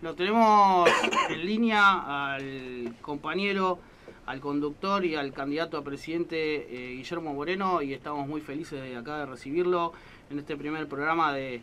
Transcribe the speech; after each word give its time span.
Lo 0.00 0.14
tenemos 0.14 0.88
en 1.28 1.44
línea 1.44 2.28
al 2.28 2.94
compañero, 3.02 3.80
al 4.26 4.38
conductor 4.38 5.04
y 5.04 5.16
al 5.16 5.32
candidato 5.32 5.76
a 5.76 5.82
presidente 5.82 6.36
eh, 6.38 6.92
Guillermo 6.92 7.34
Moreno 7.34 7.82
y 7.82 7.94
estamos 7.94 8.28
muy 8.28 8.40
felices 8.40 8.80
de 8.80 8.96
acá 8.96 9.18
de 9.18 9.26
recibirlo 9.26 9.90
en 10.30 10.38
este 10.38 10.56
primer 10.56 10.86
programa 10.86 11.34
de, 11.34 11.62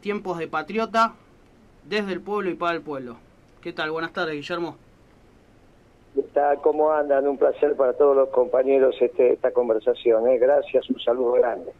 Tiempos 0.00 0.38
de 0.38 0.48
Patriota 0.48 1.16
desde 1.86 2.14
el 2.14 2.22
pueblo 2.22 2.48
y 2.48 2.54
para 2.54 2.76
el 2.76 2.80
pueblo. 2.80 3.16
¿Qué 3.60 3.74
tal? 3.74 3.90
Buenas 3.90 4.14
tardes, 4.14 4.36
Guillermo. 4.36 4.78
¿Cómo 6.62 6.92
andan? 6.92 7.28
Un 7.28 7.36
placer 7.36 7.76
para 7.76 7.92
todos 7.92 8.16
los 8.16 8.30
compañeros 8.30 8.96
este, 9.02 9.34
esta 9.34 9.50
conversación. 9.50 10.26
¿eh? 10.28 10.38
Gracias, 10.38 10.88
un 10.88 10.98
saludo 10.98 11.32
grande. 11.32 11.72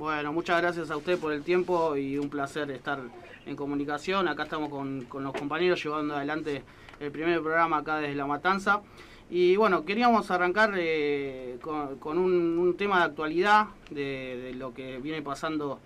Bueno, 0.00 0.32
muchas 0.32 0.62
gracias 0.62 0.90
a 0.90 0.96
usted 0.96 1.18
por 1.18 1.30
el 1.30 1.42
tiempo 1.42 1.94
y 1.94 2.16
un 2.16 2.30
placer 2.30 2.70
estar 2.70 3.00
en 3.44 3.54
comunicación. 3.54 4.28
Acá 4.28 4.44
estamos 4.44 4.70
con, 4.70 5.06
los 5.22 5.32
compañeros 5.34 5.84
llevando 5.84 6.16
adelante 6.16 6.62
el 6.98 7.12
primer 7.12 7.42
programa 7.42 7.76
acá 7.76 7.98
desde 7.98 8.14
La 8.14 8.24
Matanza. 8.24 8.80
Y 9.28 9.56
bueno, 9.56 9.84
queríamos 9.84 10.30
arrancar 10.30 10.72
eh, 10.78 11.58
con, 11.60 12.16
un, 12.16 12.74
tema 12.78 13.00
de 13.00 13.04
actualidad, 13.04 13.66
de, 13.90 14.54
lo 14.56 14.72
que 14.72 14.96
viene 14.96 15.20
pasando 15.20 15.80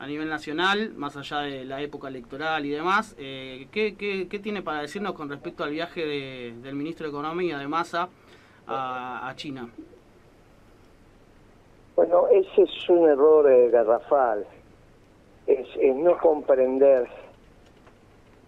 a 0.00 0.06
nivel 0.08 0.28
nacional, 0.28 0.92
más 0.96 1.16
allá 1.16 1.38
de 1.42 1.64
la 1.64 1.80
época 1.80 2.08
electoral 2.08 2.66
y 2.66 2.70
demás. 2.70 3.14
Eh, 3.18 3.68
¿qué, 3.70 4.40
tiene 4.42 4.62
para 4.62 4.82
decirnos 4.82 5.12
con 5.12 5.28
respecto 5.28 5.62
al 5.62 5.70
viaje 5.70 6.04
del 6.60 6.74
ministro 6.74 7.06
de 7.06 7.10
Economía 7.10 7.56
de 7.56 7.68
Massa 7.68 8.08
a, 8.66 9.32
China? 9.36 9.68
Bueno, 12.00 12.28
ese 12.28 12.62
es 12.62 12.88
un 12.88 13.10
error 13.10 13.52
eh, 13.52 13.68
garrafal 13.68 14.46
es, 15.46 15.68
no 15.96 16.16
comprender 16.16 17.06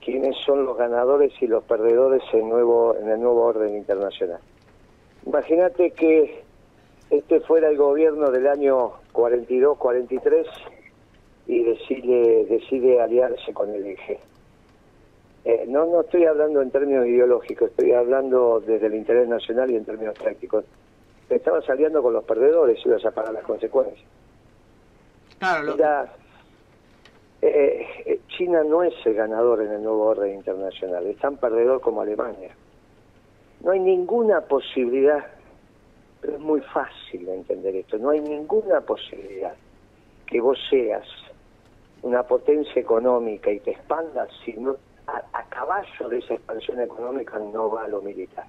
quiénes 0.03 0.39
son 0.39 0.65
los 0.65 0.75
ganadores 0.79 1.35
y 1.39 1.47
los 1.49 1.63
perdedores 1.65 2.23
en, 2.33 2.49
nuevo, 2.49 2.97
en 2.97 3.11
el 3.11 3.21
nuevo 3.21 3.43
orden 3.43 3.77
internacional. 3.77 4.41
Imagínate 5.27 5.91
que 5.91 6.43
este 7.11 7.41
fuera 7.41 7.69
el 7.69 7.77
gobierno 7.77 8.31
del 8.31 8.47
año 8.47 8.93
42-43 9.13 10.47
y 11.47 11.63
decide, 11.63 12.47
decide 12.47 13.03
aliarse 13.03 13.53
con 13.53 13.69
el 13.69 13.85
eje. 13.85 14.19
Eh, 15.45 15.67
no, 15.69 15.85
no 15.85 16.01
estoy 16.01 16.25
hablando 16.25 16.63
en 16.63 16.71
términos 16.71 17.07
ideológicos, 17.07 17.69
estoy 17.69 17.93
hablando 17.93 18.63
desde 18.67 18.87
el 18.87 18.95
interés 18.95 19.29
nacional 19.29 19.71
y 19.71 19.77
en 19.77 19.85
términos 19.85 20.19
prácticos. 20.19 20.65
Te 21.29 21.37
estabas 21.37 21.69
aliando 21.69 22.03
con 22.03 22.13
los 22.13 22.25
perdedores 22.25 22.79
y 22.85 22.89
ibas 22.89 23.05
a 23.05 23.11
pagar 23.11 23.33
las 23.33 23.45
consecuencias. 23.45 24.07
Claro, 25.39 25.77
lo... 25.77 25.77
Eh, 27.43 27.85
eh, 28.07 28.21
China 28.29 28.63
no 28.63 28.85
es 28.85 28.95
el 29.05 29.15
ganador 29.15 29.63
en 29.63 29.73
el 29.73 29.83
nuevo 29.83 30.05
orden 30.05 30.33
internacional, 30.33 31.05
es 31.07 31.19
tan 31.19 31.37
perdedor 31.37 31.81
como 31.81 32.01
Alemania. 32.01 32.55
No 33.65 33.73
hay 33.73 33.81
ninguna 33.81 34.43
posibilidad, 34.43 35.27
pero 36.21 36.35
es 36.35 36.39
muy 36.39 36.61
fácil 36.61 37.29
entender 37.29 37.75
esto, 37.75 37.99
no 37.99 38.11
hay 38.11 38.21
ninguna 38.21 38.81
posibilidad 38.83 39.55
que 40.27 40.41
vos 40.41 40.57
seas 40.71 41.05
una 42.03 42.23
potencia 42.23 42.81
económica 42.81 43.51
y 43.51 43.59
te 43.59 43.73
expandas 43.73 44.29
si 44.45 44.53
no, 44.53 44.77
a 45.09 45.45
caballo 45.49 46.09
de 46.09 46.19
esa 46.19 46.35
expansión 46.35 46.81
económica 46.81 47.41
no 47.41 47.69
va 47.69 47.85
a 47.85 47.89
lo 47.89 48.01
militar. 48.03 48.47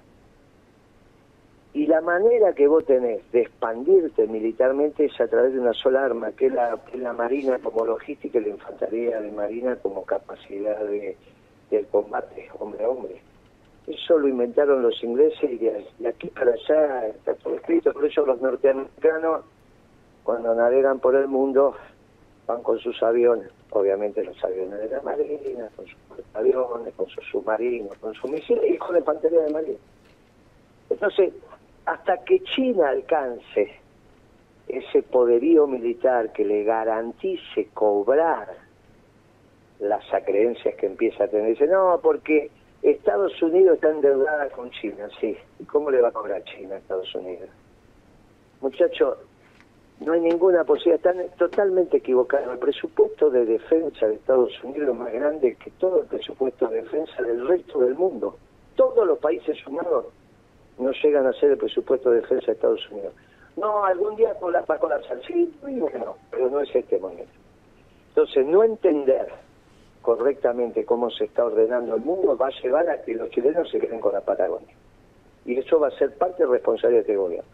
Y 1.74 1.88
la 1.88 2.00
manera 2.00 2.52
que 2.52 2.68
vos 2.68 2.84
tenés 2.86 3.20
de 3.32 3.42
expandirte 3.42 4.28
militarmente 4.28 5.06
es 5.06 5.20
a 5.20 5.26
través 5.26 5.54
de 5.54 5.60
una 5.60 5.72
sola 5.72 6.04
arma, 6.04 6.30
que 6.30 6.46
es 6.46 6.52
la, 6.52 6.78
la 6.94 7.12
Marina 7.12 7.58
como 7.58 7.84
logística 7.84 8.38
y 8.38 8.42
la 8.42 8.48
Infantería 8.50 9.20
de 9.20 9.32
Marina 9.32 9.74
como 9.82 10.04
capacidad 10.04 10.78
de, 10.84 11.16
del 11.72 11.86
combate 11.88 12.48
hombre 12.60 12.84
a 12.84 12.88
hombre. 12.88 13.20
Eso 13.88 14.16
lo 14.18 14.28
inventaron 14.28 14.82
los 14.82 15.02
ingleses 15.02 15.50
y 15.50 15.58
de, 15.58 16.08
aquí 16.08 16.28
para 16.28 16.52
allá 16.52 17.08
está 17.08 17.34
todo 17.34 17.56
escrito. 17.56 17.92
Por 17.92 18.06
eso 18.06 18.24
los 18.24 18.40
norteamericanos, 18.40 19.44
cuando 20.22 20.54
navegan 20.54 21.00
por 21.00 21.16
el 21.16 21.26
mundo, 21.26 21.74
van 22.46 22.62
con 22.62 22.78
sus 22.78 23.02
aviones, 23.02 23.50
obviamente 23.70 24.22
los 24.22 24.42
aviones 24.44 24.78
de 24.78 24.88
la 24.90 25.02
Marina, 25.02 25.68
con 25.74 25.86
sus 25.86 25.96
aviones, 26.34 26.94
con 26.94 27.08
sus 27.08 27.24
submarinos, 27.32 27.98
con 27.98 28.14
sus 28.14 28.30
misiles 28.30 28.64
y 28.70 28.78
con 28.78 28.92
la 28.92 29.00
Infantería 29.00 29.40
de 29.40 29.52
Marina. 29.52 29.78
Entonces, 30.88 31.32
hasta 31.86 32.24
que 32.24 32.42
China 32.42 32.88
alcance 32.88 33.80
ese 34.68 35.02
poderío 35.02 35.66
militar 35.66 36.32
que 36.32 36.44
le 36.44 36.64
garantice 36.64 37.68
cobrar 37.74 38.48
las 39.80 40.12
acreencias 40.14 40.74
que 40.76 40.86
empieza 40.86 41.24
a 41.24 41.28
tener. 41.28 41.48
Dice, 41.50 41.66
no, 41.66 42.00
porque 42.02 42.50
Estados 42.82 43.40
Unidos 43.42 43.74
está 43.74 43.90
endeudada 43.90 44.48
con 44.50 44.70
China, 44.70 45.08
sí. 45.20 45.36
¿Y 45.58 45.64
cómo 45.64 45.90
le 45.90 46.00
va 46.00 46.08
a 46.08 46.12
cobrar 46.12 46.42
China 46.44 46.76
a 46.76 46.78
Estados 46.78 47.14
Unidos? 47.14 47.48
Muchachos, 48.60 49.18
no 50.00 50.12
hay 50.12 50.20
ninguna 50.20 50.64
posibilidad, 50.64 50.96
están 50.96 51.36
totalmente 51.36 51.98
equivocados. 51.98 52.52
El 52.52 52.58
presupuesto 52.58 53.30
de 53.30 53.44
defensa 53.44 54.06
de 54.06 54.14
Estados 54.14 54.52
Unidos 54.64 54.90
es 54.90 54.94
más 54.94 55.12
grande 55.12 55.56
que 55.56 55.70
todo 55.72 56.00
el 56.00 56.06
presupuesto 56.06 56.68
de 56.68 56.82
defensa 56.82 57.22
del 57.22 57.46
resto 57.46 57.80
del 57.80 57.94
mundo. 57.94 58.38
Todos 58.74 59.06
los 59.06 59.18
países 59.18 59.56
sumados 59.58 60.06
no 60.78 60.90
llegan 61.02 61.26
a 61.26 61.32
ser 61.34 61.52
el 61.52 61.58
presupuesto 61.58 62.10
de 62.10 62.20
defensa 62.20 62.46
de 62.46 62.52
Estados 62.52 62.90
Unidos. 62.90 63.14
No, 63.56 63.84
algún 63.84 64.16
día 64.16 64.36
va 64.42 64.74
a 64.74 64.78
colapsar. 64.78 65.20
Sí, 65.26 65.52
no, 65.62 66.16
pero 66.30 66.50
no 66.50 66.60
es 66.60 66.74
este 66.74 66.98
momento. 66.98 67.32
Entonces, 68.08 68.46
no 68.46 68.64
entender 68.64 69.28
correctamente 70.02 70.84
cómo 70.84 71.10
se 71.10 71.24
está 71.24 71.44
ordenando 71.44 71.94
el 71.94 72.02
mundo 72.02 72.36
va 72.36 72.48
a 72.48 72.62
llevar 72.62 72.88
a 72.90 73.02
que 73.02 73.14
los 73.14 73.30
chilenos 73.30 73.70
se 73.70 73.78
queden 73.78 74.00
con 74.00 74.12
la 74.12 74.20
Patagonia. 74.20 74.74
Y 75.46 75.58
eso 75.58 75.80
va 75.80 75.88
a 75.88 75.90
ser 75.92 76.14
parte 76.16 76.44
de 76.44 76.50
responsabilidad 76.50 77.04
de 77.04 77.12
este 77.12 77.16
gobierno. 77.16 77.50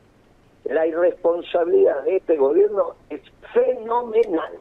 La 0.64 0.86
irresponsabilidad 0.86 2.02
de 2.04 2.16
este 2.16 2.36
gobierno 2.36 2.94
es 3.08 3.20
fenomenal. 3.54 4.58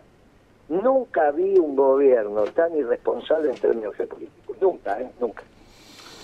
Nunca 0.70 1.32
vi 1.32 1.58
un 1.58 1.76
gobierno 1.76 2.44
tan 2.46 2.78
irresponsable 2.78 3.50
en 3.50 3.58
términos 3.58 3.96
geopolíticos. 3.96 4.62
Nunca, 4.62 5.02
¿eh? 5.02 5.10
Nunca. 5.20 5.44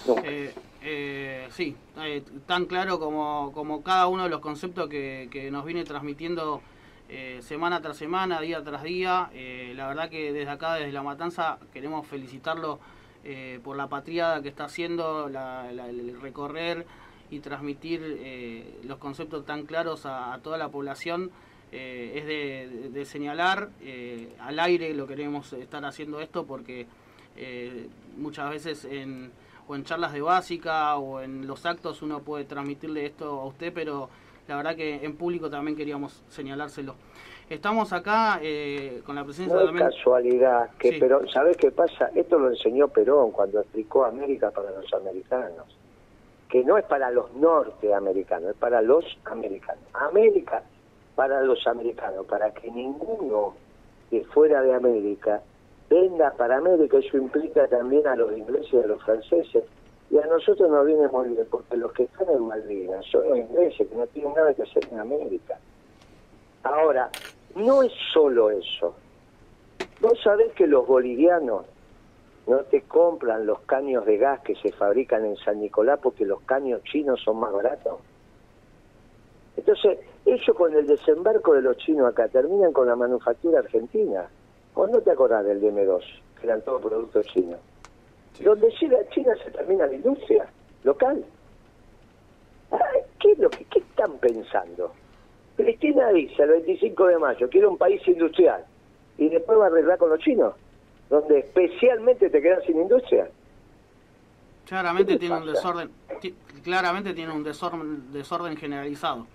Nunca. 0.08 0.22
Eh, 0.26 0.54
eh, 0.88 1.48
sí, 1.50 1.76
eh, 1.98 2.24
tan 2.46 2.66
claro 2.66 3.00
como, 3.00 3.52
como 3.56 3.82
cada 3.82 4.06
uno 4.06 4.26
de 4.26 4.30
los 4.30 4.40
conceptos 4.40 4.88
que, 4.88 5.50
nos 5.52 5.66
viene 5.66 5.84
transmitiendo 5.84 6.62
eh, 7.10 7.40
semana 7.42 7.82
tras 7.82 7.98
semana, 7.98 8.40
día 8.40 8.64
tras 8.64 8.84
día. 8.84 9.32
Eh, 9.34 9.74
la 9.76 9.88
verdad 9.88 10.10
que 10.10 10.32
desde 10.32 10.52
acá, 10.52 10.76
desde 10.76 10.92
La 10.92 11.02
Matanza, 11.02 11.58
queremos 11.74 12.06
felicitarlo 12.06 12.80
por 13.64 13.76
la 13.76 13.90
patriada 13.90 14.44
que 14.44 14.50
está 14.50 14.66
haciendo, 14.66 15.26
el 15.28 16.22
recorrer 16.22 16.86
y 17.32 17.40
transmitir 17.40 18.80
los 18.84 19.00
conceptos 19.00 19.48
tan 19.48 19.66
claros 19.66 20.06
a, 20.06 20.40
toda 20.44 20.60
la 20.60 20.70
población. 20.70 21.32
es 21.72 22.24
de, 22.28 22.92
de 22.94 23.06
señalar, 23.06 23.72
al 24.40 24.60
aire 24.60 24.94
lo 24.94 25.08
queremos 25.08 25.54
estar 25.54 25.84
haciendo 25.86 26.22
esto 26.22 26.46
porque 26.46 26.86
muchas 28.16 28.52
veces 28.52 28.86
en 28.86 29.32
o 29.68 29.76
en 29.76 29.84
charlas 29.84 30.14
de 30.14 30.22
básica 30.22 30.96
o 30.98 31.22
en 31.22 31.48
los 31.48 31.66
actos 31.66 32.02
uno 32.02 32.20
puede 32.20 32.46
transmitirle 32.46 33.06
esto 33.06 33.40
a 33.42 33.46
usted, 33.46 33.74
pero 33.74 34.10
la 34.48 34.58
verdad 34.58 34.76
que 34.76 35.04
en 35.04 35.16
público 35.16 35.50
también 35.50 35.76
queríamos 35.76 36.24
señalárselo. 36.30 36.96
Estamos 37.50 37.94
acá 37.94 38.40
eh, 38.42 39.02
con 39.06 39.16
la 39.16 39.24
presencia 39.24 39.56
no 39.56 39.70
es 39.70 39.80
casualidad, 39.80 40.72
que 40.80 40.98
pero 41.00 41.28
¿sabes 41.30 41.56
qué 41.58 41.70
pasa? 41.72 42.10
Esto 42.16 42.40
lo 42.40 42.50
enseñó 42.50 42.88
Perón 42.88 43.32
cuando 43.32 43.60
explicó 43.60 44.06
América 44.06 44.50
para 44.50 44.72
los 44.72 44.92
americanos, 44.94 45.66
que 46.50 46.64
no 46.64 46.78
es 46.78 46.86
para 46.86 47.12
los 47.12 47.32
norteamericanos, 47.36 48.50
es 48.52 48.56
para 48.58 48.82
los 48.82 49.06
americanos. 49.26 49.84
América 49.94 50.64
para 51.16 51.42
los 51.42 51.66
americanos, 51.68 52.26
para 52.26 52.52
que 52.52 52.70
ninguno 52.72 53.54
que 54.10 54.24
fuera 54.26 54.62
de 54.62 54.74
América 54.74 55.42
venga 55.90 56.32
para 56.32 56.58
América, 56.58 56.98
eso 56.98 57.18
implica 57.18 57.68
también 57.68 58.08
a 58.08 58.16
los 58.16 58.36
ingleses 58.38 58.74
y 58.74 58.78
a 58.78 58.88
los 58.88 59.04
franceses. 59.04 59.64
Y 60.10 60.18
a 60.18 60.26
nosotros 60.28 60.70
nos 60.70 60.86
viene 60.86 61.08
muy 61.08 61.30
bien, 61.30 61.48
porque 61.50 61.78
los 61.78 61.92
que 61.94 62.04
están 62.04 62.30
en 62.30 62.48
Malvinas 62.48 63.06
son 63.12 63.28
los 63.28 63.38
ingleses, 63.38 63.88
que 63.88 63.96
no 63.96 64.06
tienen 64.08 64.34
nada 64.34 64.54
que 64.54 64.64
hacer 64.64 64.88
en 64.92 65.00
América. 65.00 65.60
Ahora, 66.64 67.10
no 67.56 67.84
es 67.84 67.92
solo 68.14 68.52
eso. 68.52 68.96
Vos 70.02 70.20
sabés 70.24 70.52
que 70.54 70.68
los 70.68 70.86
bolivianos 70.86 71.66
no 72.48 72.58
te 72.66 72.82
compran 72.82 73.46
los 73.46 73.62
caños 73.62 74.06
de 74.06 74.18
gas 74.18 74.42
que 74.42 74.56
se 74.56 74.72
fabrican 74.72 75.26
en 75.26 75.36
San 75.38 75.60
Nicolás 75.60 76.00
porque 76.02 76.26
los 76.26 76.42
caños 76.42 76.84
chinos 76.84 77.22
son 77.24 77.40
más 77.40 77.52
baratos. 77.52 78.00
Entonces, 79.58 80.00
ellos 80.26 80.56
con 80.56 80.76
el 80.76 80.86
desembarco 80.86 81.54
de 81.54 81.62
los 81.62 81.78
chinos 81.78 82.08
acá 82.08 82.28
terminan 82.28 82.74
con 82.74 82.88
la 82.88 82.96
manufactura 82.96 83.60
argentina. 83.60 84.28
¿O 84.76 84.86
no 84.88 85.02
te 85.02 85.12
acordás 85.12 85.46
del 85.46 85.62
DM2, 85.62 86.04
que 86.40 86.48
eran 86.48 86.62
todos 86.62 86.82
productos 86.82 87.26
chinos? 87.28 87.60
Donde 88.42 88.70
llega 88.80 88.98
China 89.10 89.34
se 89.44 89.52
termina 89.52 89.88
la 89.88 89.94
industria 89.94 90.46
local. 90.84 91.24
¿Qué 93.20 93.32
es 93.32 93.40
lo 93.40 93.50
que 93.50 93.64
qué 93.66 93.80
están 93.80 94.18
pensando? 94.20 94.92
Cristina 95.56 96.10
dice 96.10 96.44
el 96.44 96.50
25 96.50 97.08
de 97.08 97.18
mayo, 97.18 97.50
quiere 97.50 97.68
un 97.68 97.78
país 97.78 98.06
industrial. 98.06 98.66
Y 99.18 99.30
después 99.30 99.58
va 99.58 99.66
a 99.66 99.68
arreglar 99.68 99.98
con 99.98 100.10
los 100.10 100.20
chinos, 100.20 100.54
donde 101.10 101.40
especialmente 101.40 102.30
te 102.30 102.42
quedas 102.42 102.66
sin 102.66 102.82
industria. 102.82 103.30
Claramente 104.66 105.18
tiene 105.18 105.38
un 105.38 105.46
desorden, 105.46 105.92
claramente 106.64 107.14
tiene 107.14 107.32
un 107.32 107.44
desorden, 107.44 108.12
desorden 108.12 108.58
generalizado. 108.58 109.28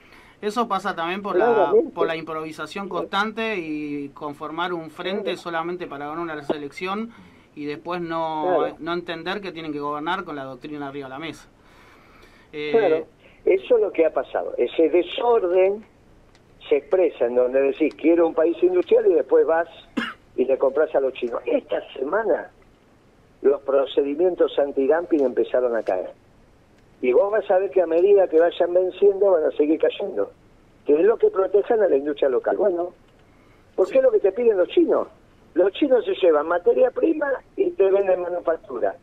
Eso 0.42 0.69
pasa 0.69 0.96
también 0.96 1.20
por 1.20 1.37
la, 1.37 1.72
por 1.94 2.06
la 2.06 2.16
improvisación 2.16 2.88
constante 2.88 3.56
y 3.56 4.08
conformar 4.10 4.72
un 4.72 4.90
frente 4.90 5.37
solamente 5.37 5.87
para 5.87 6.06
ganar 6.06 6.20
una 6.20 6.42
selección 6.42 7.10
y 7.54 7.66
después 7.66 8.00
no, 8.00 8.69
no 8.78 8.92
entender 8.94 9.40
que 9.40 9.52
tienen 9.52 9.72
que 9.72 9.81
gobernar 9.81 10.25
con 10.25 10.37
la 10.37 10.44
doctrina 10.44 10.88
arriba 10.88 11.08
de 11.08 11.10
la 11.10 11.19
mesa. 11.19 11.48
Eh, 12.52 12.70
claro, 12.72 13.06
eso 13.44 13.76
es 13.76 13.82
lo 13.82 13.92
que 13.92 14.06
ha 14.06 14.12
pasado. 14.12 14.54
Ese 14.56 14.88
desorden 14.88 15.84
se 16.69 16.76
expresa 16.78 17.26
en 17.26 17.34
donde 17.34 17.60
decís 17.60 17.94
quiero 17.94 18.26
un 18.26 18.34
país 18.34 18.56
industrial 18.62 19.06
y 19.10 19.14
después 19.14 19.46
vas 19.46 19.69
y 20.37 20.44
le 20.46 20.56
compras 20.56 20.94
a 20.94 21.00
los 21.00 21.12
chinos. 21.12 21.42
Esta 21.44 21.82
semana 21.92 22.50
los 23.42 23.60
procedimientos 23.62 24.58
anti-dumping 24.58 25.25
empezaron 25.25 25.76
a 25.76 25.82
caer. 25.82 26.12
Y 27.02 27.12
vos 27.12 27.31
vas 27.31 27.50
a 27.50 27.58
ver 27.58 27.70
que 27.70 27.82
a 27.82 27.87
medida 27.87 28.29
que 28.29 28.38
vayan 28.38 28.75
venciendo 28.75 29.31
van 29.31 29.44
a 29.44 29.50
seguir 29.52 29.81
cayendo. 29.81 30.31
Que 30.85 30.94
es 30.94 31.05
lo 31.05 31.17
que 31.17 31.31
protejan 31.31 31.81
a 31.82 31.88
la 31.88 31.97
industria 31.97 32.29
local. 32.29 32.56
Bueno, 32.56 32.93
¿por 33.75 33.88
qué 33.88 33.99
es 33.99 34.05
lo 34.05 34.11
que 34.11 34.20
te 34.20 34.32
piden 34.32 34.58
los 34.58 34.69
chinos? 34.69 35.08
Los 35.55 35.73
chinos 35.73 36.05
se 36.05 36.14
llevan 36.14 36.47
materia 36.47 36.91
prima 36.91 37.32
y 37.56 37.70
te 37.70 37.91
venden 37.91 38.20
manufactura. 38.20 38.94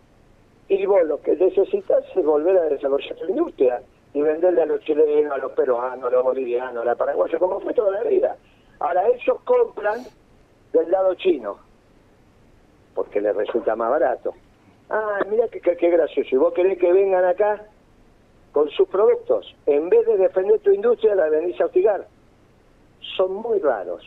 Y 0.69 0.85
vos 0.85 1.03
lo 1.05 1.21
que 1.21 1.35
necesitas 1.35 2.03
es 2.15 2.25
volver 2.25 2.57
a 2.57 2.63
desarrollar 2.63 3.15
tu 3.15 3.25
industria 3.25 3.81
y 4.13 4.21
venderle 4.21 4.61
a 4.61 4.65
los 4.65 4.81
chilenos, 4.81 5.31
a 5.31 5.38
los 5.38 5.51
peruanos, 5.53 6.05
a 6.05 6.09
los 6.09 6.23
bolivianos, 6.23 6.83
a 6.83 6.85
los 6.85 6.97
paraguayos, 6.97 7.39
como 7.39 7.59
fue 7.59 7.73
toda 7.73 7.91
la 7.91 8.03
vida. 8.03 8.35
Ahora 8.79 9.07
ellos 9.07 9.39
compran 9.44 10.01
del 10.73 10.91
lado 10.91 11.15
chino, 11.15 11.57
porque 12.94 13.21
les 13.21 13.35
resulta 13.35 13.75
más 13.75 13.89
barato. 13.89 14.33
Ah, 14.89 15.19
mira 15.29 15.47
qué, 15.49 15.59
qué, 15.59 15.89
gracioso. 15.89 16.29
¿Y 16.31 16.38
vos 16.38 16.53
querés 16.53 16.77
que 16.77 16.91
vengan 16.91 17.25
acá 17.25 17.65
con 18.57 18.71
sus 18.71 18.88
productos? 18.88 19.56
En 19.68 19.88
vez 19.88 20.04
de 20.07 20.18
defender 20.18 20.59
tu 20.62 20.71
industria, 20.71 21.13
la 21.13 21.30
venís 21.30 21.62
a 21.62 21.65
hostigar. 21.65 22.07
Son 23.15 23.31
muy 23.31 23.59
raros. 23.59 24.04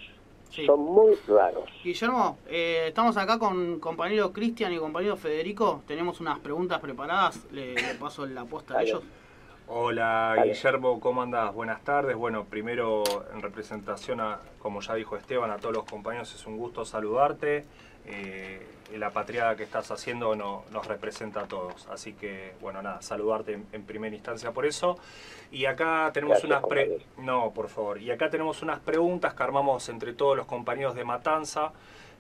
Son 0.67 0.81
muy 0.81 1.15
raros. 1.29 1.71
Guillermo, 1.85 2.37
eh, 2.49 2.87
estamos 2.89 3.17
acá 3.17 3.39
con 3.39 3.79
compañero 3.79 4.33
Cristian 4.33 4.73
y 4.73 4.79
compañero 4.79 5.17
Federico. 5.17 5.83
Tenemos 5.87 6.21
unas 6.21 6.41
preguntas 6.41 6.81
preparadas. 6.81 7.47
Le, 7.53 7.77
paso 8.01 8.27
la 8.27 8.45
posta 8.45 8.79
a 8.79 8.83
ellos. 8.83 9.05
Hola 9.69 10.43
Guillermo, 10.43 10.99
¿cómo 10.99 11.23
andás? 11.23 11.55
Buenas 11.55 11.85
tardes. 11.85 12.17
Bueno, 12.17 12.45
primero 12.45 13.05
en 13.33 13.41
representación 13.41 14.21
a, 14.21 14.41
como 14.59 14.81
ya 14.81 14.97
dijo 14.97 15.17
Esteban, 15.17 15.53
a 15.53 15.59
todos 15.59 15.77
los 15.77 15.85
compañeros 15.85 16.35
es 16.35 16.45
un 16.45 16.57
gusto 16.57 16.85
saludarte. 16.85 17.67
Eh, 18.05 18.67
la 18.99 19.11
patriada 19.11 19.57
que 19.57 19.63
estás 19.63 19.91
haciendo 19.91 20.35
no, 20.37 20.65
nos 20.71 20.87
representa 20.87 21.43
a 21.43 21.47
todos. 21.47 21.87
Así 21.89 22.13
que, 22.13 22.55
bueno, 22.61 22.83
nada, 22.83 23.03
saludarte 23.03 23.61
en, 23.73 23.83
primera 23.85 24.15
instancia 24.15 24.53
por 24.53 24.67
eso. 24.67 24.99
Y 25.51 25.67
acá 25.67 26.11
tenemos 26.13 26.43
unas 26.45 26.63
pre 26.65 26.99
No, 27.19 27.53
por 27.53 27.69
favor. 27.69 28.01
Y 28.01 28.11
acá 28.11 28.31
tenemos 28.31 28.63
unas 28.63 28.81
preguntas 28.81 29.35
que 29.35 29.43
armamos 29.43 29.89
entre 29.89 30.13
todos 30.13 30.37
los 30.37 30.47
compañeros 30.47 30.95
de 30.95 31.05
Matanza. 31.05 31.73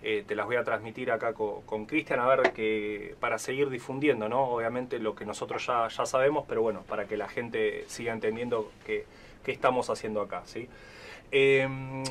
Eh, 0.02 0.25
te 0.26 0.34
las 0.34 0.46
voy 0.46 0.56
a 0.56 0.64
transmitir 0.64 1.11
acá 1.11 1.34
con 1.34 1.84
Cristian, 1.84 2.20
a 2.20 2.26
ver 2.26 2.52
que 2.52 3.14
para 3.20 3.38
seguir 3.38 3.69
difundiendo, 3.69 4.31
¿no? 4.31 4.44
Obviamente 4.44 4.99
lo 4.99 5.14
que 5.14 5.26
nosotros 5.26 5.67
ya, 5.67 5.88
ya 5.88 6.06
sabemos, 6.06 6.46
pero 6.49 6.62
bueno, 6.62 6.82
para 6.88 7.05
que 7.05 7.19
la 7.19 7.28
gente 7.28 7.84
siga 7.87 8.14
entendiendo 8.14 8.72
qué, 8.87 9.05
estamos 9.44 9.90
haciendo 9.90 10.22
acá, 10.22 10.43
¿sí? 10.46 10.69
Em, 11.32 12.05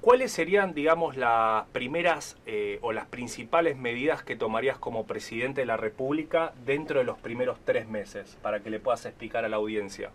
¿Cuáles 0.00 0.30
serían, 0.30 0.72
digamos, 0.72 1.16
las 1.16 1.66
primeras 1.68 2.36
eh, 2.46 2.78
o 2.82 2.92
las 2.92 3.06
principales 3.06 3.76
medidas 3.76 4.22
que 4.22 4.36
tomarías 4.36 4.78
como 4.78 5.04
presidente 5.04 5.62
de 5.62 5.66
la 5.66 5.76
República 5.76 6.52
dentro 6.64 7.00
de 7.00 7.04
los 7.04 7.18
primeros 7.18 7.58
tres 7.64 7.88
meses, 7.88 8.38
para 8.40 8.60
que 8.60 8.70
le 8.70 8.78
puedas 8.78 9.04
explicar 9.04 9.44
a 9.44 9.48
la 9.48 9.56
audiencia? 9.56 10.10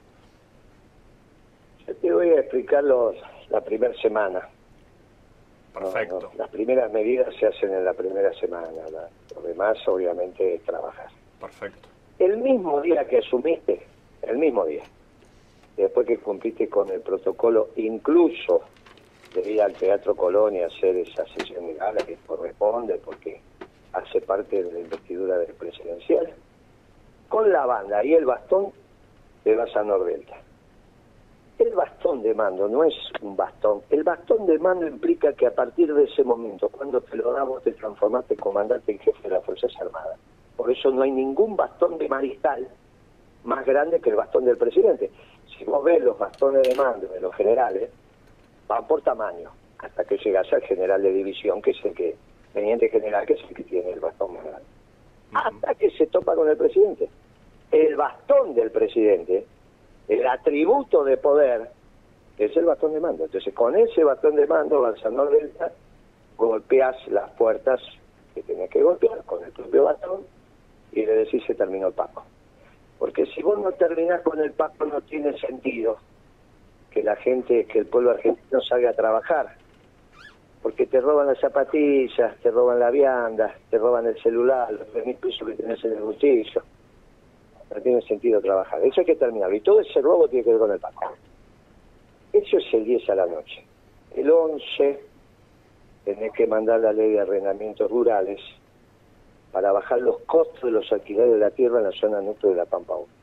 Yo 1.86 1.96
te 1.96 2.14
voy 2.14 2.30
a 2.30 2.40
explicar 2.40 2.84
la 2.84 3.62
primera 3.62 3.94
semana. 4.02 4.48
Perfecto. 5.74 6.32
las 6.38 6.50
primeras 6.50 6.92
medidas 6.92 7.34
se 7.40 7.48
hacen 7.48 7.74
en 7.74 7.86
la 7.86 7.94
primera 7.94 8.34
semana, 8.34 8.68
lo 9.34 9.42
demás 9.42 9.78
obviamente 9.88 10.56
es 10.56 10.62
trabajar. 10.64 11.08
Perfecto. 11.40 11.88
El 12.20 12.38
mismo 12.38 12.82
día 12.82 13.08
que 13.08 13.20
asumiste, 13.20 13.82
el 14.22 14.38
mismo 14.38 14.66
día, 14.66 14.84
después 15.78 16.06
que 16.06 16.18
cumpliste 16.18 16.68
con 16.68 16.90
el 16.90 17.00
protocolo, 17.00 17.70
incluso 17.78 18.64
de 19.34 19.52
ir 19.52 19.62
al 19.62 19.74
Teatro 19.74 20.16
Colonia 20.16 20.66
a 20.66 20.68
hacer 20.68 20.98
esa 20.98 21.26
sesión 21.28 21.68
de 21.68 21.76
gala 21.76 22.04
que 22.06 22.18
corresponde 22.28 23.00
porque 23.04 23.42
hace 23.94 24.22
parte 24.22 24.64
de 24.64 24.72
la 24.72 24.80
investidura 24.80 25.38
del 25.38 25.54
presidencial, 25.54 26.34
con 27.30 27.52
la 27.52 27.66
banda 27.66 28.04
y 28.04 28.14
el 28.14 28.26
bastón 28.26 28.72
te 29.44 29.56
vas 29.56 29.76
a. 29.76 29.82
El 31.60 31.76
bastón 31.76 32.24
de 32.24 32.34
mando 32.34 32.68
no 32.68 32.84
es 32.84 32.94
un 33.22 33.36
bastón. 33.36 33.82
El 33.90 34.04
bastón 34.04 34.48
de 34.48 34.58
mando 34.58 34.88
implica 34.88 35.34
que 35.34 35.46
a 35.46 35.54
partir 35.54 35.94
de 35.94 36.06
ese 36.06 36.24
momento, 36.24 36.70
cuando 36.70 37.02
te 37.02 37.16
lo 37.18 37.32
damos, 37.34 37.62
te 37.64 37.72
transformaste 37.74 38.34
en 38.34 38.40
comandante 38.40 38.92
en 38.92 39.00
jefe 39.00 39.22
de 39.24 39.36
las 39.36 39.46
Fuerzas 39.46 39.72
Armadas. 39.80 40.18
Por 40.58 40.72
eso 40.72 40.90
no 40.90 41.04
hay 41.04 41.12
ningún 41.12 41.56
bastón 41.56 41.98
de 41.98 42.10
mariscal 42.10 42.68
más 43.44 43.66
grande 43.66 44.00
que 44.00 44.10
el 44.10 44.16
bastón 44.16 44.46
del 44.46 44.58
presidente. 44.58 45.12
Si 45.56 45.64
vos 45.64 45.84
ves 45.84 46.04
los 46.04 46.18
bastones 46.18 46.64
de 46.68 46.76
mando 46.76 47.08
de 47.08 47.22
los 47.22 47.36
generales, 47.36 47.92
van 48.72 48.88
por 48.88 49.02
tamaño, 49.02 49.52
hasta 49.80 50.06
que 50.06 50.18
llegas 50.18 50.52
al 50.54 50.62
general 50.62 51.04
de 51.04 51.12
división, 51.12 51.62
que 51.62 51.72
es 51.72 51.86
el 51.86 51.94
que, 51.94 52.16
teniente 52.54 52.88
general, 52.88 53.26
que 53.26 53.34
es 53.34 53.42
el 53.50 53.54
que 53.54 53.64
tiene 53.64 53.92
el 53.92 54.00
bastón 54.00 54.34
más 54.34 54.46
grande. 54.46 54.66
Hasta 55.34 55.76
que 55.76 55.92
se 55.92 56.08
topa 56.08 56.36
con 56.36 56.48
el 56.48 56.56
presidente. 56.56 57.10
El 57.70 57.98
bastón 57.98 58.54
del 58.54 58.72
presidente, 58.72 59.46
el 60.08 60.26
atributo 60.26 61.04
de 61.04 61.18
poder, 61.18 61.70
es 62.38 62.56
el 62.56 62.64
bastón 62.64 62.94
de 62.94 63.02
mando. 63.02 63.26
Entonces, 63.26 63.54
con 63.54 63.76
ese 63.76 64.06
bastón 64.06 64.36
de 64.36 64.48
mando, 64.48 64.86
a 64.86 64.92
Delta, 64.94 65.72
golpeas 66.38 66.96
las 67.10 67.30
puertas 67.32 67.82
que 68.34 68.42
tienes 68.44 68.70
que 68.70 68.82
golpear 68.82 69.22
con 69.26 69.44
el 69.44 69.52
propio 69.52 69.84
bastón 69.84 70.22
y 70.94 71.06
le 71.06 71.14
decís 71.14 71.44
se 71.46 71.56
terminó 71.56 71.88
el 71.88 71.94
paco. 71.94 72.24
Porque 72.98 73.26
si 73.28 73.42
vos 73.42 73.60
no 73.60 73.72
terminás 73.74 74.22
con 74.22 74.40
el 74.40 74.54
paco 74.54 74.86
no 74.86 75.02
tiene 75.02 75.38
sentido 75.40 75.98
que 76.92 77.02
la 77.02 77.16
gente, 77.16 77.66
que 77.66 77.80
el 77.80 77.86
pueblo 77.86 78.12
argentino 78.12 78.62
salga 78.62 78.92
a 78.92 78.94
trabajar. 78.94 79.56
Porque 80.62 80.86
te 80.86 81.02
roban 81.02 81.28
las 81.28 81.40
zapatillas, 81.40 82.38
te 82.42 82.52
roban 82.52 82.80
la 82.80 82.92
vianda, 82.92 83.56
te 83.70 83.78
roban 83.78 84.06
el 84.06 84.22
celular, 84.22 84.72
los 84.72 84.88
tres 84.92 85.18
pesos 85.18 85.48
que 85.48 85.56
tenés 85.56 85.84
en 85.84 85.94
el 85.94 86.02
bolsillo. 86.02 86.62
No 87.74 87.82
tiene 87.82 88.02
sentido 88.02 88.42
trabajar. 88.42 88.84
Eso 88.84 89.00
hay 89.00 89.06
que 89.06 89.16
terminar. 89.16 89.52
Y 89.54 89.62
todo 89.62 89.80
ese 89.80 90.02
robo 90.02 90.28
tiene 90.28 90.44
que 90.44 90.52
ver 90.52 90.60
con 90.60 90.72
el 90.72 90.80
paco. 90.80 91.16
Eso 92.34 92.58
es 92.58 92.74
el 92.74 92.86
10 92.86 93.10
a 93.10 93.16
la 93.16 93.26
noche. 93.26 93.66
El 94.16 94.30
11 94.30 95.00
tenés 96.04 96.34
que 96.34 96.46
mandar 96.46 96.82
la 96.82 96.92
ley 96.92 97.12
de 97.12 97.22
arrendamientos 97.22 97.90
rurales 97.90 98.40
para 99.52 99.72
bajar 99.72 100.02
los 100.02 100.20
costos 100.22 100.62
de 100.62 100.72
los 100.72 100.92
alquileres 100.92 101.34
de 101.34 101.40
la 101.40 101.52
tierra 101.52 101.80
en 101.80 101.86
la 101.86 101.92
zona 101.92 102.22
norte 102.22 102.48
de 102.48 102.56
la 102.56 102.66
Pampa 102.66 102.96
1. 102.96 103.21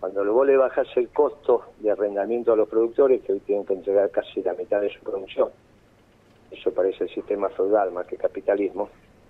Cuando 0.00 0.32
vos 0.32 0.46
le 0.46 0.56
bajas 0.56 0.88
el 0.96 1.10
costo 1.10 1.66
de 1.78 1.90
arrendamiento 1.90 2.54
a 2.54 2.56
los 2.56 2.68
productores, 2.68 3.20
que 3.22 3.34
hoy 3.34 3.40
tienen 3.40 3.66
que 3.66 3.74
entregar 3.74 4.10
casi 4.10 4.42
la 4.42 4.54
mitad 4.54 4.80
de 4.80 4.88
su 4.88 5.00
producción, 5.00 5.50
eso 6.50 6.72
parece 6.72 7.04
el 7.04 7.10
sistema 7.10 7.50
feudal 7.50 7.92
más 7.92 8.06
que 8.06 8.16
capitalismo, 8.16 8.88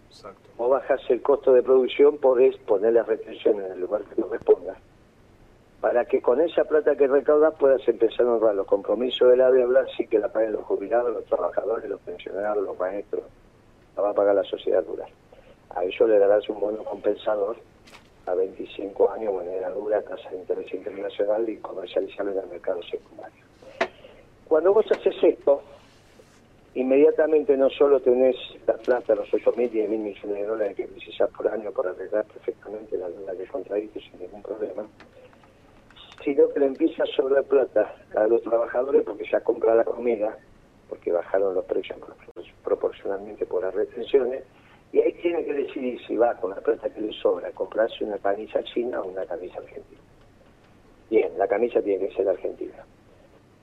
Exacto. 0.08 0.48
vos 0.56 0.70
bajas 0.70 1.00
el 1.08 1.22
costo 1.22 1.52
de 1.52 1.64
producción, 1.64 2.18
podés 2.18 2.56
poner 2.58 2.92
las 2.92 3.06
retenciones 3.06 3.66
en 3.66 3.72
el 3.72 3.80
lugar 3.80 4.02
que 4.04 4.22
corresponda, 4.22 4.76
para 5.80 6.04
que 6.04 6.22
con 6.22 6.40
esa 6.40 6.62
plata 6.62 6.94
que 6.94 7.08
recaudas 7.08 7.54
puedas 7.58 7.86
empezar 7.88 8.26
a 8.26 8.34
honrar 8.34 8.54
los 8.54 8.66
compromisos 8.66 9.28
de 9.28 9.36
la 9.36 9.48
hablar 9.48 9.86
sí 9.96 10.06
que 10.06 10.20
la 10.20 10.28
paguen 10.28 10.52
los 10.52 10.62
jubilados, 10.62 11.12
los 11.12 11.24
trabajadores, 11.24 11.90
los 11.90 12.00
pensionados, 12.02 12.64
los 12.64 12.78
maestros, 12.78 13.24
la 13.96 14.02
va 14.02 14.10
a 14.10 14.14
pagar 14.14 14.36
la 14.36 14.44
sociedad 14.44 14.84
rural. 14.86 15.10
A 15.70 15.82
ellos 15.84 16.08
le 16.08 16.18
darás 16.18 16.48
un 16.48 16.60
bono 16.60 16.84
compensador 16.84 17.56
a 18.30 18.34
25 18.34 19.10
años, 19.10 19.32
moneda 19.32 19.70
dura, 19.70 20.02
tasa 20.02 20.30
de 20.30 20.38
interés 20.38 20.72
internacional 20.72 21.49
y 21.49 21.56
comercializarlo 21.58 22.32
en 22.32 22.38
el 22.38 22.46
mercado 22.46 22.82
secundario. 22.82 23.44
Cuando 24.46 24.72
vos 24.72 24.87
haces 24.90 25.14
esto, 25.22 25.62
inmediatamente 26.75 27.56
no 27.56 27.68
solo 27.70 28.00
tenés 28.00 28.37
la 28.66 28.75
plata, 28.75 29.14
los 29.14 29.32
8 29.32 29.52
mil, 29.56 29.70
10 29.70 29.90
mil 29.90 30.00
millones 30.00 30.37
de 30.37 30.46
dólares 30.46 30.76
que 30.76 30.87
precisas 30.87 31.30
por 31.30 31.49
año 31.49 31.72
para 31.72 31.90
arreglar 31.90 32.25
perfectamente 32.26 32.96
la 32.96 33.08
deuda 33.08 33.37
que 33.37 33.46
contraíste 33.46 34.00
sin 34.00 34.20
ningún 34.20 34.42
problema, 34.42 34.87
sino 36.25 36.49
que 36.49 36.60
le 36.60 36.66
empiezas 36.66 37.08
a 37.08 37.12
sobrar 37.12 37.44
plata 37.44 37.94
a 38.14 38.26
los 38.26 38.42
trabajadores 38.42 39.02
porque 39.04 39.25
ya 39.30 39.40
compran 39.40 39.78
la 39.78 39.84
comida, 39.84 40.37
porque 40.88 41.12
bajaron 41.12 41.54
los 41.54 41.64
precios 41.64 41.99
proporcionalmente 42.62 43.46
por 43.46 43.62
las 43.62 43.75
retenciones, 43.75 44.44
y 44.92 45.00
ahí 45.00 45.12
tiene 45.23 45.44
que 45.44 45.52
decidir 45.52 46.00
si 46.06 46.16
va 46.16 46.35
con 46.35 46.50
la 46.50 46.61
plata 46.61 46.90
que 46.90 47.00
le 47.00 47.12
sobra 47.12 47.50
comprarse 47.52 48.04
una 48.04 48.18
camisa 48.18 48.62
china 48.64 49.00
o 49.00 49.09
una 49.09 49.25
camisa 49.25 49.59
argentina. 49.59 50.00
Bien, 51.09 51.30
la 51.38 51.47
camisa 51.47 51.80
tiene 51.82 52.09
que 52.09 52.14
ser 52.14 52.28
argentina, 52.28 52.85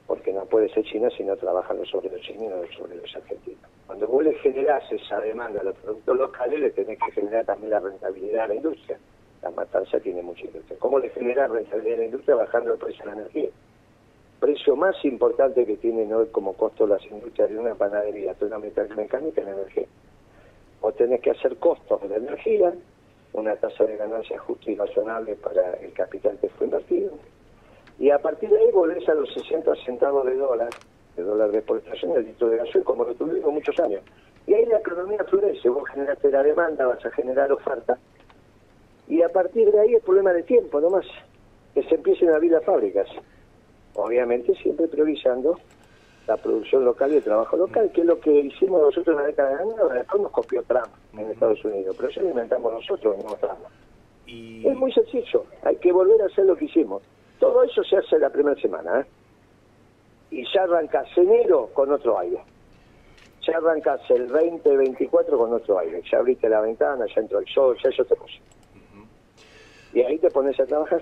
porque 0.06 0.34
no 0.34 0.46
puede 0.46 0.70
ser 0.70 0.84
china 0.86 1.10
si 1.16 1.24
no 1.24 1.36
trabajan 1.36 1.78
los 1.78 1.94
obreros 1.94 2.22
chinos 2.22 2.44
y 2.44 2.68
los 2.68 2.82
obreros 2.82 3.16
argentinos. 3.16 3.70
Cuando 3.86 4.08
vos 4.08 4.24
le 4.24 4.34
generás 4.36 4.84
esa 4.92 5.20
demanda 5.20 5.62
a 5.62 5.64
los 5.64 5.78
productos 5.78 6.18
locales, 6.18 6.60
le 6.60 6.70
tenés 6.72 7.00
que 7.00 7.12
generar 7.12 7.46
también 7.46 7.72
la 7.72 7.80
rentabilidad 7.80 8.46
a 8.46 8.48
la 8.50 8.56
industria. 8.56 8.98
La 9.42 9.52
matanza 9.52 10.00
tiene 10.00 10.22
mucha 10.22 10.46
industria. 10.46 10.78
¿Cómo 10.80 11.00
le 11.00 11.10
genera 11.10 11.48
rentabilidad 11.48 11.96
a 11.96 12.00
la 12.00 12.06
industria 12.06 12.36
bajando 12.36 12.74
el 12.74 12.80
precio 12.80 13.06
de 13.06 13.12
la 13.12 13.22
energía? 13.22 13.50
precio 14.40 14.76
más 14.76 14.96
importante 15.04 15.66
que 15.66 15.78
tienen 15.78 16.14
hoy 16.14 16.28
como 16.28 16.54
costo 16.54 16.86
las 16.86 17.04
industrias 17.06 17.50
de 17.50 17.58
una 17.58 17.76
panadería, 17.76 18.34
de 18.34 18.46
una 18.46 18.60
mecánica, 18.60 19.42
en 19.42 19.48
energía. 19.48 19.88
O 20.82 20.92
tenés 20.92 21.22
que 21.22 21.32
hacer 21.32 21.58
costos 21.58 22.02
de 22.02 22.10
la 22.10 22.18
energía, 22.18 22.74
una 23.34 23.56
tasa 23.56 23.84
de 23.86 23.98
ganancia 23.98 24.38
justa 24.40 24.72
y 24.72 24.76
razonable 24.76 25.36
para 25.36 25.74
el 25.74 25.92
capital 25.94 26.38
que 26.40 26.50
fue 26.50 26.68
invertido, 26.68 27.12
y 28.00 28.10
a 28.12 28.20
partir 28.20 28.50
de 28.50 28.60
ahí 28.60 28.72
volvés 28.72 29.08
a 29.10 29.16
los 29.16 29.34
60 29.34 29.74
centavos 29.86 30.26
de 30.26 30.36
dólar, 30.36 30.70
de 31.16 31.24
dólar 31.24 31.52
de 31.52 31.58
exportación, 31.58 32.16
el 32.16 32.26
litro 32.26 32.50
de 32.50 32.58
gasoil, 32.58 32.84
como 32.84 33.04
lo 33.04 33.16
tuvimos 33.16 33.52
muchos 33.52 33.80
años. 33.80 34.02
Y 34.46 34.54
ahí 34.54 34.66
la 34.66 34.78
economía 34.78 35.24
florece, 35.24 35.68
vos 35.70 35.84
generaste 35.90 36.30
la 36.30 36.44
demanda, 36.44 36.86
vas 36.86 37.04
a 37.06 37.12
generar 37.12 37.52
oferta, 37.52 37.98
y 39.08 39.22
a 39.22 39.30
partir 39.30 39.72
de 39.72 39.80
ahí 39.80 39.96
el 39.96 40.02
problema 40.02 40.32
de 40.32 40.44
tiempo 40.44 40.80
nomás, 40.80 41.06
que 41.74 41.84
se 41.84 41.96
empiecen 41.96 42.30
a 42.30 42.36
abrir 42.36 42.52
las 42.52 42.64
fábricas 42.64 43.08
obviamente 43.98 44.54
siempre 44.56 44.88
priorizando 44.88 45.60
la 46.28 46.36
producción 46.36 46.84
local 46.84 47.14
y 47.14 47.18
el 47.18 47.24
trabajo 47.24 47.56
local, 47.56 47.90
que 47.94 48.02
es 48.02 48.08
lo 48.08 48.20
que 48.20 48.32
hicimos 48.32 48.82
nosotros 48.82 49.16
en 49.16 49.22
la 49.22 49.28
década 49.28 49.50
de 49.50 49.64
años, 49.64 49.94
después 49.94 50.22
nos 50.22 50.32
copió 50.32 50.62
Trump 50.64 50.90
en 51.14 51.32
Estados 51.32 51.64
Unidos, 51.64 51.96
pero 51.96 52.10
eso 52.10 52.22
lo 52.22 52.30
inventamos 52.30 52.74
nosotros, 52.74 53.16
no 53.24 53.36
Trump. 53.36 53.60
Es 54.28 54.76
muy 54.76 54.92
sencillo, 54.92 55.46
hay 55.64 55.78
que 55.78 55.92
volver 55.92 56.22
a 56.22 56.26
hacer 56.26 56.46
lo 56.46 56.58
que 56.58 56.66
hicimos. 56.66 57.02
Todo 57.40 57.64
eso 57.64 57.82
se 57.84 57.96
hace 57.96 58.20
la 58.20 58.30
primera 58.30 58.60
semana, 58.60 59.00
¿eh? 59.00 59.06
Y 60.32 60.44
ya 60.54 60.64
arrancas 60.64 61.08
enero 61.16 61.70
con 61.74 61.92
otro 61.94 62.20
aire. 62.20 62.42
Ya 63.48 63.58
arrancas 63.58 64.02
el 64.10 64.28
20, 64.28 64.76
24 64.76 65.38
con 65.38 65.54
otro 65.54 65.80
aire. 65.80 66.02
Ya 66.12 66.18
abriste 66.18 66.50
la 66.50 66.60
ventana, 66.60 67.06
ya 67.06 67.22
entró 67.22 67.40
el 67.40 67.48
sol, 67.48 67.78
ya 67.82 67.90
eso 67.90 68.04
te 68.04 68.16
puse. 68.16 68.42
Y 69.94 70.02
ahí 70.02 70.18
te 70.18 70.30
pones 70.30 70.60
a 70.60 70.66
trabajar 70.66 71.02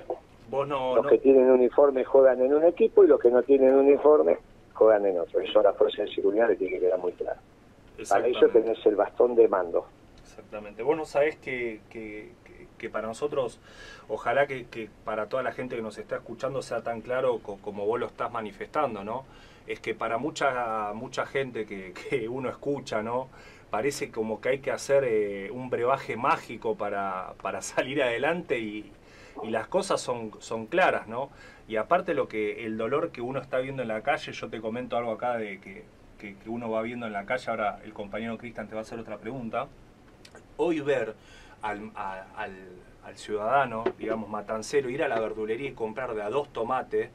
los 0.52 1.08
que 1.08 1.18
tienen 1.18 1.50
uniforme 1.50 2.06
juegan 2.06 2.40
en 2.42 2.54
un 2.54 2.64
equipo 2.64 3.04
y 3.04 3.08
los 3.08 3.20
que 3.20 3.32
no 3.32 3.42
tienen 3.42 3.74
uniforme 3.74 4.38
juegan 4.76 5.06
en 5.06 5.20
otro. 5.20 5.40
Eso 5.40 5.60
a 5.60 5.64
la 5.64 5.74
fuerza 5.74 6.04
de 6.04 6.14
seguridad 6.14 6.48
le 6.48 6.56
tiene 6.56 6.74
que 6.74 6.80
quedar 6.82 7.00
muy 7.00 7.14
claro. 7.14 7.40
Para 8.10 8.28
eso 8.28 8.48
tenés 8.50 8.86
el 8.86 8.96
bastón 8.96 9.36
de 9.36 9.48
mando. 9.48 9.88
Exactamente. 10.22 10.84
Vos 10.84 10.98
no 10.98 11.06
sabés 11.06 11.38
que, 11.38 11.80
que, 11.90 12.90
para 12.92 13.08
nosotros, 13.08 13.60
ojalá 14.10 14.46
que, 14.46 14.90
para 15.04 15.28
toda 15.28 15.42
la 15.42 15.52
gente 15.52 15.76
que 15.76 15.82
nos 15.82 15.98
está 15.98 16.18
escuchando 16.18 16.62
sea 16.62 16.84
tan 16.84 17.02
claro 17.02 17.40
como 17.40 17.86
vos 17.88 18.00
lo 18.00 18.06
estás 18.06 18.32
manifestando, 18.32 19.04
¿no? 19.04 19.26
Es 19.66 19.80
que 19.80 19.96
para 19.96 20.20
mucha 20.20 20.94
mucha 20.94 21.26
gente 21.26 21.66
que, 22.10 22.30
uno 22.30 22.50
escucha, 22.50 23.02
¿no? 23.02 23.30
Parece 23.72 24.12
como 24.12 24.40
que 24.40 24.50
hay 24.50 24.60
que 24.60 24.72
hacer 24.72 25.04
eh, 25.06 25.50
un 25.52 25.72
brebaje 25.72 26.16
mágico 26.16 26.76
para, 26.76 27.34
para 27.42 27.62
salir 27.64 28.04
adelante 28.04 28.60
y, 28.60 28.92
y 29.44 29.50
las 29.50 29.68
cosas 29.68 30.00
son, 30.00 30.32
son 30.40 30.68
claras, 30.68 31.08
¿no? 31.08 31.30
Y 31.68 31.78
aparte 31.78 32.14
lo 32.14 32.28
que 32.28 32.66
el 32.66 32.78
dolor 32.78 33.12
que 33.12 33.22
uno 33.22 33.40
está 33.40 33.58
viendo 33.58 33.82
en 33.82 33.88
la 33.88 34.02
calle, 34.02 34.32
yo 34.32 34.50
te 34.50 34.62
comento 34.62 34.98
algo 34.98 35.12
acá 35.12 35.38
de 35.38 35.60
que, 35.60 35.84
que, 36.20 36.36
uno 36.48 36.70
va 36.70 36.82
viendo 36.82 37.08
en 37.08 37.14
la 37.14 37.26
calle, 37.26 37.50
ahora 37.50 37.80
el 37.84 37.94
compañero 37.94 38.38
Cristian 38.38 38.68
te 38.68 38.76
va 38.76 38.82
a 38.82 38.84
hacer 38.84 39.00
otra 39.00 39.18
pregunta. 39.18 39.68
Hoy 40.58 40.80
ver 40.80 41.16
al, 41.62 41.92
al, 41.96 42.58
al, 43.04 43.18
ciudadano, 43.18 43.84
digamos, 43.98 44.30
matancero, 44.30 44.90
ir 44.90 45.04
a 45.04 45.08
la 45.08 45.20
verdulería 45.20 45.70
y 45.70 45.74
comprar 45.74 46.14
de 46.14 46.22
a 46.22 46.30
dos 46.30 46.50
tomates 46.50 47.10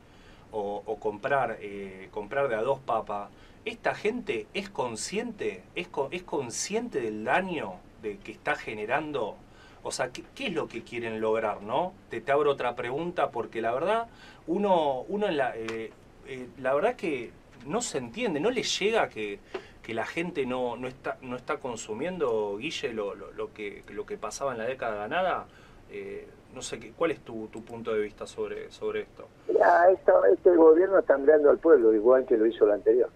o, 0.53 0.97
comprar, 0.99 1.59
eh, 1.61 2.09
comprar 2.11 2.49
de 2.49 2.57
a 2.57 2.63
dos 2.63 2.81
papas, 2.81 3.31
esta 3.65 3.95
gente 3.95 4.47
es 4.55 4.69
consciente, 4.69 5.63
es, 5.77 5.89
es 6.11 6.23
consciente 6.23 7.01
del 7.01 7.25
daño 7.25 7.75
de 8.03 8.19
que 8.19 8.33
está 8.33 8.57
generando 8.57 9.37
o 9.83 9.91
sea, 9.91 10.11
¿qué, 10.11 10.47
es 10.47 10.53
lo 10.53 10.69
que 10.69 10.83
quieren 10.83 11.21
lograr, 11.21 11.63
no? 11.63 11.95
Te, 12.11 12.21
te 12.21 12.33
abro 12.33 12.51
otra 12.51 12.75
pregunta 12.75 13.31
porque 13.31 13.63
la 13.63 13.73
verdad, 13.73 14.09
uno, 14.47 15.05
uno 15.09 15.29
en 15.29 15.37
la, 15.37 15.57
eh, 15.57 15.91
eh, 16.27 16.49
la 16.59 16.75
verdad 16.75 16.97
que 16.97 17.31
no 17.67 17.81
se 17.81 17.99
entiende, 17.99 18.41
no 18.41 18.51
le 18.51 18.63
llega 18.63 19.09
que, 19.09 19.39
que 19.83 19.95
la 19.95 20.05
gente 20.05 20.45
no, 20.45 20.77
no, 20.77 20.87
está, 20.87 21.17
no 21.23 21.37
está 21.37 21.59
consumiendo, 21.59 22.57
Guille, 22.59 22.93
lo, 22.93 23.15
lo, 23.15 23.53
que, 23.55 23.83
lo 23.91 24.05
que 24.05 24.19
pasaba 24.19 24.53
en 24.53 24.59
la 24.59 24.65
década 24.65 24.97
ganada. 24.97 25.47
Eh, 25.91 26.27
no 26.55 26.63
sé, 26.63 26.93
¿cuál 26.97 27.13
es 27.13 27.21
tu, 27.21 27.47
tu 27.47 27.63
punto 27.63 27.95
de 27.95 28.01
vista 28.01 28.27
sobre, 28.27 28.71
sobre 28.71 29.03
esto? 29.03 29.29
esto? 29.49 30.25
Este 30.27 30.55
gobierno 30.57 30.99
está 30.99 31.15
hambriando 31.15 31.49
al 31.49 31.59
pueblo, 31.59 31.95
igual 31.95 32.27
que 32.27 32.37
lo 32.37 32.45
hizo 32.47 32.65
el 32.65 32.73
anterior. 32.73 33.09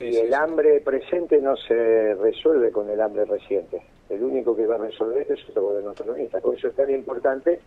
y 0.00 0.16
el 0.16 0.32
hambre 0.32 0.80
presente 0.80 1.40
no 1.40 1.56
se 1.56 2.14
resuelve 2.14 2.70
con 2.70 2.88
el 2.88 3.00
hambre 3.00 3.24
reciente 3.24 3.82
el 4.12 4.22
único 4.22 4.54
que 4.54 4.66
va 4.66 4.74
a 4.74 4.78
resolver 4.78 5.22
esto 5.22 5.34
es 5.34 5.56
el 5.56 5.62
gobierno 5.62 5.90
autonomista. 5.90 6.40
Por 6.40 6.54
eso 6.54 6.68
es 6.68 6.74
tan 6.74 6.90
importante 6.90 7.60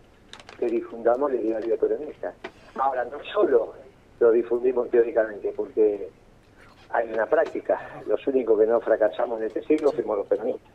que 0.58 0.66
difundamos 0.66 1.32
el 1.32 1.42
diario 1.42 1.76
peronista. 1.76 2.32
Ahora, 2.76 3.04
no 3.04 3.18
solo 3.32 3.74
lo 4.20 4.30
difundimos 4.30 4.88
teóricamente, 4.90 5.52
porque 5.56 6.08
hay 6.90 7.12
una 7.12 7.26
práctica. 7.26 8.02
Los 8.06 8.24
únicos 8.26 8.58
que 8.58 8.66
no 8.66 8.80
fracasamos 8.80 9.40
en 9.40 9.48
este 9.48 9.62
siglo 9.64 9.90
fuimos 9.92 10.18
los 10.18 10.26
peronistas. 10.26 10.72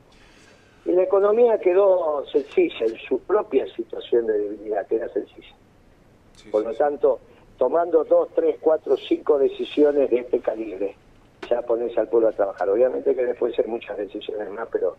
Y 0.86 0.92
la 0.92 1.04
economía 1.04 1.58
quedó 1.60 2.26
sencilla 2.28 2.86
en 2.86 2.98
su 3.08 3.20
propia 3.20 3.66
situación 3.74 4.26
de 4.28 4.38
debilidad, 4.38 4.86
queda 4.88 5.08
sencilla. 5.10 5.56
Por 6.52 6.66
lo 6.66 6.74
tanto, 6.74 7.20
tomando 7.58 8.04
dos, 8.04 8.30
tres, 8.36 8.58
cuatro, 8.60 8.98
cinco 8.98 9.38
decisiones 9.38 10.10
de 10.10 10.18
este 10.18 10.40
calibre, 10.40 10.96
ya 11.48 11.62
pones 11.62 11.96
al 11.98 12.10
pueblo 12.10 12.30
a 12.30 12.32
trabajar. 12.32 12.68
Obviamente 12.70 13.16
que 13.16 13.26
después 13.26 13.58
hay 13.58 13.66
muchas 13.66 13.98
decisiones 13.98 14.50
más, 14.50 14.68
pero 14.72 14.98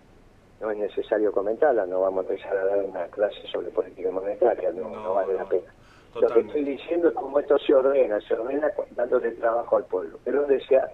no 0.63 0.71
es 0.71 0.79
necesario 0.79 1.33
comentarla, 1.33 1.85
no 1.87 2.03
vamos 2.03 2.25
a 2.25 2.33
empezar 2.33 2.57
a 2.57 2.65
dar 2.65 2.79
una 2.79 3.05
clase 3.07 3.45
sobre 3.51 3.69
política 3.71 4.13
monetaria, 4.13 4.71
no, 4.71 5.13
vale 5.13 5.35
la 5.35 5.45
pena. 5.45 5.75
Lo 6.15 6.29
que 6.29 6.41
estoy 6.41 6.63
diciendo 6.63 7.09
es 7.09 7.15
cómo 7.15 7.41
esto 7.41 7.59
se 7.59 7.75
ordena, 7.75 8.21
se 8.21 8.35
ordena 8.35 8.71
dándole 8.93 9.33
trabajo 9.33 9.77
al 9.77 9.85
pueblo. 9.87 10.19
Pero 10.25 10.45
decía, 10.45 10.89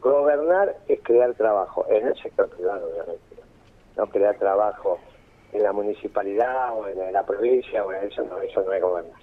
gobernar 0.00 0.76
es 0.86 1.00
crear 1.02 1.34
trabajo, 1.34 1.84
en 1.88 2.06
el 2.06 2.16
sector 2.22 2.48
privado, 2.50 2.86
obviamente. 2.86 3.36
No 3.96 4.06
crear 4.06 4.36
trabajo 4.36 5.00
en 5.52 5.64
la 5.64 5.72
municipalidad 5.72 6.78
o 6.78 6.86
en 6.86 7.12
la 7.12 7.26
provincia, 7.26 7.84
o 7.84 7.90
eso 7.92 8.22
no, 8.22 8.38
eso 8.40 8.62
no 8.62 8.72
es 8.72 8.82
gobernar. 8.82 9.20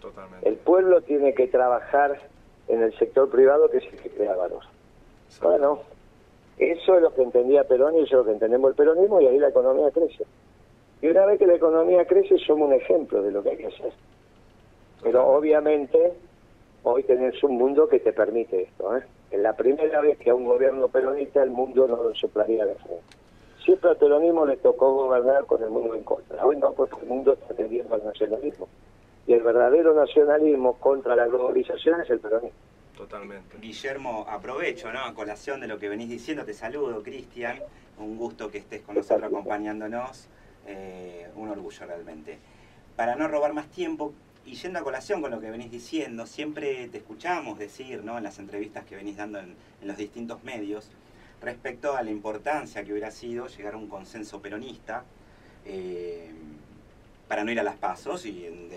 Totalmente. 0.00 0.46
El 0.46 0.56
pueblo 0.56 1.00
tiene 1.00 1.32
que 1.34 1.46
trabajar 1.48 2.20
en 2.68 2.82
el 2.82 2.94
sector 2.98 3.30
privado 3.30 3.70
que 3.70 3.78
es 3.78 3.84
el 3.84 3.98
que 4.00 4.10
crea 4.10 4.36
valor. 4.36 4.64
Bueno, 5.40 5.80
eso 6.58 6.96
es 6.96 7.02
lo 7.02 7.12
que 7.14 7.22
entendía 7.22 7.64
Perón 7.64 7.96
y 7.96 8.02
eso 8.02 8.06
es 8.06 8.12
lo 8.12 8.24
que 8.24 8.32
entendemos 8.32 8.70
el 8.70 8.76
peronismo 8.76 9.20
y 9.20 9.26
ahí 9.26 9.38
la 9.38 9.48
economía 9.48 9.90
crece. 9.90 10.24
Y 11.02 11.08
una 11.08 11.26
vez 11.26 11.38
que 11.38 11.46
la 11.46 11.54
economía 11.54 12.04
crece 12.06 12.38
somos 12.38 12.68
un 12.68 12.74
ejemplo 12.74 13.22
de 13.22 13.32
lo 13.32 13.42
que 13.42 13.50
hay 13.50 13.56
que 13.56 13.66
hacer. 13.66 13.92
Pero 15.02 15.26
obviamente 15.26 16.12
hoy 16.84 17.02
tenés 17.02 17.42
un 17.42 17.58
mundo 17.58 17.88
que 17.88 18.00
te 18.00 18.12
permite 18.12 18.62
esto. 18.62 18.96
¿eh? 18.96 19.02
Es 19.30 19.40
la 19.40 19.54
primera 19.54 20.00
vez 20.00 20.16
que 20.18 20.30
a 20.30 20.34
un 20.34 20.44
gobierno 20.44 20.88
peronista 20.88 21.42
el 21.42 21.50
mundo 21.50 21.88
no 21.88 21.96
lo 21.96 22.14
soplaría 22.14 22.64
de 22.64 22.74
frente. 22.76 23.02
Siempre 23.64 23.90
al 23.90 23.96
peronismo 23.96 24.46
le 24.46 24.56
tocó 24.58 24.92
gobernar 24.92 25.46
con 25.46 25.62
el 25.62 25.70
mundo 25.70 25.94
en 25.94 26.04
contra. 26.04 26.44
Hoy 26.44 26.56
no, 26.56 26.72
porque 26.72 27.00
el 27.00 27.06
mundo 27.06 27.32
está 27.32 27.54
tendiendo 27.54 27.94
al 27.94 28.04
nacionalismo. 28.04 28.68
Y 29.26 29.32
el 29.32 29.42
verdadero 29.42 29.94
nacionalismo 29.94 30.74
contra 30.74 31.16
la 31.16 31.26
globalización 31.26 32.02
es 32.02 32.10
el 32.10 32.20
peronismo. 32.20 32.58
Totalmente. 33.04 33.58
Guillermo, 33.58 34.24
aprovecho, 34.30 34.90
¿no? 34.90 35.04
A 35.04 35.12
colación 35.12 35.60
de 35.60 35.66
lo 35.66 35.78
que 35.78 35.90
venís 35.90 36.08
diciendo, 36.08 36.46
te 36.46 36.54
saludo, 36.54 37.02
Cristian. 37.02 37.60
Un 37.98 38.16
gusto 38.16 38.50
que 38.50 38.56
estés 38.56 38.80
con 38.80 38.94
nosotros 38.94 39.24
acompañándonos. 39.24 40.28
Eh, 40.66 41.28
un 41.36 41.50
orgullo 41.50 41.84
realmente. 41.84 42.38
Para 42.96 43.14
no 43.14 43.28
robar 43.28 43.52
más 43.52 43.70
tiempo, 43.70 44.14
y 44.46 44.54
yendo 44.54 44.78
a 44.78 44.82
colación 44.82 45.20
con 45.20 45.30
lo 45.30 45.38
que 45.38 45.50
venís 45.50 45.70
diciendo, 45.70 46.26
siempre 46.26 46.88
te 46.88 46.96
escuchamos 46.96 47.58
decir, 47.58 48.02
¿no? 48.02 48.16
En 48.16 48.24
las 48.24 48.38
entrevistas 48.38 48.86
que 48.86 48.96
venís 48.96 49.18
dando 49.18 49.38
en, 49.38 49.54
los 49.82 49.98
distintos 49.98 50.42
medios, 50.42 50.88
respecto 51.42 51.94
a 51.94 52.02
la 52.02 52.10
importancia 52.10 52.84
que 52.84 52.92
hubiera 52.92 53.10
sido 53.10 53.48
llegar 53.48 53.74
a 53.74 53.76
un 53.76 53.88
consenso 53.88 54.40
peronista. 54.40 55.04
Eh, 55.66 56.32
para 57.28 57.44
no 57.44 57.50
ir 57.50 57.60
a 57.60 57.62
las 57.62 57.76
pasos 57.76 58.26
y 58.26 58.46
en, 58.46 58.70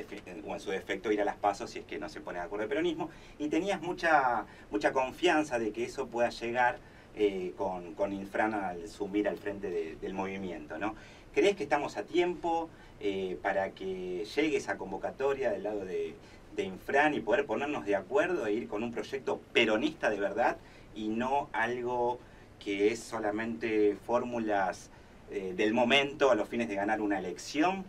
o 0.48 0.54
en 0.54 0.60
su 0.60 0.72
defecto 0.72 1.12
ir 1.12 1.22
a 1.22 1.26
las 1.26 1.36
pasos 1.36 1.72
si 1.72 1.80
es 1.80 1.86
que 1.86 2.00
no 2.00 2.10
se 2.10 2.22
pone 2.22 2.40
de 2.40 2.46
acuerdo 2.46 2.64
el 2.64 2.70
peronismo 2.70 3.10
y 3.40 3.50
tenías 3.50 3.82
mucha 3.82 4.46
mucha 4.72 4.94
confianza 4.94 5.60
de 5.60 5.72
que 5.72 5.84
eso 5.84 6.08
pueda 6.08 6.30
llegar 6.30 6.80
eh, 7.16 7.54
con, 7.58 7.94
con, 7.96 8.14
Infran 8.14 8.54
al 8.54 8.88
sumir 8.88 9.28
al 9.28 9.38
frente 9.38 9.98
del 10.00 10.14
movimiento 10.14 10.78
¿no? 10.78 10.96
¿crees 11.34 11.56
que 11.56 11.64
estamos 11.64 11.98
a 11.98 12.04
tiempo 12.04 12.70
eh, 13.00 13.38
para 13.44 13.70
que 13.72 14.26
llegue 14.36 14.58
esa 14.58 14.78
convocatoria 14.78 15.52
del 15.52 15.64
lado 15.64 15.86
de, 15.86 16.16
Infran 16.58 17.14
y 17.14 17.20
poder 17.20 17.46
ponernos 17.46 17.86
de 17.86 17.96
acuerdo 17.96 18.48
e 18.48 18.54
ir 18.54 18.68
con 18.68 18.82
un 18.82 18.92
proyecto 18.92 19.40
peronista 19.54 20.10
de 20.10 20.20
verdad 20.20 20.58
y 20.96 21.10
no 21.10 21.50
algo 21.54 22.18
que 22.58 22.92
es 22.92 23.00
solamente 23.00 23.96
fórmulas 24.08 24.90
eh, 25.30 25.54
del 25.56 25.76
momento 25.76 26.32
a 26.32 26.36
los 26.36 26.50
fines 26.50 26.68
de 26.68 26.74
ganar 26.74 27.02
una 27.02 27.20
elección 27.20 27.86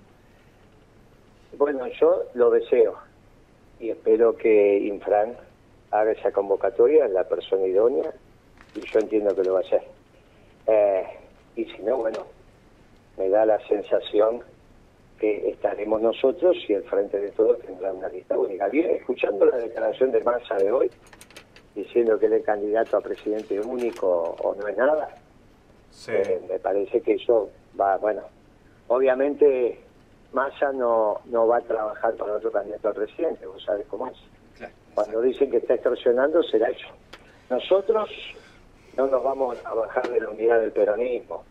bueno, 1.56 1.86
yo 2.00 2.24
lo 2.34 2.50
deseo 2.50 2.96
y 3.80 3.90
espero 3.90 4.36
que 4.36 4.78
Infran 4.78 5.36
haga 5.90 6.12
esa 6.12 6.32
convocatoria, 6.32 7.06
en 7.06 7.14
la 7.14 7.24
persona 7.24 7.66
idónea, 7.66 8.12
y 8.74 8.80
yo 8.80 8.98
entiendo 8.98 9.34
que 9.34 9.44
lo 9.44 9.54
va 9.54 9.60
a 9.60 9.62
hacer. 9.62 9.82
Eh, 10.66 11.04
y 11.56 11.64
si 11.64 11.82
no, 11.82 11.96
bueno, 11.96 12.26
me 13.16 13.28
da 13.28 13.46
la 13.46 13.58
sensación 13.66 14.42
que 15.18 15.50
estaremos 15.50 16.00
nosotros 16.00 16.56
y 16.68 16.74
el 16.74 16.84
Frente 16.84 17.18
de 17.18 17.30
Todos 17.30 17.58
tendrá 17.60 17.92
una 17.92 18.08
lista 18.08 18.38
única. 18.38 18.68
Bien, 18.68 18.90
escuchando 18.90 19.46
la 19.46 19.56
declaración 19.56 20.12
de 20.12 20.22
Massa 20.22 20.56
de 20.56 20.70
hoy, 20.70 20.90
diciendo 21.74 22.18
que 22.18 22.26
él 22.26 22.34
es 22.34 22.44
candidato 22.44 22.96
a 22.96 23.00
presidente 23.00 23.58
único 23.60 24.36
o 24.40 24.54
no 24.54 24.68
es 24.68 24.76
nada, 24.76 25.14
eh, 26.08 26.40
me 26.48 26.58
parece 26.58 27.00
que 27.00 27.14
eso 27.14 27.50
va, 27.78 27.96
bueno, 27.96 28.22
obviamente 28.88 29.80
Massa 30.32 30.72
no, 30.72 31.20
no 31.26 31.46
va 31.46 31.58
a 31.58 31.60
trabajar 31.62 32.14
para 32.14 32.34
otro 32.34 32.52
candidato 32.52 32.88
a 32.88 32.92
presidente, 32.92 33.46
vos 33.46 33.62
sabés 33.64 33.86
cómo 33.86 34.08
es. 34.08 34.16
Cuando 34.94 35.20
dicen 35.22 35.50
que 35.50 35.58
está 35.58 35.74
extorsionando, 35.74 36.42
será 36.42 36.68
eso. 36.68 36.88
Nosotros 37.48 38.10
no 38.96 39.06
nos 39.06 39.22
vamos 39.22 39.58
a 39.64 39.74
bajar 39.74 40.08
de 40.08 40.20
la 40.20 40.28
unidad 40.28 40.60
del 40.60 40.72
peronismo, 40.72 41.44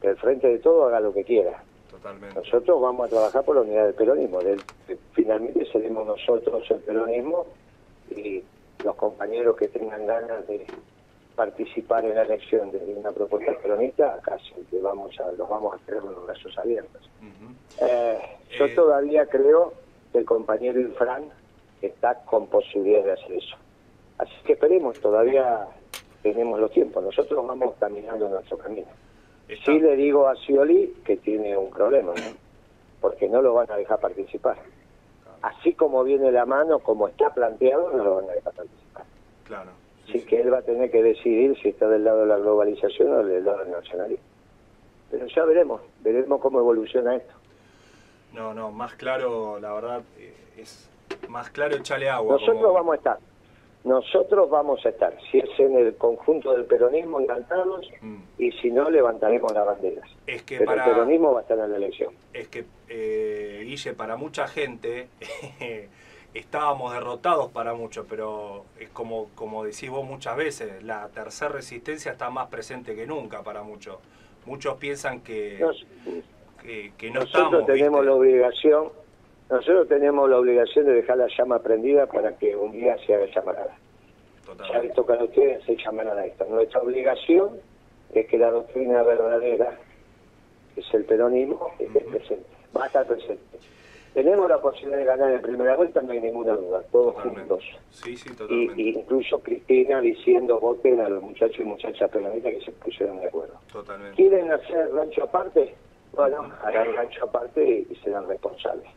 que 0.00 0.08
el 0.08 0.16
Frente 0.16 0.48
de 0.48 0.58
Todo 0.58 0.86
haga 0.86 1.00
lo 1.00 1.12
que 1.12 1.24
quiera. 1.24 1.62
Nosotros 2.34 2.80
vamos 2.80 3.06
a 3.06 3.10
trabajar 3.10 3.44
por 3.44 3.56
la 3.56 3.62
unidad 3.62 3.84
del 3.84 3.94
peronismo. 3.94 4.38
finalmente 5.12 5.66
seremos 5.70 6.06
nosotros 6.06 6.64
el 6.70 6.78
peronismo 6.78 7.46
y 8.10 8.42
los 8.84 8.94
compañeros 8.96 9.56
que 9.56 9.68
tengan 9.68 10.06
ganas 10.06 10.46
de 10.46 10.66
participar 11.36 12.04
en 12.04 12.14
la 12.14 12.22
elección 12.22 12.72
de 12.72 12.78
una 12.96 13.12
propuesta 13.12 13.52
peronista, 13.62 14.14
acá 14.14 14.38
que 14.70 14.80
vamos 14.80 15.14
a, 15.20 15.30
los 15.32 15.48
vamos 15.48 15.74
a 15.74 15.78
tener 15.84 16.00
con 16.00 16.14
los 16.14 16.26
brazos 16.26 16.56
abiertos. 16.58 17.08
Eh, 17.80 18.18
yo 18.58 18.64
eh, 18.64 18.74
todavía 18.74 19.26
creo 19.26 19.74
que 20.10 20.18
el 20.18 20.24
compañero 20.24 20.80
Infran 20.80 21.24
está 21.82 22.14
con 22.24 22.46
posibilidades 22.46 23.04
de 23.04 23.12
hacer 23.12 23.32
eso. 23.32 23.56
Así 24.18 24.34
que 24.44 24.54
esperemos, 24.54 24.98
todavía 24.98 25.66
tenemos 26.22 26.58
los 26.58 26.70
tiempos, 26.70 27.04
nosotros 27.04 27.46
vamos 27.46 27.74
caminando 27.78 28.28
nuestro 28.28 28.56
camino. 28.56 28.88
Sí 29.64 29.78
le 29.78 29.94
digo 29.94 30.26
a 30.26 30.34
Scioli 30.36 30.94
que 31.04 31.18
tiene 31.18 31.56
un 31.56 31.70
problema, 31.70 32.14
porque 33.00 33.28
no 33.28 33.42
lo 33.42 33.54
van 33.54 33.70
a 33.70 33.76
dejar 33.76 34.00
participar. 34.00 34.56
Así 35.42 35.74
como 35.74 36.02
viene 36.02 36.32
la 36.32 36.46
mano, 36.46 36.78
como 36.78 37.08
está 37.08 37.32
planteado, 37.32 37.92
no 37.92 38.02
lo 38.02 38.14
van 38.16 38.30
a 38.30 38.32
dejar 38.32 38.54
participar. 38.54 39.04
Claro. 39.44 39.85
Así 40.08 40.20
que 40.20 40.40
él 40.40 40.52
va 40.52 40.58
a 40.58 40.62
tener 40.62 40.90
que 40.90 41.02
decidir 41.02 41.56
si 41.60 41.68
está 41.68 41.88
del 41.88 42.04
lado 42.04 42.20
de 42.20 42.26
la 42.26 42.36
globalización 42.36 43.12
o 43.12 43.24
del 43.24 43.44
lado 43.44 43.58
del 43.58 43.72
nacionalismo. 43.72 44.24
Pero 45.10 45.26
ya 45.26 45.44
veremos, 45.44 45.80
veremos 46.02 46.40
cómo 46.40 46.60
evoluciona 46.60 47.16
esto. 47.16 47.34
No, 48.32 48.54
no, 48.54 48.70
más 48.70 48.94
claro, 48.94 49.58
la 49.58 49.72
verdad, 49.72 50.02
eh, 50.18 50.34
es 50.58 50.88
más 51.28 51.50
claro 51.50 51.76
echarle 51.76 52.08
agua. 52.08 52.38
Nosotros 52.38 52.72
vamos 52.72 52.92
a 52.92 52.96
estar. 52.96 53.18
Nosotros 53.84 54.50
vamos 54.50 54.84
a 54.84 54.88
estar, 54.88 55.16
si 55.30 55.38
es 55.38 55.48
en 55.58 55.76
el 55.76 55.94
conjunto 55.94 56.52
del 56.52 56.64
peronismo, 56.64 57.20
encantados, 57.20 57.88
mm. 58.00 58.16
y 58.36 58.50
si 58.52 58.70
no, 58.72 58.90
levantaremos 58.90 59.52
las 59.52 59.64
banderas. 59.64 60.10
Es 60.26 60.42
que 60.42 60.58
Pero 60.58 60.72
el 60.72 60.82
peronismo 60.82 61.32
va 61.32 61.38
a 61.38 61.42
estar 61.42 61.56
en 61.56 61.70
la 61.70 61.76
elección. 61.76 62.12
Es 62.32 62.48
que, 62.48 62.64
eh, 62.88 63.62
Guille, 63.64 63.92
para 63.92 64.16
mucha 64.16 64.48
gente, 64.48 65.08
estábamos 66.38 66.92
derrotados 66.92 67.50
para 67.50 67.74
muchos, 67.74 68.06
pero 68.08 68.64
es 68.78 68.88
como, 68.90 69.28
como 69.34 69.64
decís 69.64 69.90
vos 69.90 70.06
muchas 70.06 70.36
veces, 70.36 70.82
la 70.82 71.08
tercera 71.08 71.50
resistencia 71.52 72.12
está 72.12 72.30
más 72.30 72.48
presente 72.48 72.94
que 72.94 73.06
nunca 73.06 73.42
para 73.42 73.62
muchos. 73.62 73.96
Muchos 74.44 74.76
piensan 74.76 75.20
que, 75.20 75.64
que, 76.96 77.10
no 77.10 77.20
nosotros 77.20 77.66
tenemos 77.66 78.04
la 78.04 78.12
obligación 78.12 78.90
nosotros 79.48 79.86
tenemos 79.86 80.28
la 80.28 80.38
obligación 80.38 80.86
de 80.86 80.94
dejar 80.94 81.18
la 81.18 81.28
llama 81.28 81.60
prendida 81.60 82.06
para 82.06 82.36
que 82.36 82.56
un 82.56 82.72
día 82.72 82.96
se 83.06 83.14
haga 83.14 83.26
llamarada. 83.26 83.76
Ya 84.72 84.80
les 84.80 84.92
toca 84.92 85.14
a 85.14 85.22
ustedes 85.22 85.64
se 85.64 85.76
llamarán 85.76 86.18
a 86.18 86.26
esto. 86.26 86.46
Nuestra 86.48 86.80
obligación 86.80 87.60
es 88.12 88.26
que 88.26 88.38
la 88.38 88.50
doctrina 88.50 89.02
verdadera, 89.02 89.78
que 90.74 90.80
es 90.80 90.94
el 90.94 91.04
peronismo, 91.04 91.70
esté 91.78 92.00
presente, 92.00 92.46
va 92.76 92.84
a 92.84 92.86
estar 92.86 93.06
presente. 93.06 93.58
Tenemos 94.16 94.48
la 94.48 94.58
posibilidad 94.58 94.96
de 94.96 95.04
ganar 95.04 95.30
en 95.30 95.42
primera 95.42 95.76
vuelta, 95.76 96.00
no 96.00 96.10
hay 96.10 96.22
ninguna 96.22 96.54
duda, 96.54 96.80
todos 96.90 97.16
juntos. 97.16 97.62
Sí, 97.90 98.16
sí, 98.16 98.30
totalmente. 98.34 98.80
Y, 98.80 98.88
incluso 98.98 99.38
Cristina 99.40 100.00
diciendo 100.00 100.58
voten 100.58 100.98
a 101.02 101.10
los 101.10 101.22
muchachos 101.22 101.60
y 101.60 101.64
muchachas 101.64 102.10
peronistas 102.10 102.54
que 102.54 102.60
se 102.62 102.72
pusieron 102.72 103.20
de 103.20 103.26
acuerdo. 103.26 103.60
Totalmente. 103.70 104.16
¿Quieren 104.16 104.50
hacer 104.50 104.90
rancho 104.94 105.22
aparte? 105.22 105.74
Bueno, 106.14 106.50
harán 106.62 106.94
rancho 106.94 107.24
aparte 107.24 107.84
y 107.90 107.94
serán 107.96 108.26
responsables 108.26 108.88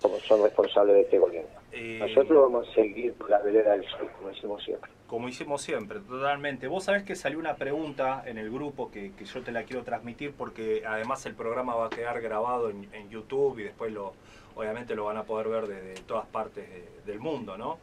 como 0.00 0.18
son 0.20 0.42
responsables 0.42 0.94
de 0.94 1.00
este 1.02 1.18
gobierno. 1.18 1.50
Eh, 1.72 1.98
Nosotros 2.00 2.50
vamos 2.50 2.68
a 2.68 2.74
seguir 2.74 3.12
por 3.14 3.30
la 3.30 3.38
vereda 3.40 3.72
del 3.72 3.84
sur, 3.84 4.10
como 4.12 4.30
hicimos 4.30 4.62
siempre. 4.64 4.90
Como 5.06 5.28
hicimos 5.28 5.62
siempre, 5.62 6.00
totalmente. 6.00 6.66
Vos 6.66 6.84
sabés 6.84 7.04
que 7.04 7.14
salió 7.14 7.38
una 7.38 7.54
pregunta 7.54 8.24
en 8.26 8.38
el 8.38 8.50
grupo 8.50 8.90
que, 8.90 9.12
yo 9.24 9.42
te 9.42 9.52
la 9.52 9.62
quiero 9.64 9.84
transmitir 9.84 10.32
porque 10.32 10.82
además 10.86 11.24
el 11.26 11.34
programa 11.34 11.74
va 11.74 11.86
a 11.86 11.90
quedar 11.90 12.20
grabado 12.20 12.70
en, 12.70 13.10
YouTube 13.10 13.58
y 13.60 13.64
después 13.64 13.92
lo 13.92 14.14
obviamente 14.56 14.96
lo 14.96 15.04
van 15.04 15.18
a 15.18 15.24
poder 15.24 15.48
ver 15.48 15.66
desde 15.66 16.00
todas 16.02 16.26
partes 16.26 16.66
del 17.04 17.20
mundo, 17.20 17.58
¿no? 17.58 17.78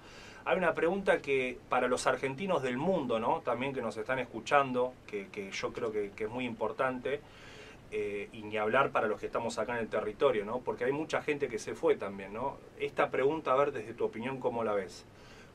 Hay 0.46 0.58
una 0.58 0.74
pregunta 0.74 1.22
que 1.22 1.58
para 1.70 1.88
los 1.88 2.08
argentinos 2.08 2.62
del 2.64 2.78
mundo, 2.78 3.20
¿no? 3.20 3.42
También 3.42 3.74
que 3.74 3.82
nos 3.82 3.96
están 3.96 4.20
escuchando, 4.20 4.94
que, 5.08 5.52
yo 5.52 5.72
creo 5.72 5.92
que, 5.92 6.12
que 6.12 6.26
es 6.26 6.30
muy 6.30 6.46
importante. 6.46 7.22
Eh, 7.96 8.28
y 8.34 8.42
ni 8.42 8.58
hablar 8.58 8.90
para 8.90 9.06
los 9.06 9.20
que 9.20 9.28
estamos 9.28 9.60
acá 9.60 9.74
en 9.74 9.78
el 9.78 9.88
territorio, 9.88 10.46
¿no? 10.46 10.62
Porque 10.62 10.84
hay 10.84 10.92
mucha 10.92 11.22
gente 11.22 11.48
que 11.48 11.60
se 11.60 11.76
fue 11.76 11.96
también, 11.96 12.34
¿no? 12.34 12.58
Esta 12.80 13.12
pregunta, 13.12 13.54
a 13.54 13.56
ver 13.56 13.72
desde 13.72 13.94
tu 13.94 14.04
opinión, 14.04 14.40
¿cómo 14.40 14.64
la 14.64 14.74
ves? 14.74 15.06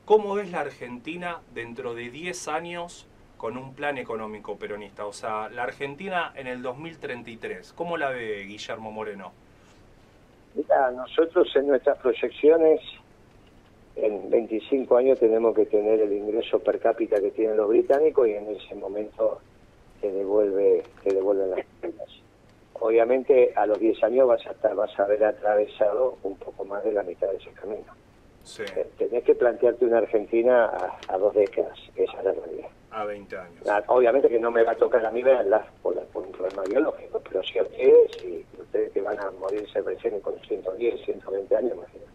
¿Cómo 0.05 0.35
ves 0.35 0.49
la 0.49 0.61
Argentina 0.61 1.41
dentro 1.53 1.93
de 1.93 2.09
10 2.09 2.47
años 2.47 3.07
con 3.35 3.57
un 3.57 3.73
plan 3.73 3.97
económico 3.97 4.57
peronista? 4.57 5.05
O 5.05 5.11
sea, 5.11 5.49
la 5.49 5.63
Argentina 5.63 6.31
en 6.33 6.47
el 6.47 6.61
2033, 6.61 7.73
¿cómo 7.73 7.97
la 7.97 8.09
ve 8.09 8.45
Guillermo 8.45 8.89
Moreno? 8.89 9.33
Mira, 10.55 10.91
nosotros 10.91 11.53
en 11.57 11.67
nuestras 11.67 11.97
proyecciones, 11.97 12.79
en 13.97 14.29
25 14.29 14.95
años 14.95 15.19
tenemos 15.19 15.53
que 15.53 15.65
tener 15.65 15.99
el 15.99 16.13
ingreso 16.13 16.59
per 16.59 16.79
cápita 16.79 17.19
que 17.19 17.31
tienen 17.31 17.57
los 17.57 17.67
británicos 17.67 18.29
y 18.29 18.31
en 18.31 18.47
ese 18.47 18.75
momento 18.75 19.41
se 19.99 20.09
devuelve, 20.09 20.85
se 21.03 21.13
devuelven 21.13 21.49
las 21.49 21.65
obviamente 22.79 23.53
a 23.55 23.65
los 23.65 23.79
10 23.79 24.03
años 24.03 24.27
vas 24.27 24.45
a 24.47 24.51
estar, 24.51 24.75
vas 24.75 24.97
a 24.99 25.03
haber 25.03 25.23
atravesado 25.23 26.17
un 26.23 26.37
poco 26.37 26.65
más 26.65 26.83
de 26.83 26.91
la 26.91 27.03
mitad 27.03 27.27
de 27.29 27.37
ese 27.37 27.51
camino. 27.51 27.93
Eh, 28.59 28.87
tenés 28.97 29.23
que 29.23 29.35
plantearte 29.35 29.85
una 29.85 29.99
Argentina 29.99 30.71
a, 31.07 31.17
dos 31.17 31.33
décadas, 31.35 31.77
esa 31.95 32.17
es 32.17 32.23
la 32.23 32.31
realidad. 32.31 32.69
A 32.91 33.05
20 33.05 33.37
años. 33.37 33.69
Ah, 33.69 33.83
obviamente 33.87 34.27
que 34.27 34.39
no 34.39 34.49
me 34.49 34.63
va 34.63 34.71
a 34.71 34.75
tocar 34.75 35.05
a 35.05 35.11
mí 35.11 35.21
verla 35.21 35.63
por, 35.83 35.95
por 36.07 36.23
un 36.23 36.31
problema 36.31 36.63
biológico, 36.63 37.21
pero 37.29 37.43
si 37.43 37.61
ustedes, 37.61 38.23
y 38.23 38.45
ustedes 38.59 38.91
que 38.91 39.01
van 39.01 39.19
a 39.19 39.29
morirse 39.31 39.81
recién 39.81 40.19
con 40.21 40.39
110, 40.39 41.05
120 41.05 41.55
años, 41.55 41.73
imagínate. 41.73 42.09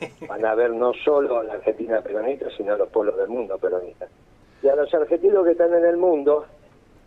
Van 0.26 0.44
a 0.44 0.54
ver 0.54 0.70
no 0.70 0.92
solo 1.04 1.38
a 1.38 1.44
la 1.44 1.54
Argentina 1.54 2.00
peronista, 2.00 2.46
sino 2.56 2.72
a 2.72 2.76
los 2.76 2.88
pueblos 2.88 3.16
del 3.16 3.28
mundo 3.28 3.58
peronistas. 3.58 4.10
Y 4.62 4.68
a 4.68 4.74
los 4.74 4.92
argentinos 4.92 5.44
que 5.44 5.52
están 5.52 5.72
en 5.74 5.84
el 5.84 5.96
mundo, 5.96 6.46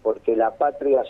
porque 0.04 0.36
la 0.36 0.52
patria 0.52 1.04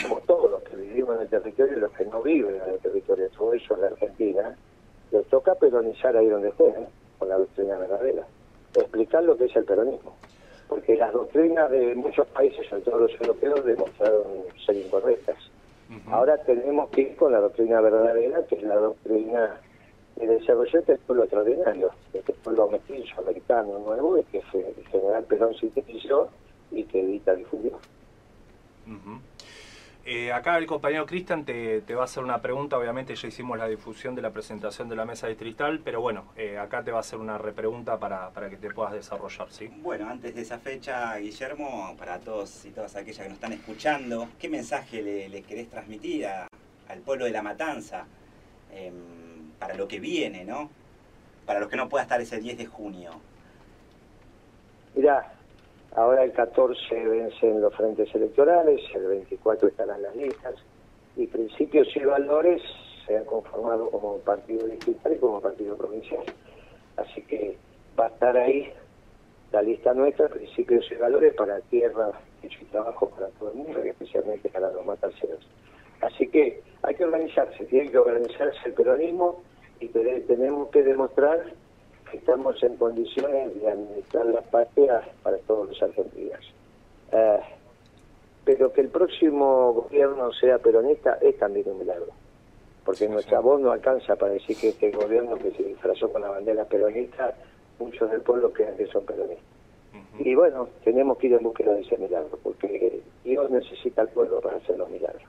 como 0.00 0.20
todos 0.20 0.50
los 0.50 0.62
que 0.62 0.76
vivimos 0.76 1.16
en 1.16 1.22
el 1.22 1.28
territorio 1.28 1.76
y 1.76 1.80
los 1.80 1.92
que 1.92 2.04
no 2.06 2.22
viven 2.22 2.56
en 2.56 2.74
el 2.74 2.78
territorio, 2.80 3.28
todo 3.30 3.52
eso 3.52 3.74
en 3.74 3.80
la 3.80 3.86
Argentina, 3.88 4.56
les 5.10 5.26
toca 5.26 5.54
peronizar 5.54 6.16
ahí 6.16 6.28
donde 6.28 6.48
estén, 6.48 6.70
¿eh? 6.70 6.88
con 7.18 7.28
la 7.28 7.38
doctrina 7.38 7.78
verdadera. 7.78 8.26
Explicar 8.74 9.22
lo 9.24 9.36
que 9.36 9.44
es 9.44 9.56
el 9.56 9.64
peronismo. 9.64 10.16
Porque 10.68 10.96
las 10.96 11.12
doctrinas 11.12 11.70
de 11.70 11.94
muchos 11.94 12.26
países, 12.28 12.66
sobre 12.68 12.82
todo 12.82 13.00
los 13.00 13.20
europeos, 13.20 13.64
demostraron 13.64 14.22
ser 14.64 14.76
incorrectas. 14.76 15.36
Ahora 16.06 16.38
tenemos 16.38 16.88
que 16.88 17.02
ir 17.02 17.16
con 17.16 17.32
la 17.32 17.40
doctrina 17.40 17.82
verdadera, 17.82 18.46
que 18.46 18.54
es 18.54 18.62
la 18.62 18.76
doctrina 18.76 19.60
de 20.16 20.26
desarrollo 20.26 20.72
de 20.72 20.78
este 20.78 20.96
pueblo 21.06 21.24
extraordinario, 21.24 21.90
este 22.14 22.32
pueblo 22.32 22.70
mestizo, 22.70 23.20
americano, 23.20 23.78
nuevo, 23.78 24.16
y 24.16 24.24
que 24.24 24.38
el 24.38 24.86
general 24.86 25.24
Perón 25.24 25.54
sintetizó 25.54 26.30
y 26.70 26.84
que 26.84 27.00
Edita 27.00 27.34
difundió. 27.34 27.78
Eh, 30.04 30.32
acá 30.32 30.58
el 30.58 30.66
compañero 30.66 31.06
Cristian 31.06 31.44
te, 31.44 31.80
va 31.94 32.02
a 32.02 32.04
hacer 32.04 32.24
una 32.24 32.40
pregunta, 32.42 32.76
obviamente 32.76 33.14
ya 33.14 33.28
hicimos 33.28 33.56
la 33.56 33.68
difusión 33.68 34.16
de 34.16 34.22
la 34.22 34.30
presentación 34.30 34.88
de 34.88 34.96
la 34.96 35.04
mesa 35.04 35.28
distrital, 35.28 35.80
pero 35.84 36.00
bueno, 36.00 36.24
eh, 36.36 36.58
acá 36.58 36.82
te 36.82 36.90
va 36.90 36.98
a 36.98 37.00
hacer 37.00 37.20
una 37.20 37.38
repregunta 37.38 37.98
para, 38.00 38.30
para 38.30 38.50
que 38.50 38.56
te 38.56 38.68
puedas 38.70 38.92
desarrollar, 38.92 39.52
¿sí? 39.52 39.68
Bueno, 39.76 40.08
antes 40.08 40.34
de 40.34 40.42
esa 40.42 40.58
fecha, 40.58 41.16
Guillermo, 41.18 41.94
para 41.96 42.18
todos 42.18 42.64
y 42.64 42.70
todas 42.70 42.96
aquellas 42.96 43.18
que 43.18 43.28
nos 43.28 43.34
están 43.34 43.52
escuchando, 43.52 44.28
¿qué 44.40 44.48
mensaje 44.48 45.02
le, 45.02 45.42
querés 45.42 45.70
transmitir 45.70 46.26
al 46.26 46.98
pueblo 47.04 47.26
de 47.26 47.30
La 47.30 47.42
Matanza 47.42 48.04
em, 48.72 49.52
para 49.60 49.74
lo 49.74 49.86
que 49.86 50.00
viene, 50.00 50.44
¿no? 50.44 50.68
Para 51.46 51.60
los 51.60 51.68
que 51.68 51.76
no 51.76 51.88
pueda 51.88 52.02
estar 52.02 52.20
ese 52.20 52.40
10 52.40 52.58
de 52.58 52.66
junio. 52.66 53.20
Mirá, 54.96 55.32
Ahora 55.94 56.24
el 56.24 56.32
14 56.32 57.06
vencen 57.06 57.60
los 57.60 57.74
frentes 57.74 58.14
electorales, 58.14 58.80
el 58.94 59.06
24 59.08 59.68
estarán 59.68 60.02
las 60.02 60.16
listas, 60.16 60.54
y 61.16 61.26
Principios 61.26 61.88
y 61.94 62.00
Valores 62.00 62.62
se 63.06 63.18
han 63.18 63.24
conformado 63.26 63.90
como 63.90 64.16
partido 64.18 64.66
distrital 64.66 65.12
y 65.12 65.18
como 65.18 65.40
partido 65.40 65.76
provincial. 65.76 66.22
Así 66.96 67.20
que 67.22 67.56
va 67.98 68.06
a 68.06 68.08
estar 68.08 68.36
ahí 68.38 68.72
la 69.52 69.60
lista 69.60 69.92
nuestra, 69.92 70.28
Principios 70.28 70.90
y 70.90 70.94
Valores 70.94 71.34
para 71.34 71.60
tierra, 71.60 72.10
hecho 72.42 72.58
y 72.62 72.64
trabajo 72.66 73.10
para 73.10 73.28
todo 73.28 73.50
el 73.50 73.56
mundo 73.56 73.84
y 73.84 73.88
especialmente 73.90 74.48
para 74.48 74.70
los 74.70 74.86
mataceros. 74.86 75.46
Así 76.00 76.26
que 76.28 76.62
hay 76.82 76.94
que 76.94 77.04
organizarse, 77.04 77.64
tiene 77.66 77.90
que 77.90 77.98
organizarse 77.98 78.58
el 78.64 78.72
peronismo 78.72 79.42
y 79.78 79.88
tenemos 79.88 80.70
que 80.70 80.82
demostrar 80.82 81.52
estamos 82.12 82.62
en 82.62 82.76
condiciones 82.76 83.60
de 83.60 83.70
administrar 83.70 84.26
la 84.26 84.40
patria 84.42 85.02
para 85.22 85.38
todos 85.38 85.68
los 85.68 85.82
argentinos. 85.82 86.40
Eh, 87.12 87.40
pero 88.44 88.72
que 88.72 88.80
el 88.80 88.88
próximo 88.88 89.72
gobierno 89.72 90.32
sea 90.32 90.58
peronista 90.58 91.18
es 91.20 91.38
también 91.38 91.68
un 91.68 91.78
milagro, 91.78 92.08
porque 92.84 93.08
nuestra 93.08 93.40
voz 93.40 93.60
no 93.60 93.70
alcanza 93.70 94.16
para 94.16 94.32
decir 94.32 94.56
que 94.56 94.70
este 94.70 94.90
gobierno 94.90 95.36
que 95.36 95.52
se 95.52 95.62
disfrazó 95.62 96.10
con 96.10 96.22
la 96.22 96.30
bandera 96.30 96.64
peronista, 96.64 97.34
muchos 97.78 98.10
del 98.10 98.20
pueblo 98.22 98.52
creen 98.52 98.76
que 98.76 98.86
son 98.86 99.04
peronistas. 99.04 99.46
Y 100.18 100.34
bueno, 100.34 100.68
tenemos 100.84 101.18
que 101.18 101.28
ir 101.28 101.34
en 101.34 101.42
búsqueda 101.42 101.74
de 101.74 101.82
ese 101.82 101.96
milagro, 101.96 102.38
porque 102.42 103.00
Dios 103.24 103.50
necesita 103.50 104.02
al 104.02 104.08
pueblo 104.08 104.40
para 104.40 104.56
hacer 104.56 104.76
los 104.76 104.90
milagros. 104.90 105.22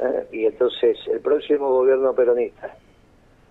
¿Eh? 0.00 0.26
Y 0.32 0.46
entonces 0.46 0.96
el 1.08 1.20
próximo 1.20 1.70
gobierno 1.70 2.14
peronista 2.14 2.76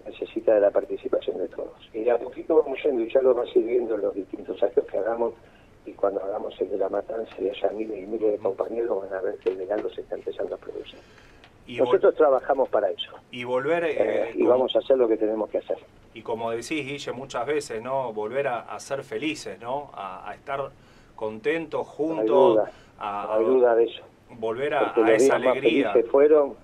necesita 0.08 0.56
de 0.56 0.62
la 0.62 0.72
participación 0.72 1.38
de 1.38 1.48
todos. 1.50 1.89
Y 1.93 2.08
a 2.10 2.17
poquito 2.17 2.56
vamos 2.56 2.80
yendo 2.84 3.04
y 3.04 3.12
ya 3.12 3.22
lo 3.22 3.36
va 3.36 3.46
sirviendo 3.46 3.98
los 3.98 4.13
distintos 4.13 4.62
actos 4.62 4.86
que 4.86 4.98
hagamos 4.98 5.34
y 5.86 5.93
cuando 5.93 6.22
hagamos 6.22 6.60
el 6.60 6.70
de 6.70 6.78
la 6.78 6.89
matanza 6.89 7.34
y 7.39 7.50
haya 7.50 7.70
miles 7.70 8.04
y 8.04 8.06
miles 8.06 8.32
de 8.34 8.38
compañeros 8.38 9.02
van 9.02 9.13
a 9.13 9.22
ver 9.22 9.38
que 9.38 9.50
el 9.50 9.58
milagro 9.58 9.89
se 9.89 10.02
está 10.02 10.15
empezando 10.15 10.56
a 10.56 10.58
producir. 10.58 11.00
Y 11.65 11.78
Nosotros 11.78 12.15
trabajamos 12.15 12.70
para 12.70 12.89
eso. 12.89 13.12
Y 13.32 13.43
volver... 13.43 13.84
Eh, 13.84 13.96
eh, 14.00 14.32
y 14.36 14.43
vamos 14.43 14.74
a 14.76 14.80
hacer 14.80 14.98
lo 14.98 15.08
que 15.08 15.17
tenemos 15.17 15.50
que 15.50 15.58
hacer. 15.58 15.78
Y 16.13 16.22
como 16.22 16.52
decís, 16.52 16.86
Guille, 16.86 17.12
muchas 17.12 17.46
veces, 17.46 17.82
¿no? 17.82 18.13
Volver 18.13 18.48
a, 18.48 18.80
ser 18.80 19.04
felices, 19.04 19.60
¿no? 19.60 19.91
A, 19.93 20.34
estar 20.34 20.70
contentos, 21.15 21.86
juntos. 21.88 22.60
a, 22.98 23.36
hay 23.36 23.43
duda 23.43 23.76
de 23.76 23.84
eso. 23.84 24.04
Volver 24.32 24.74
a, 24.74 24.93
esa 25.13 25.36
alegría. 25.36 25.93
fueron 26.10 26.56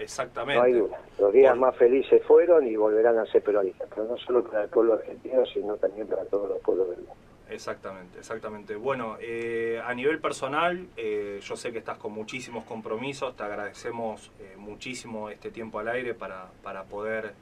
Exactamente. 0.00 0.58
No 0.58 0.64
hay 0.64 0.72
duda. 0.72 1.00
Los 1.18 1.32
días 1.32 1.56
más 1.56 1.76
felices 1.76 2.22
fueron 2.24 2.66
y 2.66 2.76
volverán 2.76 3.18
a 3.18 3.26
ser 3.26 3.42
peronistas, 3.42 3.88
pero 3.90 4.04
no 4.04 4.16
solo 4.16 4.42
para 4.42 4.64
el 4.64 4.70
pueblo 4.70 4.94
argentino, 4.94 5.44
sino 5.46 5.76
también 5.76 6.06
para 6.06 6.24
todos 6.24 6.48
los 6.48 6.58
pueblos 6.60 6.88
del 6.88 6.98
mundo. 6.98 7.14
Exactamente, 7.50 8.18
exactamente. 8.18 8.76
Bueno, 8.76 9.16
eh, 9.20 9.82
a 9.84 9.92
nivel 9.92 10.20
personal, 10.20 10.86
eh, 10.96 11.40
yo 11.42 11.56
sé 11.56 11.72
que 11.72 11.78
estás 11.78 11.98
con 11.98 12.12
muchísimos 12.12 12.64
compromisos, 12.64 13.36
te 13.36 13.42
agradecemos 13.42 14.30
eh, 14.38 14.54
muchísimo 14.56 15.28
este 15.30 15.50
tiempo 15.50 15.80
al 15.80 15.88
aire 15.88 16.14
para, 16.14 16.46
para 16.62 16.84
poder 16.84 17.34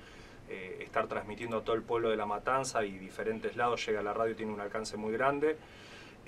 estar 0.81 1.07
transmitiendo 1.09 1.59
a 1.59 1.61
todo 1.63 1.77
el 1.77 1.83
pueblo 1.83 2.09
de 2.09 2.17
La 2.17 2.25
Matanza 2.25 2.83
y 2.83 2.97
diferentes 2.97 3.55
lados. 3.55 3.85
Llega 3.87 4.01
la 4.01 4.15
radio, 4.15 4.35
tiene 4.35 4.51
un 4.51 4.61
alcance 4.63 4.97
muy 4.97 5.13
grande. 5.13 5.59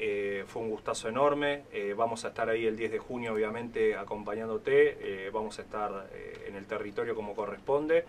Eh, 0.03 0.45
fue 0.47 0.63
un 0.63 0.71
gustazo 0.71 1.11
enorme. 1.11 1.65
Eh, 1.75 1.93
vamos 1.95 2.25
a 2.25 2.29
estar 2.29 2.49
ahí 2.49 2.67
el 2.67 2.75
10 2.75 2.93
de 2.93 2.99
junio, 2.99 3.35
obviamente, 3.35 3.95
acompañándote. 3.95 4.97
Eh, 5.27 5.31
vamos 5.31 5.59
a 5.59 5.63
estar 5.63 6.07
en 6.47 6.57
el 6.57 6.65
territorio 6.65 7.15
como 7.15 7.35
corresponde. 7.35 8.07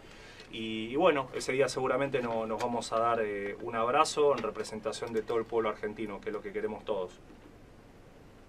Y, 0.54 0.96
bueno, 0.96 1.28
ese 1.36 1.52
día 1.52 1.68
seguramente 1.68 2.22
nos 2.22 2.62
vamos 2.62 2.94
a 2.94 3.00
dar 3.00 3.22
un 3.62 3.76
abrazo 3.76 4.34
en 4.38 4.44
representación 4.44 5.12
de 5.14 5.22
todo 5.22 5.38
el 5.38 5.46
pueblo 5.46 5.68
argentino, 5.70 6.22
que 6.22 6.30
es 6.30 6.34
lo 6.34 6.42
que 6.42 6.54
queremos 6.54 6.86
todos. 6.86 7.20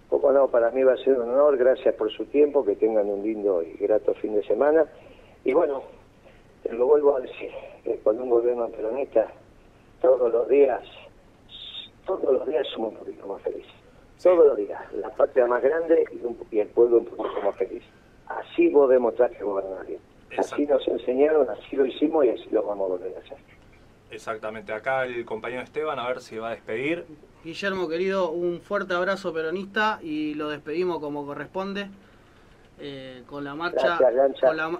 Como 0.09 0.31
no, 0.31 0.47
para 0.47 0.71
mí 0.71 0.83
va 0.83 0.93
a 0.93 0.97
ser 0.97 1.19
un 1.19 1.29
honor. 1.29 1.57
Gracias 1.57 1.95
por 1.95 2.11
su 2.11 2.25
tiempo. 2.25 2.63
Que 2.63 2.77
tengan 2.77 3.07
un 3.07 3.23
lindo 3.23 3.61
y 3.61 3.73
grato 3.73 4.13
fin 4.13 4.35
de 4.35 4.43
semana. 4.43 4.85
Y 5.43 5.51
bueno, 5.51 5.83
lo 6.71 6.85
vuelvo 6.87 7.17
a 7.17 7.19
decir, 7.19 7.51
cuando 8.03 8.23
un 8.23 8.29
gobierno 8.29 8.69
peronista 8.69 9.27
todos 10.01 10.31
los 10.31 10.47
días 10.47 10.81
todos 12.05 12.33
los 12.33 12.47
días 12.47 12.65
somos 12.73 12.93
un 12.93 12.99
poquito 12.99 13.27
más 13.27 13.41
felices. 13.41 13.71
Todos 14.21 14.47
los 14.47 14.57
días. 14.57 14.81
La 14.93 15.09
patria 15.09 15.45
más 15.47 15.61
grande 15.61 16.05
y, 16.51 16.59
el 16.59 16.67
pueblo 16.67 16.99
un 16.99 17.05
poquito 17.05 17.41
más 17.43 17.55
feliz. 17.57 17.83
Así 18.27 18.69
vos 18.69 18.89
demostrar 18.89 19.31
que 19.31 19.43
gobernar 19.43 19.85
bien. 19.85 19.99
Así 20.37 20.65
nos 20.65 20.87
enseñaron, 20.87 21.47
así 21.49 21.75
lo 21.75 21.85
hicimos 21.85 22.25
y 22.25 22.29
así 22.29 22.47
lo 22.51 22.63
vamos 22.63 22.85
a 22.85 22.93
volver 22.93 23.15
a 23.15 23.19
hacer. 23.19 23.37
Exactamente. 24.09 24.71
Acá 24.73 25.05
el 25.05 25.25
compañero 25.25 25.61
Esteban, 25.61 25.99
a 25.99 26.07
ver 26.07 26.21
si 26.21 26.37
va 26.37 26.49
a 26.49 26.51
despedir. 26.51 27.05
Guillermo, 27.43 27.89
querido, 27.89 28.31
un 28.31 28.61
fuerte 28.61 28.93
abrazo 28.93 29.33
peronista 29.33 29.99
y 30.01 30.33
lo 30.35 30.49
despedimos 30.49 30.99
como 30.99 31.25
corresponde. 31.25 31.89
Eh, 32.79 33.23
con 33.27 33.43
la 33.43 33.53
marcha 33.53 33.99
con, 34.41 34.57
la, 34.57 34.79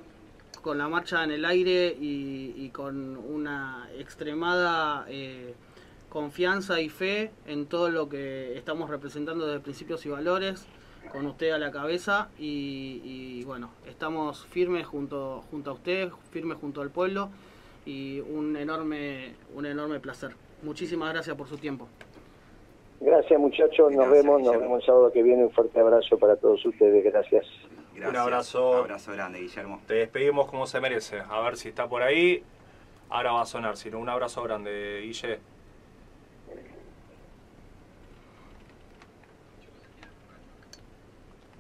con 0.62 0.77
la 0.77 0.88
marcha 0.88 1.23
en 1.23 1.31
el 1.31 1.45
aire 1.45 1.95
y, 1.99 2.69
con 2.69 3.15
una 3.17 3.88
extremada 3.97 5.05
eh, 5.09 5.53
confianza 6.13 6.80
y 6.80 6.89
fe 6.89 7.32
en 7.47 7.65
todo 7.65 7.89
lo 7.89 8.08
que 8.08 8.56
estamos 8.56 8.88
representando 8.91 9.47
de 9.47 9.60
principios 9.60 10.06
y 10.06 10.10
valores, 10.10 10.67
con 11.12 11.26
usted 11.26 11.49
a 11.49 11.58
la 11.58 11.71
cabeza 11.71 12.30
y, 12.38 13.43
bueno, 13.45 13.71
estamos 13.88 14.45
firmes 14.45 14.86
junto, 14.86 15.43
junto 15.49 15.71
a 15.71 15.73
usted, 15.73 16.12
firmes 16.30 16.60
junto 16.60 16.82
al 16.82 16.91
pueblo 16.91 17.30
y 17.84 18.19
un 18.19 18.56
enorme, 18.56 19.34
un 19.56 19.65
enorme 19.65 19.99
placer. 19.99 20.36
Muchísimas 20.62 21.12
gracias 21.12 21.36
por 21.36 21.47
su 21.47 21.58
tiempo. 21.58 21.88
Gracias 23.02 23.38
muchachos, 23.39 23.91
nos 23.91 24.10
vemos, 24.12 24.39
nos 24.43 24.60
vemos 24.60 24.82
el 24.82 24.86
sábado 24.86 25.12
que 25.12 25.23
viene, 25.23 25.45
un 25.45 25.52
fuerte 25.52 25.80
abrazo 25.80 26.17
para 26.19 26.36
todos 26.36 26.63
ustedes, 26.63 27.04
gracias. 27.04 27.45
Un 27.97 28.15
abrazo. 28.15 28.71
Un 28.71 28.78
abrazo 28.78 29.12
grande, 29.13 29.39
Guillermo. 29.39 29.82
Te 29.88 29.95
despedimos 29.95 30.47
como 30.47 30.67
se 30.67 30.80
merece. 30.80 31.21
A 31.30 31.41
ver 31.41 31.58
si 31.58 31.69
está 31.69 31.88
por 31.88 32.02
ahí. 32.02 32.43
Ahora 33.10 33.34
va 33.34 33.41
a 33.41 33.45
sonar, 33.45 33.78
sino 33.78 33.99
un 33.99 34.10
abrazo 34.10 34.41
grande, 34.41 35.02
Guille. 35.04 35.39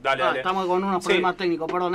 Ah, 0.05 0.33
estamos 0.35 0.65
con 0.65 0.83
unos 0.83 1.03
problemas 1.03 1.37
técnicos, 1.37 1.71
perdón. 1.71 1.93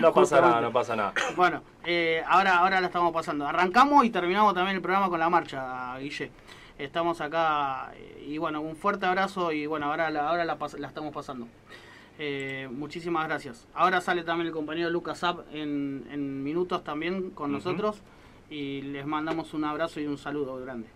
No, 0.00 0.12
pasa 0.12 0.40
nada, 0.40 0.60
no 0.60 0.72
pasa 0.72 0.96
nada. 0.96 1.12
Bueno, 1.36 1.62
eh, 1.84 2.22
ahora, 2.26 2.58
ahora 2.58 2.80
la 2.80 2.86
estamos 2.86 3.12
pasando. 3.12 3.46
Arrancamos 3.46 4.04
y 4.04 4.10
terminamos 4.10 4.54
también 4.54 4.76
el 4.76 4.82
programa 4.82 5.08
con 5.08 5.18
la 5.18 5.28
marcha, 5.28 5.96
Guille. 5.98 6.30
Estamos 6.78 7.20
acá 7.20 7.92
eh, 7.94 8.26
y 8.28 8.38
bueno, 8.38 8.60
un 8.60 8.76
fuerte 8.76 9.06
abrazo 9.06 9.52
y 9.52 9.66
bueno, 9.66 9.86
ahora 9.86 10.10
la, 10.10 10.28
ahora 10.28 10.44
la, 10.44 10.56
estamos 10.86 11.12
pasando. 11.12 11.48
Eh, 12.18 12.68
muchísimas 12.70 13.26
gracias. 13.26 13.66
Ahora 13.74 14.00
sale 14.00 14.22
también 14.22 14.46
el 14.48 14.52
compañero 14.52 14.90
Lucas 14.90 15.18
Zap 15.18 15.40
en, 15.52 16.42
minutos 16.42 16.84
también 16.84 17.30
con 17.30 17.52
nosotros 17.52 18.00
y 18.50 18.82
les 18.82 19.06
mandamos 19.06 19.54
un 19.54 19.64
abrazo 19.64 20.00
y 20.00 20.06
un 20.06 20.18
saludo 20.18 20.56
grande. 20.56 20.88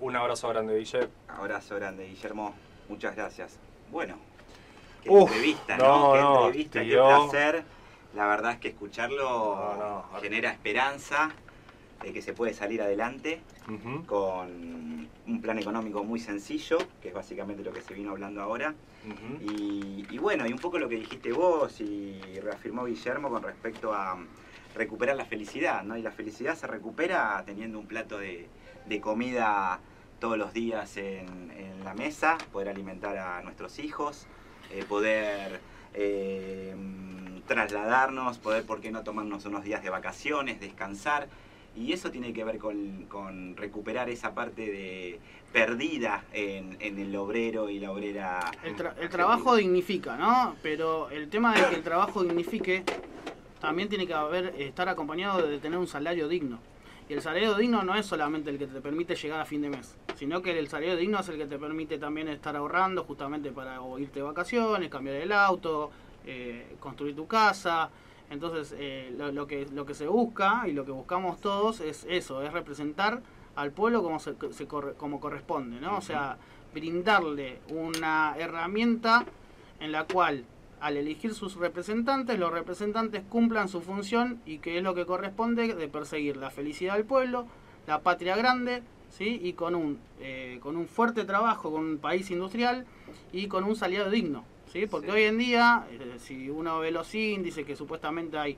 Un 0.00 0.16
abrazo 0.16 0.48
grande, 0.48 0.76
Guille. 0.78 1.08
Abrazo 1.28 1.76
grande, 1.76 2.06
Guillermo. 2.06 2.54
Muchas 2.88 3.16
gracias. 3.16 3.58
Bueno, 3.90 4.16
qué 5.04 5.18
entrevista, 5.18 5.76
¿no? 5.76 6.12
qué 6.12 6.18
entrevista, 6.18 6.84
qué 6.84 6.96
placer. 6.96 7.64
La 8.14 8.26
verdad 8.26 8.52
es 8.52 8.58
que 8.58 8.68
escucharlo 8.68 10.04
genera 10.20 10.50
esperanza 10.50 11.30
de 12.02 12.12
que 12.12 12.22
se 12.22 12.32
puede 12.32 12.54
salir 12.54 12.82
adelante 12.82 13.40
con 14.06 15.08
un 15.26 15.40
plan 15.40 15.58
económico 15.58 16.04
muy 16.04 16.20
sencillo, 16.20 16.78
que 17.00 17.08
es 17.08 17.14
básicamente 17.14 17.64
lo 17.64 17.72
que 17.72 17.80
se 17.80 17.94
vino 17.94 18.10
hablando 18.10 18.42
ahora. 18.42 18.74
y, 19.40 20.18
bueno, 20.18 20.46
y 20.46 20.52
un 20.52 20.58
poco 20.58 20.78
lo 20.78 20.88
que 20.88 20.96
dijiste 20.96 21.32
vos 21.32 21.80
y 21.80 22.20
reafirmó 22.40 22.84
Guillermo 22.84 23.30
con 23.30 23.42
respecto 23.42 23.92
a 23.92 24.18
recuperar 24.74 25.16
la 25.16 25.24
felicidad, 25.24 25.82
¿no? 25.84 25.96
Y 25.96 26.02
la 26.02 26.10
felicidad 26.10 26.56
se 26.56 26.66
recupera 26.66 27.42
teniendo 27.46 27.78
un 27.78 27.86
plato 27.86 28.18
de, 28.18 28.48
comida 29.00 29.80
todos 30.20 30.38
los 30.38 30.52
días 30.52 30.96
en, 30.96 31.50
en 31.50 31.84
la 31.84 31.94
mesa, 31.94 32.38
poder 32.52 32.68
alimentar 32.68 33.16
a 33.18 33.42
nuestros 33.42 33.78
hijos, 33.78 34.26
eh, 34.74 34.84
poder 34.88 35.60
eh, 35.94 36.74
trasladarnos, 37.46 38.38
poder, 38.38 38.64
¿por 38.64 38.80
qué 38.80 38.90
no 38.90 39.04
tomarnos 39.04 39.44
unos 39.46 39.62
días 39.62 39.82
de 39.84 39.90
vacaciones, 39.90 40.60
descansar? 40.60 41.28
Y 41.76 41.92
eso 41.92 42.10
tiene 42.10 42.32
que 42.32 42.42
ver 42.44 42.58
con, 42.58 43.56
recuperar 43.56 44.08
esa 44.10 44.34
parte 44.34 44.62
de 44.62 45.20
perdida 45.52 46.24
en, 46.32 46.76
el 46.80 47.14
obrero 47.14 47.70
y 47.70 47.78
la 47.78 47.92
obrera. 47.92 48.50
El, 48.64 49.08
trabajo 49.08 49.56
dignifica, 49.56 50.16
¿no? 50.16 50.56
Pero 50.62 51.10
el 51.10 51.28
tema 51.28 51.54
de 51.54 51.68
que 51.68 51.76
el 51.76 51.82
trabajo 51.82 52.24
dignifique 52.24 52.84
también 53.60 53.88
tiene 53.88 54.06
que 54.06 54.14
haber 54.14 54.54
estar 54.60 54.88
acompañado 54.88 55.46
de 55.46 55.58
tener 55.58 55.78
un 55.78 55.86
salario 55.86 56.28
digno. 56.28 56.58
Y 57.08 57.12
el 57.12 57.20
salario 57.20 57.54
digno 57.54 57.82
no 57.82 57.94
es 57.94 58.06
solamente 58.06 58.50
el 58.50 58.58
que 58.58 58.66
te 58.66 58.80
permite 58.80 59.14
llegar 59.14 59.40
a 59.40 59.44
fin 59.44 59.60
de 59.60 59.68
mes, 59.68 59.94
sino 60.16 60.40
que 60.40 60.58
el 60.58 60.68
salario 60.68 60.96
digno 60.96 61.20
es 61.20 61.28
el 61.28 61.36
que 61.36 61.46
te 61.46 61.58
permite 61.58 61.98
también 61.98 62.28
estar 62.28 62.56
ahorrando 62.56 63.04
justamente 63.04 63.52
para 63.52 63.78
irte 63.98 64.20
de 64.20 64.22
vacaciones, 64.22 64.88
cambiar 64.88 65.16
el 65.16 65.32
auto, 65.32 65.90
eh, 66.24 66.76
construir 66.80 67.14
tu 67.14 67.26
casa. 67.26 67.90
Entonces, 68.30 68.74
eh, 68.78 69.14
lo, 69.16 69.46
que, 69.46 69.66
lo 69.72 69.84
que 69.84 69.94
se 69.94 70.06
busca 70.06 70.66
y 70.66 70.72
lo 70.72 70.86
que 70.86 70.92
buscamos 70.92 71.40
todos 71.40 71.80
es 71.80 72.06
eso, 72.08 72.42
es 72.42 72.52
representar 72.52 73.20
al 73.54 73.70
pueblo 73.70 74.02
como, 74.02 74.18
se, 74.18 74.34
como 74.96 75.20
corresponde, 75.20 75.80
¿no? 75.80 75.98
O 75.98 76.00
sea, 76.00 76.38
brindarle 76.72 77.60
una 77.68 78.34
herramienta 78.38 79.24
en 79.78 79.92
la 79.92 80.04
cual 80.04 80.44
al 80.80 80.96
elegir 80.96 81.34
sus 81.34 81.56
representantes, 81.56 82.38
los 82.38 82.52
representantes 82.52 83.22
cumplan 83.28 83.68
su 83.68 83.80
función 83.80 84.40
y 84.44 84.58
que 84.58 84.78
es 84.78 84.82
lo 84.82 84.94
que 84.94 85.06
corresponde 85.06 85.74
de 85.74 85.88
perseguir 85.88 86.36
la 86.36 86.50
felicidad 86.50 86.94
del 86.94 87.04
pueblo, 87.04 87.46
la 87.86 88.00
patria 88.00 88.36
grande, 88.36 88.82
¿sí? 89.10 89.40
y 89.42 89.52
con 89.54 89.74
un, 89.74 89.98
eh, 90.20 90.58
con 90.62 90.76
un 90.76 90.86
fuerte 90.86 91.24
trabajo, 91.24 91.72
con 91.72 91.84
un 91.84 91.98
país 91.98 92.30
industrial 92.30 92.86
y 93.32 93.46
con 93.46 93.64
un 93.64 93.76
salado 93.76 94.10
digno. 94.10 94.44
¿sí? 94.72 94.86
Porque 94.86 95.10
hoy 95.10 95.22
en 95.22 95.38
día, 95.38 95.86
eh, 95.90 96.16
si 96.18 96.50
uno 96.50 96.80
ve 96.80 96.90
los 96.90 97.14
índices 97.14 97.64
que 97.64 97.76
supuestamente 97.76 98.36
hay, 98.38 98.56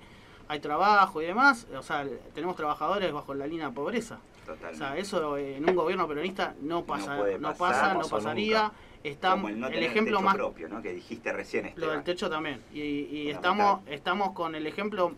hay 0.48 0.60
trabajo 0.60 1.20
y 1.22 1.26
demás, 1.26 1.66
o 1.76 1.82
sea, 1.82 2.06
tenemos 2.34 2.56
trabajadores 2.56 3.12
bajo 3.12 3.34
la 3.34 3.46
línea 3.46 3.68
de 3.68 3.74
pobreza. 3.74 4.18
O 4.48 4.76
sea, 4.76 4.96
eso 4.96 5.36
en 5.36 5.68
un 5.68 5.74
gobierno 5.74 6.06
peronista 6.06 6.54
no 6.60 6.84
pasa, 6.84 7.18
no, 7.38 7.54
pasa, 7.54 7.94
no 7.94 8.06
pasaría. 8.08 8.70
Está 9.06 9.34
el, 9.34 9.84
ejemplo 9.84 10.20
más 10.20 10.34
propio, 10.34 10.68
¿no? 10.68 10.82
que 10.82 10.92
dijiste 10.92 11.32
recién. 11.32 11.72
Lo 11.76 11.90
del 11.90 12.02
techo 12.02 12.28
también. 12.28 12.60
Y, 12.74 13.28
estamos 13.28 13.80
estamos 13.88 14.32
con 14.32 14.56
el 14.56 14.66
ejemplo 14.66 15.14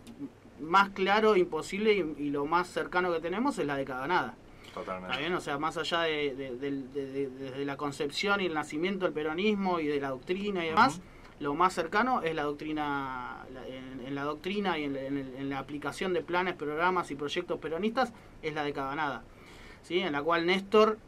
más 0.59 0.89
claro 0.91 1.35
imposible 1.35 1.93
y, 1.93 2.29
lo 2.29 2.45
más 2.45 2.67
cercano 2.67 3.11
que 3.11 3.19
tenemos 3.19 3.57
es 3.57 3.65
la 3.65 3.75
de 3.75 3.85
Caganada. 3.85 4.35
Totalmente. 4.75 5.17
bien? 5.17 5.33
O 5.33 5.41
sea, 5.41 5.57
más 5.57 5.77
allá 5.77 6.01
de, 6.01 7.63
la 7.65 7.77
concepción 7.77 8.41
y 8.41 8.45
el 8.45 8.53
nacimiento 8.53 9.05
del 9.05 9.13
peronismo 9.13 9.79
y 9.79 9.87
de 9.87 9.99
la 9.99 10.09
doctrina 10.09 10.63
y 10.63 10.69
demás, 10.69 11.01
lo 11.39 11.55
más 11.55 11.73
cercano 11.73 12.21
es 12.21 12.35
la 12.35 12.43
doctrina, 12.43 13.43
en, 14.05 14.13
la 14.13 14.23
doctrina 14.23 14.77
y 14.77 14.83
en, 14.83 15.49
la 15.49 15.57
aplicación 15.57 16.13
de 16.13 16.21
planes, 16.21 16.53
programas 16.53 17.09
y 17.09 17.15
proyectos 17.15 17.59
peronistas, 17.59 18.13
es 18.43 18.53
la 18.53 18.63
de 18.63 18.71
Caganada. 18.71 19.23
¿sí? 19.81 19.99
En 19.99 20.11
la 20.11 20.21
cual 20.21 20.45
Néstor 20.45 20.99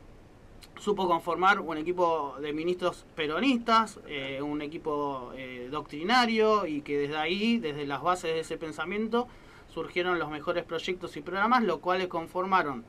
supo 0.80 1.08
conformar 1.08 1.60
un 1.60 1.78
equipo 1.78 2.36
de 2.42 2.54
ministros 2.54 3.06
peronistas, 3.16 4.00
eh, 4.08 4.42
un 4.42 4.62
equipo 4.62 5.32
eh, 5.36 5.68
doctrinario 5.70 6.66
y 6.66 6.82
que 6.82 6.98
desde 6.98 7.18
ahí, 7.18 7.60
desde 7.60 7.86
las 7.86 8.02
bases 8.02 8.34
de 8.34 8.40
ese 8.40 8.58
pensamiento, 8.58 9.28
surgieron 9.74 10.20
los 10.20 10.30
mejores 10.30 10.64
proyectos 10.64 11.16
y 11.18 11.22
programas, 11.22 11.64
los 11.64 11.80
cuales 11.80 12.08
conformaron 12.08 12.84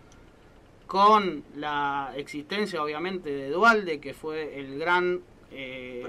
con 0.86 1.44
la 1.56 2.12
existencia 2.16 2.82
obviamente 2.82 3.30
de 3.30 3.50
Dualde, 3.50 4.00
que 4.00 4.14
fue 4.14 4.58
el 4.58 4.78
gran 4.78 5.20
eh, 5.54 6.02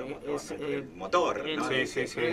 el 0.61 0.87
motor, 0.95 1.43
el, 1.45 1.59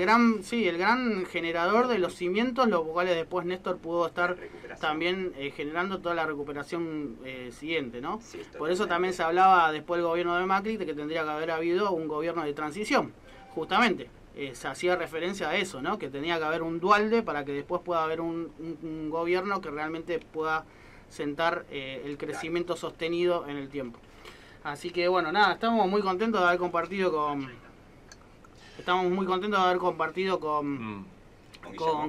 gran 0.01 0.45
sí 0.45 0.69
el 0.69 0.79
gran 0.79 1.27
generador 1.27 1.89
de 1.89 1.99
los 1.99 2.15
cimientos 2.15 2.69
los 2.69 2.83
cuales 2.83 3.17
después 3.17 3.45
Néstor 3.45 3.79
pudo 3.79 4.07
estar 4.07 4.37
también 4.81 5.33
eh, 5.37 5.51
generando 5.51 5.99
toda 5.99 6.15
la 6.15 6.25
recuperación 6.25 7.19
eh, 7.25 7.51
siguiente 7.51 8.01
no 8.01 8.21
por 8.57 8.71
eso 8.71 8.87
también 8.87 9.13
se 9.13 9.25
hablaba 9.25 9.73
después 9.73 9.99
del 9.99 10.07
gobierno 10.07 10.37
de 10.37 10.47
Macri 10.47 10.77
de 10.77 10.87
que 10.87 10.95
tendría 10.95 11.25
que 11.25 11.31
haber 11.31 11.51
habido 11.51 11.91
un 11.91 12.07
gobierno 12.07 12.45
de 12.45 12.53
transición 12.53 13.13
justamente. 13.55 14.09
Se 14.55 14.69
hacía 14.69 14.97
referencia 14.97 15.51
a 15.51 15.57
eso 15.57 15.83
no 15.83 15.99
que 15.99 16.09
tenía 16.09 16.39
que 16.39 16.45
haber 16.45 16.63
un 16.63 16.81
dualde 16.81 17.23
para 17.23 17.45
que 17.45 17.53
después 17.53 17.83
pueda 17.83 18.05
haber 18.05 18.21
un, 18.21 19.11
gobierno 19.11 19.61
que 19.61 19.71
realmente 19.71 20.19
pueda 20.19 20.65
sentar 21.11 21.67
el 21.71 22.17
crecimiento 22.17 22.77
sostenido 22.77 23.47
en 23.49 23.57
el 23.57 23.69
tiempo 23.69 23.99
Así 24.63 24.91
que 24.91 25.09
bueno, 25.09 25.33
nada, 25.33 25.55
estamos 25.55 25.89
muy 25.89 26.03
contentos 26.03 26.41
de 26.41 26.47
haber 26.47 26.59
compartido 26.59 27.13
con. 27.13 27.49
Estamos 28.79 29.11
muy 29.11 29.27
contentos 29.27 29.61
de 29.61 29.67
haber 29.67 29.79
compartido 29.79 30.41
con, 30.41 31.01
mm. 31.01 31.07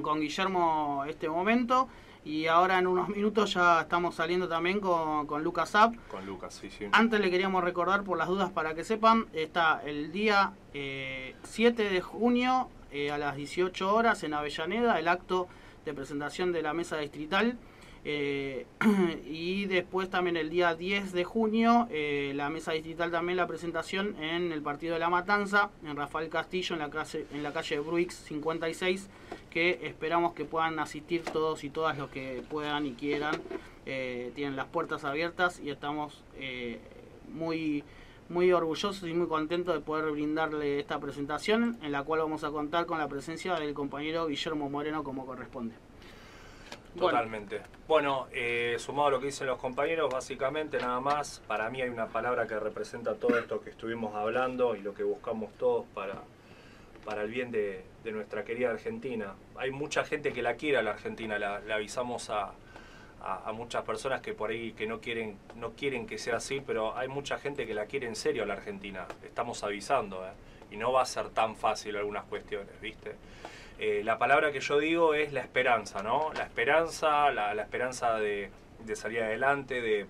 con, 0.02 0.20
Guillermo. 0.20 1.04
este 1.08 1.28
momento. 1.28 1.88
Y 2.24 2.46
ahora 2.46 2.78
en 2.78 2.86
unos 2.86 3.08
minutos 3.08 3.54
ya 3.54 3.80
estamos 3.80 4.14
saliendo 4.14 4.48
también 4.48 4.78
con, 4.78 5.26
con 5.26 5.42
Lucas 5.42 5.70
Zap. 5.70 5.94
Con 6.08 6.24
Lucas, 6.24 6.54
sí, 6.54 6.70
sí. 6.70 6.86
Antes 6.92 7.18
le 7.20 7.30
queríamos 7.30 7.64
recordar 7.64 8.04
por 8.04 8.16
las 8.16 8.28
dudas 8.28 8.50
para 8.50 8.74
que 8.74 8.84
sepan, 8.84 9.26
está 9.32 9.82
el 9.84 10.12
día 10.12 10.52
7 10.72 10.74
eh, 10.74 11.90
de 11.90 12.00
junio 12.00 12.68
eh, 12.92 13.10
a 13.10 13.18
las 13.18 13.34
18 13.34 13.92
horas 13.92 14.22
en 14.22 14.34
Avellaneda 14.34 15.00
el 15.00 15.08
acto 15.08 15.48
de 15.84 15.94
presentación 15.94 16.52
de 16.52 16.62
la 16.62 16.74
mesa 16.74 16.96
distrital 16.98 17.58
eh, 18.04 18.66
y 19.26 19.66
después 19.66 20.10
también 20.10 20.36
el 20.36 20.50
día 20.50 20.74
10 20.74 21.12
de 21.12 21.24
junio, 21.24 21.86
eh, 21.90 22.32
la 22.34 22.50
mesa 22.50 22.72
distrital 22.72 23.10
también 23.12 23.36
la 23.36 23.46
presentación 23.46 24.16
en 24.20 24.50
el 24.50 24.60
partido 24.62 24.94
de 24.94 25.00
La 25.00 25.08
Matanza, 25.08 25.70
en 25.84 25.96
Rafael 25.96 26.28
Castillo, 26.28 26.74
en 26.74 26.80
la 26.80 26.90
calle, 26.90 27.26
en 27.32 27.42
la 27.42 27.52
calle 27.52 27.78
Bruix 27.78 28.14
56, 28.14 29.08
que 29.50 29.80
esperamos 29.82 30.32
que 30.32 30.44
puedan 30.44 30.78
asistir 30.78 31.22
todos 31.22 31.62
y 31.62 31.70
todas 31.70 31.96
los 31.96 32.10
que 32.10 32.42
puedan 32.50 32.86
y 32.86 32.92
quieran. 32.92 33.36
Eh, 33.86 34.32
tienen 34.34 34.56
las 34.56 34.66
puertas 34.66 35.04
abiertas 35.04 35.60
y 35.60 35.70
estamos 35.70 36.22
muy 37.32 37.84
muy 38.28 38.50
orgullosos 38.52 39.06
y 39.06 39.12
muy 39.12 39.26
contentos 39.26 39.74
de 39.74 39.80
poder 39.80 40.10
brindarle 40.10 40.80
esta 40.80 40.98
presentación 40.98 41.76
en 41.82 41.92
la 41.92 42.02
cual 42.02 42.20
vamos 42.20 42.44
a 42.44 42.50
contar 42.50 42.86
con 42.86 42.98
la 42.98 43.08
presencia 43.08 43.54
del 43.56 43.74
compañero 43.74 44.26
Guillermo 44.26 44.70
Moreno 44.70 45.04
como 45.04 45.26
corresponde. 45.26 45.74
Totalmente. 46.98 47.62
Bueno, 47.88 48.26
eh, 48.32 48.76
sumado 48.78 49.08
a 49.08 49.10
lo 49.12 49.20
que 49.20 49.26
dicen 49.26 49.46
los 49.46 49.58
compañeros, 49.58 50.12
básicamente 50.12 50.78
nada 50.78 51.00
más, 51.00 51.40
para 51.46 51.70
mí 51.70 51.80
hay 51.80 51.88
una 51.88 52.08
palabra 52.08 52.46
que 52.46 52.58
representa 52.58 53.14
todo 53.14 53.38
esto 53.38 53.60
que 53.60 53.70
estuvimos 53.70 54.14
hablando 54.14 54.76
y 54.76 54.82
lo 54.82 54.94
que 54.94 55.02
buscamos 55.02 55.52
todos 55.54 55.86
para, 55.94 56.22
para 57.04 57.22
el 57.22 57.30
bien 57.30 57.50
de, 57.50 57.84
nuestra 58.04 58.44
querida 58.44 58.70
Argentina. 58.70 59.34
Hay 59.56 59.70
mucha 59.70 60.04
gente 60.04 60.32
que 60.32 60.42
la 60.42 60.54
quiere 60.56 60.78
a 60.78 60.82
la 60.82 60.90
Argentina, 60.90 61.38
le 61.38 61.72
avisamos 61.72 62.30
a, 62.30 62.52
muchas 63.54 63.84
personas 63.84 64.20
que 64.20 64.34
por 64.34 64.50
ahí 64.50 64.72
que 64.72 64.86
no 64.86 65.00
quieren, 65.00 65.38
no 65.56 65.70
quieren 65.72 66.06
que 66.06 66.18
sea 66.18 66.36
así, 66.36 66.60
pero 66.60 66.96
hay 66.96 67.06
mucha 67.06 67.38
gente 67.38 67.66
que 67.66 67.74
la 67.74 67.86
quiere 67.86 68.08
en 68.08 68.16
serio 68.16 68.42
a 68.42 68.46
la 68.46 68.54
Argentina. 68.54 69.06
Estamos 69.22 69.62
avisando, 69.62 70.26
¿eh? 70.26 70.32
y 70.72 70.76
no 70.76 70.92
va 70.92 71.02
a 71.02 71.06
ser 71.06 71.28
tan 71.30 71.54
fácil 71.54 71.96
algunas 71.96 72.24
cuestiones, 72.24 72.80
¿viste? 72.80 73.14
Eh, 73.84 74.04
la 74.04 74.16
palabra 74.16 74.52
que 74.52 74.60
yo 74.60 74.78
digo 74.78 75.12
es 75.12 75.32
la 75.32 75.40
esperanza, 75.40 76.04
¿no? 76.04 76.32
La 76.34 76.44
esperanza, 76.44 77.32
la, 77.32 77.52
esperanza 77.60 78.14
de, 78.14 78.48
salir 78.94 79.20
adelante, 79.24 79.82
de 79.82 80.06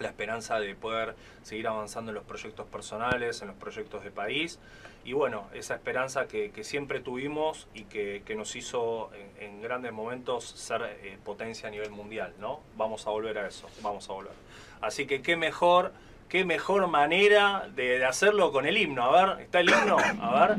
la 0.00 0.08
esperanza 0.08 0.58
de 0.58 0.74
poder 0.74 1.14
seguir 1.44 1.68
avanzando 1.68 2.10
en 2.10 2.16
los 2.16 2.24
proyectos 2.24 2.66
personales, 2.66 3.42
en 3.42 3.46
los 3.46 3.56
proyectos 3.58 4.02
de 4.02 4.10
país. 4.10 4.58
Y 5.04 5.12
bueno, 5.12 5.46
esa 5.54 5.76
esperanza 5.76 6.26
que, 6.26 6.50
siempre 6.64 6.98
tuvimos 6.98 7.68
y 7.74 7.84
que, 7.84 8.24
nos 8.36 8.56
hizo 8.56 9.10
en, 9.38 9.62
grandes 9.62 9.92
momentos 9.92 10.44
ser 10.44 10.82
eh, 10.82 11.16
potencia 11.24 11.68
a 11.68 11.70
nivel 11.70 11.90
mundial, 11.90 12.34
¿no? 12.40 12.58
Vamos 12.76 13.06
a 13.06 13.10
volver 13.10 13.38
a 13.38 13.46
eso, 13.46 13.68
vamos 13.82 14.10
a 14.10 14.14
volver. 14.14 14.34
Así 14.80 15.06
que 15.06 15.22
qué 15.22 15.36
mejor, 15.36 15.92
qué 16.28 16.44
mejor 16.44 16.88
manera 16.88 17.68
de, 17.72 18.00
de 18.00 18.04
hacerlo 18.04 18.50
con 18.50 18.66
el 18.66 18.76
himno. 18.76 19.04
A 19.04 19.26
ver, 19.26 19.42
¿está 19.44 19.60
el 19.60 19.70
himno? 19.70 19.96
A 20.20 20.48
ver. 20.48 20.56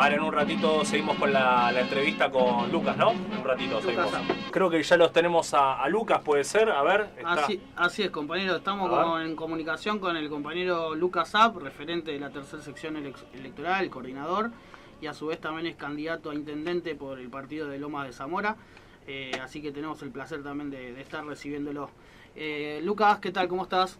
Ahora 0.00 0.14
en 0.14 0.20
un 0.20 0.32
ratito 0.32 0.84
seguimos 0.84 1.16
con 1.16 1.32
la, 1.32 1.72
entrevista 1.76 2.30
con 2.30 2.70
Lucas, 2.70 2.96
¿no? 2.96 3.10
un 3.10 3.44
ratito 3.44 3.82
seguimos. 3.82 4.12
Creo 4.52 4.70
que 4.70 4.80
ya 4.80 4.96
los 4.96 5.12
tenemos 5.12 5.52
a, 5.54 5.88
Lucas, 5.88 6.20
puede 6.22 6.44
ser. 6.44 6.70
A 6.70 6.84
ver. 6.84 7.08
Así, 7.24 8.04
es, 8.04 8.10
compañero. 8.10 8.54
Estamos 8.54 9.20
en 9.24 9.34
comunicación 9.34 9.98
con 9.98 10.16
el 10.16 10.28
compañero 10.28 10.94
Lucas 10.94 11.34
App, 11.34 11.56
referente 11.56 12.12
de 12.12 12.20
la 12.20 12.30
tercera 12.30 12.62
sección 12.62 12.96
electoral, 13.34 13.82
el 13.82 13.90
coordinador, 13.90 14.52
y 15.00 15.08
a 15.08 15.14
su 15.14 15.26
vez 15.26 15.40
también 15.40 15.66
es 15.66 15.74
candidato 15.74 16.30
a 16.30 16.34
intendente 16.36 16.94
por 16.94 17.18
el 17.18 17.28
partido 17.28 17.66
de 17.66 17.80
Lomas 17.80 18.06
de 18.06 18.12
Zamora. 18.12 18.54
Eh, 19.08 19.32
así 19.42 19.60
que 19.60 19.72
tenemos 19.72 20.00
el 20.02 20.10
placer 20.10 20.44
también 20.44 20.70
de, 20.70 21.00
estar 21.00 21.26
recibiéndolo. 21.26 21.90
Eh, 22.36 22.78
Lucas, 22.84 23.18
¿qué 23.18 23.32
tal? 23.32 23.48
¿Cómo 23.48 23.64
estás? 23.64 23.98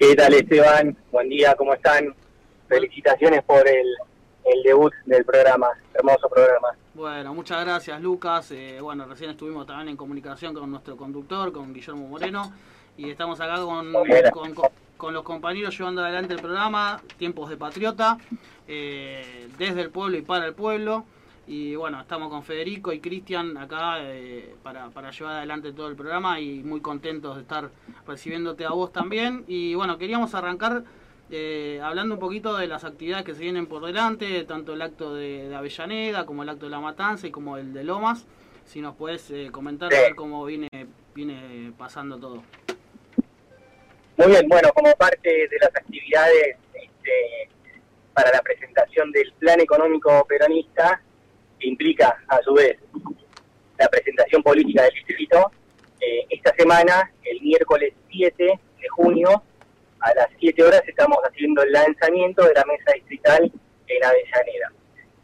¿Qué 0.00 0.16
tal, 0.16 0.34
Esteban? 0.34 0.96
Buen 1.12 1.28
día, 1.28 1.54
¿cómo 1.54 1.74
están? 1.74 2.12
Felicitaciones 2.68 3.44
por 3.44 3.66
el 3.68 3.86
el 4.52 4.62
debut 4.62 4.92
del 5.04 5.24
programa, 5.24 5.68
hermoso 5.94 6.28
programa. 6.28 6.68
Bueno, 6.94 7.34
muchas 7.34 7.64
gracias 7.64 8.00
Lucas. 8.00 8.50
Eh, 8.50 8.78
bueno, 8.80 9.04
recién 9.06 9.30
estuvimos 9.30 9.66
también 9.66 9.90
en 9.90 9.96
comunicación 9.96 10.54
con 10.54 10.70
nuestro 10.70 10.96
conductor, 10.96 11.52
con 11.52 11.72
Guillermo 11.72 12.08
Moreno, 12.08 12.52
y 12.96 13.10
estamos 13.10 13.40
acá 13.40 13.56
con, 13.60 13.92
con, 14.96 15.14
los 15.14 15.22
compañeros 15.22 15.76
llevando 15.76 16.02
adelante 16.02 16.34
el 16.34 16.40
programa, 16.40 17.00
Tiempos 17.18 17.50
de 17.50 17.56
Patriota, 17.56 18.18
eh, 18.66 19.48
desde 19.58 19.82
el 19.82 19.90
pueblo 19.90 20.16
y 20.16 20.22
para 20.22 20.46
el 20.46 20.54
pueblo. 20.54 21.04
Y 21.46 21.76
bueno, 21.76 21.98
estamos 22.00 22.28
con 22.28 22.42
Federico 22.42 22.92
y 22.92 23.00
Cristian 23.00 23.56
acá 23.56 24.00
eh, 24.00 24.54
para, 24.62 24.90
para 24.90 25.10
llevar 25.10 25.36
adelante 25.36 25.72
todo 25.72 25.88
el 25.88 25.96
programa 25.96 26.40
y 26.40 26.62
muy 26.62 26.80
contentos 26.82 27.36
de 27.36 27.42
estar 27.42 27.70
recibiéndote 28.06 28.66
a 28.66 28.70
vos 28.70 28.92
también. 28.92 29.44
Y 29.46 29.74
bueno, 29.74 29.96
queríamos 29.96 30.34
arrancar 30.34 30.84
eh, 31.30 31.80
hablando 31.82 32.14
un 32.14 32.20
poquito 32.20 32.56
de 32.56 32.66
las 32.66 32.84
actividades 32.84 33.24
que 33.24 33.34
se 33.34 33.40
vienen 33.40 33.66
por 33.66 33.84
delante, 33.84 34.44
tanto 34.44 34.74
el 34.74 34.82
acto 34.82 35.14
de, 35.14 35.54
Avellaneda 35.54 36.24
como 36.24 36.42
el 36.42 36.48
acto 36.48 36.66
de 36.66 36.70
La 36.70 36.80
Matanza 36.80 37.26
y 37.26 37.30
como 37.30 37.58
el 37.58 37.72
de 37.72 37.84
Lomas, 37.84 38.26
si 38.64 38.80
nos 38.80 38.96
puedes 38.96 39.30
eh, 39.30 39.48
comentar 39.50 39.90
cómo 40.14 40.44
viene, 40.44 40.68
viene 41.14 41.72
pasando 41.76 42.18
todo. 42.18 42.42
Muy 44.16 44.26
bien, 44.28 44.48
bueno, 44.48 44.70
como 44.74 44.90
parte 44.94 45.28
de 45.28 45.58
las 45.60 45.70
actividades 45.76 46.56
este, 46.74 47.48
para 48.14 48.32
la 48.32 48.40
presentación 48.40 49.12
del 49.12 49.32
plan 49.34 49.60
económico 49.60 50.26
peronista, 50.26 51.00
que 51.58 51.68
implica 51.68 52.24
a 52.26 52.40
su 52.42 52.54
vez 52.54 52.78
la 53.78 53.88
presentación 53.88 54.42
política 54.42 54.82
del 54.82 54.94
distrito, 54.94 55.52
eh, 56.00 56.26
esta 56.30 56.54
semana, 56.54 57.12
el 57.22 57.40
miércoles 57.42 57.92
7 58.10 58.44
de 58.80 58.88
junio, 58.88 59.42
a 60.00 60.14
las 60.14 60.28
7 60.38 60.62
horas 60.62 60.82
estamos 60.86 61.18
haciendo 61.24 61.62
el 61.62 61.72
lanzamiento 61.72 62.44
de 62.44 62.54
la 62.54 62.64
mesa 62.64 62.92
distrital 62.94 63.50
en 63.86 64.04
Avellaneda. 64.04 64.72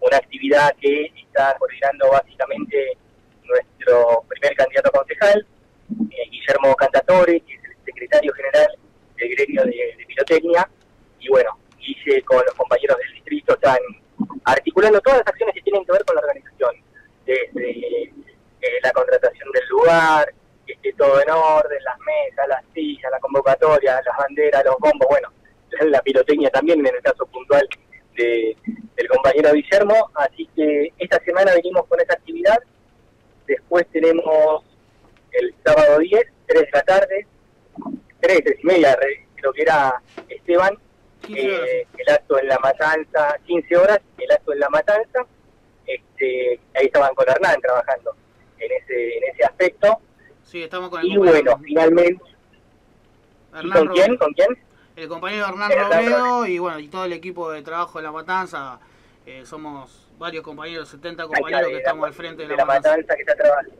Una 0.01 0.17
actividad 0.17 0.75
que 0.81 1.13
está 1.17 1.55
coordinando 1.59 2.11
básicamente 2.11 2.97
nuestro 3.45 4.25
primer 4.29 4.55
candidato 4.57 4.91
concejal, 4.91 5.47
eh, 6.11 6.31
Guillermo 6.31 6.75
Cantatore, 6.77 7.41
que 7.41 7.55
es 7.55 7.61
el 7.65 7.85
secretario 7.85 8.33
general 8.33 8.69
del 9.17 9.37
gremio 9.37 9.65
de, 9.65 10.05
pirotecnia, 10.07 10.69
y 11.21 11.29
bueno, 11.29 11.59
Guille 11.79 12.23
con 12.23 12.45
los 12.45 12.55
compañeros 12.55 12.97
del 12.99 13.15
distrito 13.15 13.55
están 13.55 13.79
articulando 14.45 15.01
todas 15.01 15.19
las 15.21 15.29
acciones 15.29 15.55
que 15.55 15.63
tienen 15.63 15.85
que 15.85 15.93
ver 15.93 16.05
con 16.05 16.17
la 16.17 16.23
organización, 16.23 16.75
desde 17.25 18.03
eh, 18.03 18.81
la 18.83 18.93
contratación 18.93 19.51
del 19.53 19.69
lugar, 19.69 20.35
que 20.66 20.72
esté 20.74 20.92
todo 20.94 21.20
en 21.20 21.31
orden, 21.31 21.85
las 21.85 21.98
mesas, 22.00 22.48
las 22.48 22.64
sillas, 22.72 23.11
la 23.11 23.20
convocatoria, 23.20 24.00
las 24.05 24.16
banderas, 24.16 24.64
los 24.64 24.77
bombos, 24.79 25.09
bueno, 25.09 25.29
la 25.90 26.00
pirotecnia 26.03 26.50
también 26.50 26.81
en 26.81 26.94
el 26.94 27.03
caso 27.03 27.27
puntual 27.27 27.66
de, 28.16 28.57
del 28.96 29.09
compañero 29.09 29.53
Guillermo, 29.53 30.11
así 30.14 30.48
que 30.55 30.92
esta 30.98 31.22
semana 31.24 31.55
venimos 31.55 31.87
con 31.87 32.00
esta 32.00 32.14
actividad, 32.14 32.59
después 33.46 33.87
tenemos 33.92 34.64
el 35.33 35.55
sábado 35.64 35.98
10, 35.98 36.22
3 36.46 36.61
de 36.61 36.68
la 36.72 36.83
tarde, 36.83 37.27
3, 38.20 38.40
3 38.44 38.59
y 38.62 38.66
media, 38.66 38.96
creo 39.37 39.53
que 39.53 39.62
era 39.62 40.00
Esteban, 40.29 40.79
eh, 41.35 41.87
el 41.96 42.14
acto 42.14 42.38
en 42.38 42.48
la 42.48 42.59
matanza, 42.59 43.37
15 43.46 43.77
horas, 43.77 44.00
el 44.18 44.31
acto 44.31 44.53
en 44.53 44.61
la 44.61 44.68
matanza, 44.68 45.27
este, 45.87 46.61
ahí 46.74 46.87
estaban 46.87 47.14
con 47.14 47.29
Hernán 47.29 47.61
trabajando 47.61 48.14
en 48.59 48.70
ese, 48.72 49.18
en 49.18 49.24
ese 49.33 49.44
aspecto. 49.44 50.00
Sí, 50.55 50.62
estamos 50.62 50.88
con 50.88 51.01
el 51.01 51.09
Y 51.09 51.17
bueno, 51.17 51.59
finalmente... 51.64 52.23
¿Con 53.51 53.88
quién? 53.88 54.17
¿Con 54.17 54.33
quién? 54.35 54.57
El 54.95 55.09
compañero 55.09 55.49
Hernán 55.49 55.69
Robledo 55.69 56.47
y 56.47 56.61
bueno, 56.61 56.79
y 56.79 56.87
todo 56.87 57.07
el 57.07 57.12
equipo 57.12 57.51
de 57.51 57.61
trabajo 57.62 57.99
de 57.99 58.05
La 58.05 58.12
Matanza. 58.12 58.79
Eh, 59.27 59.43
somos 59.45 60.07
varios 60.17 60.45
compañeros, 60.45 60.88
70 60.90 61.27
compañeros 61.27 61.71
que 61.71 61.79
estamos 61.79 62.07
al 62.07 62.14
frente 62.14 62.47
de, 62.47 62.57
La, 62.57 62.64
Matanza. 62.64 63.17
que 63.17 63.23
está 63.23 63.35
trabajando. 63.35 63.75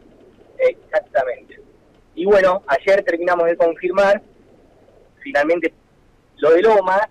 Exactamente. 0.59 1.61
Y 2.17 2.25
bueno, 2.25 2.65
ayer 2.67 3.05
terminamos 3.05 3.47
de 3.47 3.57
confirmar, 3.57 4.21
finalmente, 5.23 5.73
lo 6.39 6.51
de 6.51 6.61
Loma, 6.61 7.09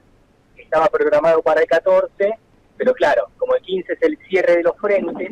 estaba 0.57 0.87
programado 0.87 1.41
para 1.41 1.61
el 1.61 1.67
14, 1.67 2.37
pero 2.75 2.93
claro, 2.93 3.29
como 3.37 3.55
el 3.55 3.61
15 3.61 3.93
es 3.93 4.01
el 4.01 4.17
cierre 4.27 4.57
de 4.57 4.63
los 4.63 4.75
frentes 4.75 5.31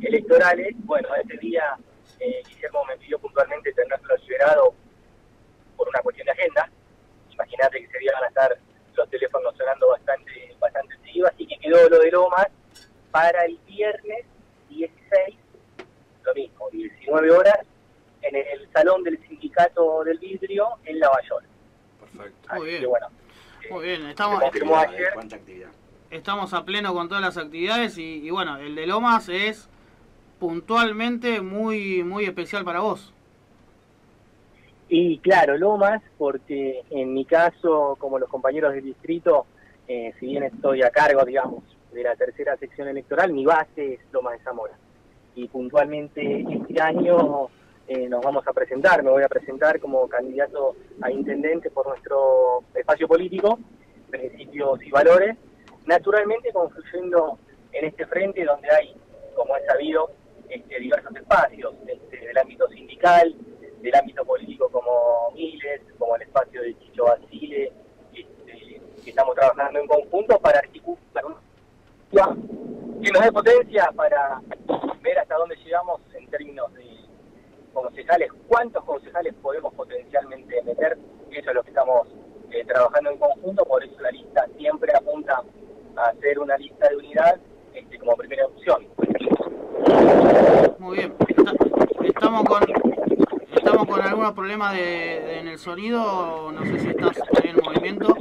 electorales, 0.00 0.76
bueno, 0.84 1.08
ese 1.16 1.36
día 1.38 1.76
eh, 2.24 2.42
Guillermo 2.48 2.84
me 2.86 2.96
pidió 2.96 3.18
puntualmente 3.18 3.72
tenerlo 3.72 4.16
liberado 4.16 4.74
por 5.76 5.88
una 5.88 6.00
cuestión 6.00 6.26
de 6.26 6.32
agenda. 6.32 6.70
Imagínate 7.30 7.86
que 7.86 7.98
día 7.98 8.12
van 8.14 8.24
a 8.24 8.28
estar 8.28 8.58
los 8.94 9.10
teléfonos 9.10 9.56
sonando 9.56 9.88
bastante, 9.88 10.54
bastante 10.58 10.96
seguido, 11.04 11.26
así 11.26 11.46
que 11.46 11.58
quedó 11.58 11.88
lo 11.88 11.98
de 11.98 12.10
Lomas 12.10 12.46
para 13.10 13.44
el 13.44 13.58
viernes 13.66 14.24
16, 14.70 15.36
lo 16.22 16.34
mismo, 16.34 16.70
19 16.70 17.30
horas, 17.30 17.58
en 18.22 18.36
el 18.36 18.68
salón 18.72 19.02
del 19.02 19.20
sindicato 19.26 20.04
del 20.04 20.18
vidrio 20.18 20.68
en 20.84 20.98
La 20.98 21.10
Perfecto. 21.10 22.54
Muy 22.54 22.66
bien. 22.66 22.84
Muy 23.70 23.86
bien, 23.86 24.06
estamos, 24.06 24.42
estamos 26.10 26.52
a 26.52 26.64
pleno 26.64 26.94
con 26.94 27.08
todas 27.08 27.22
las 27.22 27.36
actividades 27.36 27.96
y, 27.98 28.26
y, 28.26 28.30
bueno, 28.30 28.58
el 28.58 28.74
de 28.74 28.86
Lomas 28.86 29.28
es 29.28 29.68
puntualmente 30.44 31.40
muy, 31.40 32.04
muy 32.04 32.26
especial 32.26 32.66
para 32.66 32.80
vos. 32.80 33.10
Y 34.90 35.16
claro, 35.20 35.56
Lomas, 35.56 36.02
porque 36.18 36.82
en 36.90 37.14
mi 37.14 37.24
caso, 37.24 37.96
como 37.98 38.18
los 38.18 38.28
compañeros 38.28 38.74
del 38.74 38.84
distrito, 38.84 39.46
eh, 39.88 40.12
si 40.20 40.26
bien 40.26 40.42
estoy 40.42 40.82
a 40.82 40.90
cargo, 40.90 41.24
digamos, 41.24 41.64
de 41.94 42.02
la 42.02 42.14
tercera 42.14 42.58
sección 42.58 42.88
electoral, 42.88 43.32
mi 43.32 43.46
base 43.46 43.94
es 43.94 44.00
Lomas 44.12 44.34
de 44.34 44.44
Zamora. 44.44 44.74
Y 45.34 45.48
puntualmente 45.48 46.44
este 46.50 46.78
año 46.78 47.48
eh, 47.88 48.06
nos 48.10 48.22
vamos 48.22 48.46
a 48.46 48.52
presentar, 48.52 49.02
me 49.02 49.12
voy 49.12 49.22
a 49.22 49.28
presentar 49.28 49.80
como 49.80 50.06
candidato 50.08 50.76
a 51.00 51.10
intendente 51.10 51.70
por 51.70 51.88
nuestro 51.88 52.64
espacio 52.74 53.08
político, 53.08 53.58
principios 54.10 54.82
y 54.82 54.90
valores, 54.90 55.38
naturalmente 55.86 56.52
construyendo 56.52 57.38
en 57.72 57.86
este 57.86 58.04
frente 58.04 58.44
donde 58.44 58.68
hay, 58.70 58.94
como 59.34 59.56
es 59.56 59.64
sabido, 59.64 60.10
este, 60.48 60.80
diversos 60.80 61.14
espacios, 61.16 61.74
este, 61.86 62.18
del 62.18 62.38
ámbito 62.38 62.68
sindical, 62.68 63.34
del 63.80 63.94
ámbito 63.94 64.24
político 64.24 64.68
como 64.70 65.30
Miles, 65.34 65.82
como 65.98 66.16
el 66.16 66.22
espacio 66.22 66.62
de 66.62 66.78
Chicho 66.78 67.04
Basile, 67.04 67.72
este, 68.14 68.80
que 69.02 69.10
estamos 69.10 69.34
trabajando 69.34 69.80
en 69.80 69.86
conjunto 69.86 70.38
para 70.38 70.58
articular 70.60 70.94
que 73.02 73.10
nos 73.10 73.22
dé 73.22 73.32
potencia 73.32 73.90
para 73.94 74.40
ver 75.02 75.18
hasta 75.18 75.34
dónde 75.36 75.56
llegamos 75.56 76.00
en 76.14 76.26
términos 76.28 76.72
de 76.74 76.86
concejales, 77.72 78.30
cuántos 78.46 78.84
concejales 78.84 79.34
podemos 79.42 79.74
potencialmente 79.74 80.62
meter, 80.62 80.96
eso 81.30 81.50
es 81.50 81.54
lo 81.54 81.62
que 81.62 81.70
estamos 81.70 82.06
eh, 82.50 82.64
trabajando 82.64 83.10
en 83.10 83.18
conjunto, 83.18 83.64
por 83.64 83.82
eso 83.82 84.00
la 84.00 84.10
lista 84.10 84.46
siempre 84.56 84.92
apunta 84.94 85.42
a 85.96 86.08
hacer 86.08 86.38
una 86.38 86.56
lista 86.56 86.88
de 86.88 86.96
unidad 86.96 87.40
este, 87.74 87.98
como 87.98 88.16
primera 88.16 88.46
opción. 88.46 88.86
Muy 90.78 90.98
bien, 90.98 91.14
estamos 92.02 92.44
con 92.44 92.62
estamos 93.54 93.86
con 93.86 94.00
algunos 94.02 94.32
problemas 94.34 94.74
de, 94.74 95.38
en 95.40 95.48
el 95.48 95.58
sonido, 95.58 96.52
no 96.52 96.64
sé 96.64 96.78
si 96.78 96.88
estás 96.88 97.16
en 97.42 97.56
movimiento, 97.64 98.14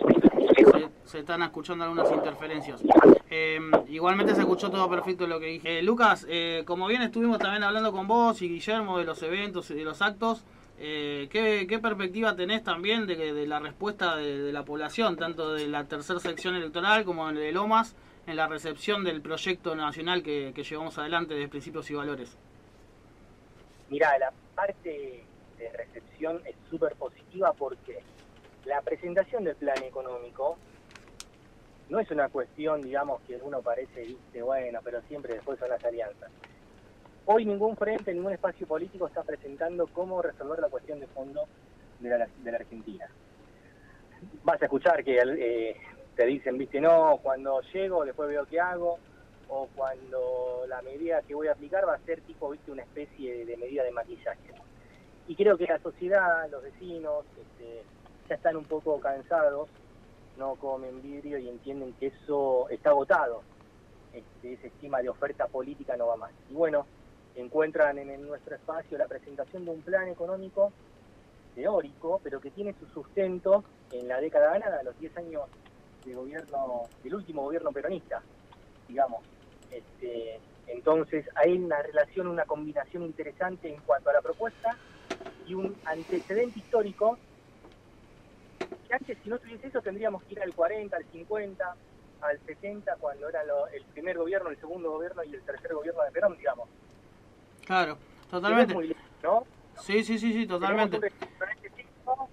se, 1.05 1.19
están 1.19 1.43
escuchando 1.43 1.83
algunas 1.83 2.11
interferencias. 2.11 2.81
Em, 3.29 3.71
igualmente 3.89 4.35
se 4.35 4.41
escuchó 4.41 4.69
todo 4.69 4.89
perfecto 4.89 5.27
lo 5.27 5.39
que 5.39 5.47
dije. 5.47 5.79
Eh, 5.79 5.83
Lucas, 5.83 6.25
eh, 6.29 6.63
como 6.65 6.87
bien 6.87 7.01
estuvimos 7.01 7.39
también 7.39 7.63
hablando 7.63 7.91
con 7.91 8.07
vos 8.07 8.41
y 8.41 8.49
Guillermo 8.49 8.97
de 8.97 9.05
los 9.05 9.21
eventos 9.21 9.69
y 9.71 9.73
de 9.73 9.83
los 9.83 10.01
actos, 10.01 10.43
eh, 10.79 11.27
¿qué, 11.31 11.79
perspectiva 11.79 12.35
tenés 12.35 12.63
también 12.63 13.05
de, 13.05 13.33
de 13.33 13.47
la 13.47 13.59
respuesta 13.59 14.15
de, 14.15 14.51
la 14.51 14.63
población, 14.63 15.17
tanto 15.17 15.53
de 15.53 15.67
la 15.67 15.85
tercera 15.85 16.19
sección 16.19 16.55
electoral 16.55 17.03
como 17.05 17.31
de 17.31 17.51
Lomas, 17.51 17.95
en 18.25 18.35
la 18.35 18.47
recepción 18.47 19.03
del 19.03 19.21
proyecto 19.21 19.75
nacional 19.75 20.23
que, 20.23 20.53
llevamos 20.53 20.97
adelante 20.97 21.33
de 21.33 21.47
principios 21.47 21.89
y 21.91 21.95
valores? 21.95 22.37
Mira, 23.89 24.17
la 24.17 24.31
parte 24.55 25.23
de 25.57 25.71
recepción 25.71 26.41
es 26.45 26.55
súper 26.69 26.95
positiva 26.95 27.53
porque 27.53 27.99
la 28.65 28.81
presentación 28.81 29.43
del 29.43 29.55
plan 29.55 29.81
económico 29.83 30.57
no 31.89 31.99
es 31.99 32.09
una 32.11 32.29
cuestión, 32.29 32.81
digamos, 32.81 33.21
que 33.27 33.35
uno 33.35 33.61
parece, 33.61 34.01
dice, 34.01 34.41
bueno, 34.41 34.79
pero 34.83 35.01
siempre 35.03 35.35
después 35.35 35.59
son 35.59 35.69
las 35.69 35.83
alianzas. 35.83 36.31
Hoy 37.25 37.45
ningún 37.45 37.77
frente, 37.77 38.13
ningún 38.13 38.33
espacio 38.33 38.65
político 38.67 39.07
está 39.07 39.23
presentando 39.23 39.87
cómo 39.87 40.21
resolver 40.21 40.59
la 40.59 40.69
cuestión 40.69 40.99
de 40.99 41.07
fondo 41.07 41.45
de 41.99 42.17
la, 42.17 42.55
Argentina. 42.55 43.07
Vas 44.43 44.61
a 44.61 44.65
escuchar 44.65 45.03
que 45.03 45.19
eh, 45.19 45.75
te 46.15 46.25
dicen, 46.25 46.57
viste, 46.57 46.79
no, 46.79 47.19
cuando 47.21 47.61
llego 47.73 48.05
después 48.05 48.29
veo 48.29 48.45
qué 48.45 48.59
hago, 48.59 48.99
o 49.49 49.67
cuando 49.75 50.65
la 50.67 50.81
medida 50.81 51.21
que 51.21 51.35
voy 51.35 51.47
a 51.47 51.51
aplicar 51.51 51.87
va 51.87 51.95
a 51.95 52.05
ser 52.05 52.21
tipo, 52.21 52.49
viste, 52.49 52.71
una 52.71 52.83
especie 52.83 53.45
de 53.45 53.57
medida 53.57 53.83
de 53.83 53.91
maquillaje. 53.91 54.53
Y 55.27 55.35
creo 55.35 55.57
que 55.57 55.65
la 55.65 55.79
sociedad, 55.79 56.49
los 56.49 56.63
vecinos, 56.63 57.25
este, 57.39 57.83
ya 58.27 58.35
están 58.35 58.57
un 58.57 58.65
poco 58.65 58.99
cansados, 58.99 59.69
no 60.37 60.55
comen 60.55 61.01
vidrio 61.01 61.37
y 61.37 61.49
entienden 61.49 61.93
que 61.93 62.07
eso 62.07 62.67
está 62.69 62.89
agotado. 62.89 63.41
Este, 64.11 64.53
ese 64.53 64.67
esquema 64.67 65.01
de 65.01 65.09
oferta 65.09 65.47
política 65.47 65.95
no 65.97 66.07
va 66.07 66.17
más. 66.17 66.31
Y 66.49 66.53
bueno, 66.53 66.85
encuentran 67.35 67.97
en, 67.97 68.25
nuestro 68.27 68.55
espacio 68.55 68.97
la 68.97 69.07
presentación 69.07 69.65
de 69.65 69.71
un 69.71 69.81
plan 69.81 70.07
económico 70.07 70.71
teórico, 71.55 72.19
pero 72.23 72.39
que 72.39 72.51
tiene 72.51 72.73
su 72.79 72.85
sustento 72.87 73.63
en 73.91 74.07
la 74.07 74.19
década 74.19 74.51
ganada, 74.51 74.83
los 74.83 74.97
10 74.99 75.17
años 75.17 75.43
de 76.05 76.15
gobierno, 76.15 76.83
del 77.03 77.15
último 77.15 77.43
gobierno 77.43 77.71
peronista, 77.71 78.21
digamos. 78.87 79.23
Este, 79.71 80.39
entonces 80.67 81.25
hay 81.35 81.57
una 81.57 81.81
relación, 81.81 82.27
una 82.27 82.45
combinación 82.45 83.03
interesante 83.03 83.73
en 83.73 83.81
cuanto 83.81 84.09
a 84.09 84.13
la 84.13 84.21
propuesta 84.21 84.77
y 85.47 85.53
un 85.53 85.75
antecedente 85.85 86.59
histórico 86.59 87.17
que 88.87 88.93
antes 88.93 89.17
si 89.23 89.29
no 89.29 89.39
tuviese 89.39 89.67
eso 89.67 89.81
tendríamos 89.81 90.23
que 90.23 90.33
ir 90.33 90.41
al 90.41 90.53
40, 90.53 90.95
al 90.95 91.05
50, 91.05 91.75
al 92.21 92.39
70 92.45 92.95
cuando 92.97 93.29
era 93.29 93.41
el 93.73 93.83
primer 93.85 94.17
gobierno, 94.17 94.49
el 94.49 94.59
segundo 94.59 94.91
gobierno 94.91 95.23
y 95.23 95.33
el 95.33 95.41
tercer 95.41 95.73
gobierno 95.73 96.03
de 96.03 96.11
Perón, 96.11 96.37
digamos. 96.37 96.69
Claro, 97.65 97.97
totalmente. 98.29 98.73
¿no? 99.23 99.45
Sí, 99.81 100.03
sí, 100.03 100.17
sí, 100.17 100.33
sí, 100.33 100.47
totalmente. 100.47 100.99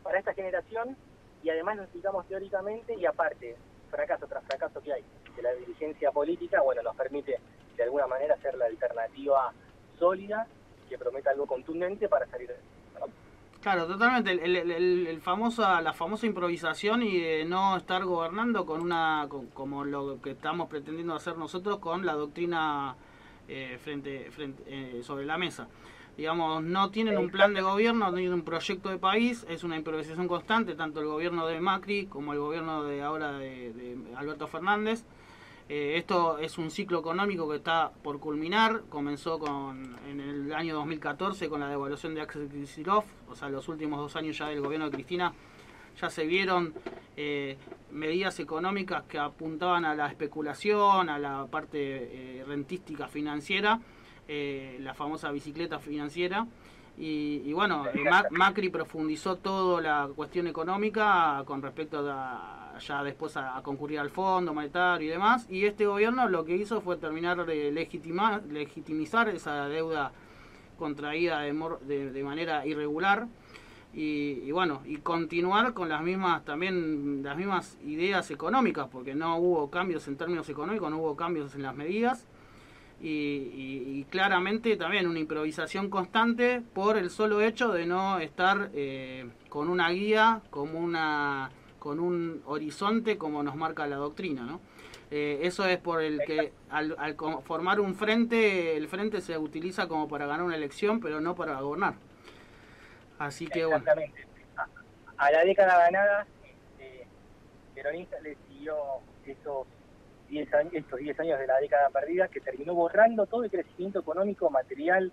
Para 0.03 0.19
esta 0.19 0.35
generación 0.35 0.97
y 1.43 1.51
además 1.51 1.77
lo 1.77 1.83
explicamos 1.83 2.27
teóricamente 2.27 2.95
y 2.95 3.07
aparte, 3.07 3.57
fracaso 3.91 4.27
tras 4.27 4.45
fracaso 4.45 4.81
que 4.83 4.93
hay 4.93 5.05
de 5.37 5.43
la 5.43 5.53
dirigencia 5.53 6.11
política, 6.11 6.61
bueno, 6.61 6.83
nos 6.83 6.97
permite 6.97 7.39
de 7.77 7.83
alguna 7.83 8.07
manera 8.07 8.37
ser 8.39 8.57
la 8.57 8.67
alternativa 8.67 9.53
sólida 9.99 10.47
que 10.89 10.99
prometa 10.99 11.31
algo 11.31 11.47
contundente 11.47 12.09
para 12.09 12.27
salir 12.27 12.55
Claro, 13.63 13.87
totalmente. 13.87 14.31
El, 14.31 15.21
famosa, 15.21 15.83
la 15.83 15.93
famosa 15.93 16.25
improvisación 16.25 17.03
y 17.03 17.21
de 17.21 17.45
no 17.45 17.77
estar 17.77 18.05
gobernando 18.05 18.65
con 18.65 18.81
una, 18.81 19.29
como 19.53 19.85
lo 19.85 20.21
que 20.23 20.31
estamos 20.31 20.69
pretendiendo 20.69 21.15
hacer 21.15 21.37
nosotros 21.37 21.79
con 21.79 22.07
la 22.07 22.15
doctrina 22.15 22.97
eh, 23.49 23.79
frente, 23.83 24.31
frente 24.31 24.63
eh, 24.67 25.03
sobre 25.03 25.27
la 25.27 25.37
mesa. 25.37 25.69
Digamos, 26.17 26.63
no 26.63 26.91
tienen 26.91 27.17
un 27.19 27.31
plan 27.31 27.55
de 27.55 27.63
gobierno, 27.63 28.07
no 28.07 28.15
tienen 28.15 28.35
un 28.35 28.43
proyecto 28.43 28.91
de 28.91 28.99
país, 28.99 29.47
es 29.49 29.65
una 29.65 29.77
improvisación 29.77 30.29
constante, 30.29 30.75
tanto 30.75 31.01
el 31.01 31.07
gobierno 31.07 31.47
de 31.47 31.61
Macri 31.61 32.07
como 32.07 32.33
el 32.33 32.39
gobierno 32.39 32.85
de 32.85 33.03
ahora 33.03 33.33
de, 33.33 33.97
Alberto 34.17 34.47
Fernández. 34.47 35.05
Eh, 35.69 35.97
esto 35.97 36.39
es 36.39 36.59
un 36.59 36.71
ciclo 36.71 36.99
económico 36.99 37.49
que 37.49 37.57
está 37.57 37.93
por 38.03 38.19
culminar. 38.19 38.83
Comenzó 38.89 39.39
con, 39.39 39.97
en 40.09 40.21
el 40.21 40.53
año 40.53 40.75
2014 40.75 41.49
con 41.49 41.61
la 41.61 41.69
devaluación 41.69 42.15
de 42.15 42.23
Axel 42.23 42.49
Kicillof, 42.49 43.05
o 43.31 43.37
sea, 43.37 43.49
los 43.49 43.69
últimos 43.69 44.01
dos 44.01 44.17
años 44.17 44.37
ya 44.37 44.49
del 44.49 44.61
gobierno 44.61 44.87
de 44.87 44.93
Cristina 44.93 45.33
ya 46.01 46.11
se 46.11 46.27
vieron 46.27 46.75
eh, 47.17 47.57
medidas 47.91 48.39
económicas 48.41 49.05
que 49.05 49.19
apuntaban 49.19 49.85
a 49.85 49.95
la 49.95 50.09
especulación, 50.09 51.09
a 51.09 51.19
la 51.19 51.47
parte 51.51 51.79
eh, 51.79 52.45
rentística 52.47 53.09
financiera, 53.09 53.81
la 54.29 54.95
famosa 54.95 55.31
bicicleta 55.31 55.79
financiera. 55.79 56.47
Y, 57.03 57.53
bueno, 57.55 57.87
Macri 58.31 58.69
profundizó 58.69 59.37
toda 59.37 59.81
la 59.81 60.09
cuestión 60.15 60.47
económica 60.47 61.43
con 61.47 61.63
respecto 61.63 62.05
a, 62.07 62.79
ya 62.79 63.03
después 63.03 63.37
a, 63.39 63.61
concurrir 63.63 63.99
al 64.01 64.11
Fondo 64.11 64.53
Monetario 64.53 65.09
y 65.09 65.11
demás. 65.11 65.47
Y 65.49 65.65
este 65.65 65.87
gobierno 65.87 66.29
lo 66.29 66.45
que 66.45 66.57
hizo 66.57 66.83
fue 66.83 66.97
terminar 66.97 67.47
de 67.47 67.73
legitimar, 67.73 68.43
legitimizar 68.45 69.29
esa 69.31 69.67
deuda 69.69 70.13
contraída 70.79 71.41
de, 71.41 72.11
de, 72.11 72.23
manera 72.23 72.67
irregular. 72.67 73.27
Y, 73.95 74.51
bueno, 74.53 74.83
y 74.85 74.99
continuar 74.99 75.73
con 75.73 75.89
las 75.89 76.03
mismas 76.03 76.45
también 76.45 77.23
las 77.23 77.37
mismas 77.37 77.79
ideas 77.85 78.31
económicas, 78.31 78.89
porque 78.93 79.15
no 79.15 79.39
hubo 79.39 79.71
cambios 79.71 80.07
en 80.07 80.17
términos 80.17 80.49
económicos, 80.49 80.91
no 80.91 80.99
hubo 80.99 81.17
cambios 81.17 81.55
en 81.55 81.63
las 81.63 81.75
medidas. 81.75 82.27
Y, 83.03 84.05
claramente 84.11 84.77
también 84.77 85.07
una 85.07 85.21
improvisación 85.21 85.89
constante 85.89 86.63
por 86.75 86.99
el 86.99 87.11
solo 87.11 87.41
hecho 87.41 87.73
de 87.73 87.87
no 87.87 88.19
estar 88.19 88.71
eh, 88.75 89.29
con 89.49 89.69
una 89.69 89.89
guía 89.91 90.43
como 90.51 90.81
una 90.81 91.51
con 91.79 91.99
un 91.99 92.43
horizonte 92.45 93.17
como 93.17 93.43
nos 93.43 93.57
marca 93.57 93.87
la 93.87 93.97
doctrina, 93.97 94.43
¿no? 94.43 94.61
Eh, 95.11 95.41
eso 95.43 95.65
es 95.67 95.79
por 95.79 96.03
el 96.03 96.21
que 96.25 96.53
al, 96.69 96.95
formar 97.43 97.81
un 97.81 97.97
frente, 97.97 98.77
el 98.77 98.87
frente 98.87 99.21
se 99.21 99.37
utiliza 99.37 99.89
como 99.89 100.09
para 100.09 100.27
ganar 100.27 100.45
una 100.45 100.55
elección, 100.55 101.01
pero 101.01 101.21
no 101.21 101.35
para 101.35 101.61
gobernar. 101.61 101.95
Así 103.19 103.47
que 103.49 103.63
Exactamente. 103.63 104.27
A, 105.17 105.31
la 105.33 105.45
década 105.45 105.79
ganada, 105.79 106.27
este, 106.45 107.07
Peronista 107.75 108.21
le 108.21 108.37
siguió 108.49 108.77
esos 109.27 109.67
10 110.31 110.55
años, 110.55 110.75
estos 110.75 110.99
10 110.99 111.21
años 111.21 111.39
de 111.39 111.47
la 111.47 111.59
década 111.59 111.91
perdida, 111.91 112.29
que 112.29 112.41
terminó 112.41 112.75
borrando 112.75 113.27
todo 113.27 113.45
el 113.45 113.51
crecimiento 113.51 114.01
económico, 114.01 114.49
material 114.49 115.13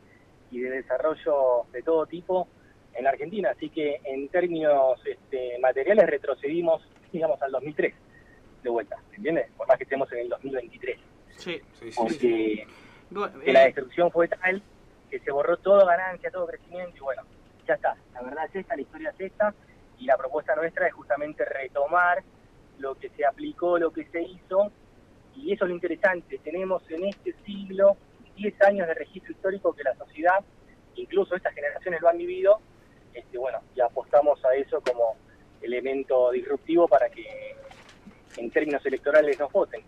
y 0.52 0.60
de 0.60 0.70
desarrollo 0.70 1.66
de 1.74 1.82
todo 1.82 2.06
tipo 2.06 2.48
en 2.94 3.04
la 3.04 3.10
Argentina. 3.10 3.50
Así 3.50 3.70
que 3.70 4.00
en 4.04 4.30
términos 4.30 5.00
este, 5.06 5.58
materiales 5.60 6.08
retrocedimos, 6.08 6.88
digamos, 7.12 7.42
al 7.42 7.52
2003 7.52 7.94
de 8.64 8.70
vuelta, 8.70 8.98
¿entiendes? 9.16 9.50
Por 9.58 9.68
más 9.68 9.78
que 9.78 9.84
estemos 9.84 10.12
en 10.14 10.20
el 10.20 10.30
2023. 10.30 11.00
Sí, 11.36 11.62
sí, 11.74 11.92
sí. 11.92 11.98
Porque 11.98 12.68
la 13.52 13.62
destrucción 13.62 14.12
fue 14.12 14.28
tal 14.28 14.62
que 15.10 15.20
se 15.20 15.32
borró 15.32 15.58
todo 15.58 15.86
ganancia, 15.86 16.30
todo 16.30 16.48
crecimiento 16.48 16.96
y 16.96 17.00
bueno, 17.00 17.24
ya 17.68 17.74
está. 17.74 17.96
La 18.14 18.22
verdad 18.22 18.46
es 18.46 18.56
esta, 18.56 18.76
la 18.76 18.82
historia 18.82 19.10
es 19.12 19.22
esta 19.22 19.54
y 19.98 20.06
la 20.06 20.18
propuesta 20.18 20.56
nuestra 20.56 20.88
es 20.88 20.94
justamente 20.94 21.44
retomar 21.46 22.24
lo 22.78 22.96
que 22.96 23.10
se 23.10 23.26
aplicó, 23.26 23.80
lo 23.80 23.92
que 23.92 24.06
se 24.06 24.22
hizo 24.22 24.72
y 25.38 25.54
eso 25.54 25.66
es 25.66 25.70
lo 25.70 25.76
interesante. 25.76 26.40
Tenemos 26.44 26.84
en 26.90 27.06
este 27.06 27.34
siglo 27.46 27.98
10 28.36 28.62
años 28.64 28.88
de 28.88 28.94
registro 28.94 29.32
histórico 29.32 29.74
que 29.74 29.84
la 29.84 29.96
sociedad, 29.96 30.44
incluso 30.96 31.36
estas 31.36 31.54
generaciones 31.54 32.02
lo 32.02 32.10
han 32.10 32.18
vivido, 32.18 32.60
este, 33.14 33.38
bueno, 33.38 33.60
y 33.76 33.82
apostamos 33.82 34.44
a 34.46 34.54
eso 34.56 34.82
como 34.82 35.16
elemento 35.62 36.32
disruptivo 36.32 36.88
para 36.88 37.10
que 37.10 37.26
en 38.38 38.52
términos 38.52 38.86
electorales 38.86 39.40
nos 39.40 39.52
voten. 39.52 39.82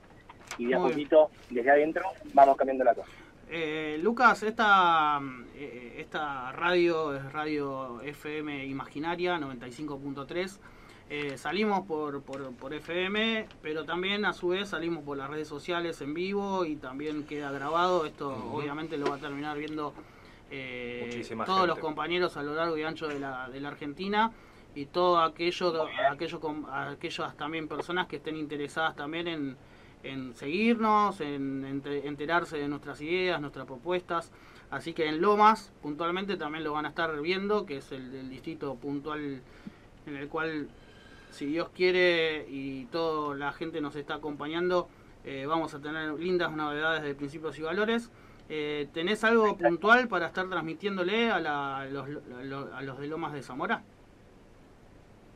Y 0.57 0.65
de 0.65 0.75
a 0.75 0.79
poquito, 0.79 1.29
desde 1.49 1.69
adentro, 1.69 2.03
vamos 2.33 2.57
cambiando 2.57 2.83
la 2.83 2.93
cosa. 2.93 3.09
Eh, 3.51 3.97
Lucas, 4.01 4.43
esta, 4.43 5.19
eh, 5.55 5.95
esta 5.97 6.51
radio 6.51 7.15
es 7.15 7.31
radio 7.31 8.01
FM 8.01 8.65
Imaginaria 8.65 9.37
95.3. 9.37 10.59
Eh, 11.11 11.39
salimos 11.39 11.87
por, 11.87 12.21
por, 12.21 12.53
por, 12.53 12.71
FM, 12.71 13.47
pero 13.63 13.83
también 13.83 14.25
a 14.25 14.33
su 14.33 14.49
vez 14.49 14.69
salimos 14.69 15.03
por 15.03 15.17
las 15.17 15.27
redes 15.27 15.47
sociales 15.47 16.01
en 16.01 16.13
vivo 16.13 16.65
y 16.65 16.75
también 16.75 17.23
queda 17.23 17.51
grabado. 17.51 18.05
Esto 18.05 18.29
obviamente 18.53 18.95
lo 18.95 19.09
va 19.09 19.15
a 19.15 19.19
terminar 19.19 19.57
viendo 19.57 19.91
eh, 20.51 21.25
todos 21.47 21.67
los 21.67 21.79
compañeros 21.79 22.37
a 22.37 22.43
lo 22.43 22.53
largo 22.53 22.77
y 22.77 22.83
ancho 22.83 23.07
de 23.07 23.19
la, 23.19 23.49
de 23.49 23.59
la 23.59 23.69
Argentina 23.69 24.31
y 24.75 24.85
todo 24.85 25.19
aquello, 25.19 25.87
aquello 26.11 26.39
aquellas 26.71 27.35
también 27.37 27.67
personas 27.67 28.05
que 28.05 28.17
estén 28.17 28.35
interesadas 28.35 28.95
también 28.95 29.27
en, 29.27 29.57
en 30.03 30.35
seguirnos, 30.35 31.21
en, 31.21 31.81
enterarse 31.85 32.57
de 32.57 32.67
nuestras 32.67 33.01
ideas, 33.01 33.41
nuestras 33.41 33.65
propuestas. 33.65 34.31
Así 34.69 34.93
que 34.93 35.07
en 35.07 35.21
Lomas, 35.21 35.71
puntualmente, 35.81 36.37
también 36.37 36.63
lo 36.63 36.73
van 36.73 36.85
a 36.85 36.89
estar 36.89 37.19
viendo, 37.19 37.65
que 37.65 37.77
es 37.77 37.91
el, 37.91 38.13
el 38.13 38.29
distrito 38.29 38.75
puntual 38.75 39.41
en 40.05 40.15
el 40.15 40.27
cual, 40.27 40.69
si 41.31 41.45
Dios 41.45 41.69
quiere 41.69 42.45
y 42.49 42.85
toda 42.85 43.35
la 43.35 43.51
gente 43.51 43.81
nos 43.81 43.95
está 43.95 44.15
acompañando, 44.15 44.89
eh, 45.23 45.45
vamos 45.45 45.73
a 45.73 45.79
tener 45.79 46.13
lindas 46.13 46.51
novedades 46.51 47.03
de 47.03 47.15
principios 47.15 47.57
y 47.59 47.61
valores. 47.61 48.11
Eh, 48.49 48.87
¿Tenés 48.93 49.23
algo 49.23 49.55
puntual 49.57 50.07
para 50.07 50.27
estar 50.27 50.49
transmitiéndole 50.49 51.29
a, 51.29 51.39
los, 51.39 52.07
a, 52.73 52.81
los, 52.81 52.99
de 52.99 53.07
Lomas 53.07 53.33
de 53.33 53.43
Zamora? 53.43 53.83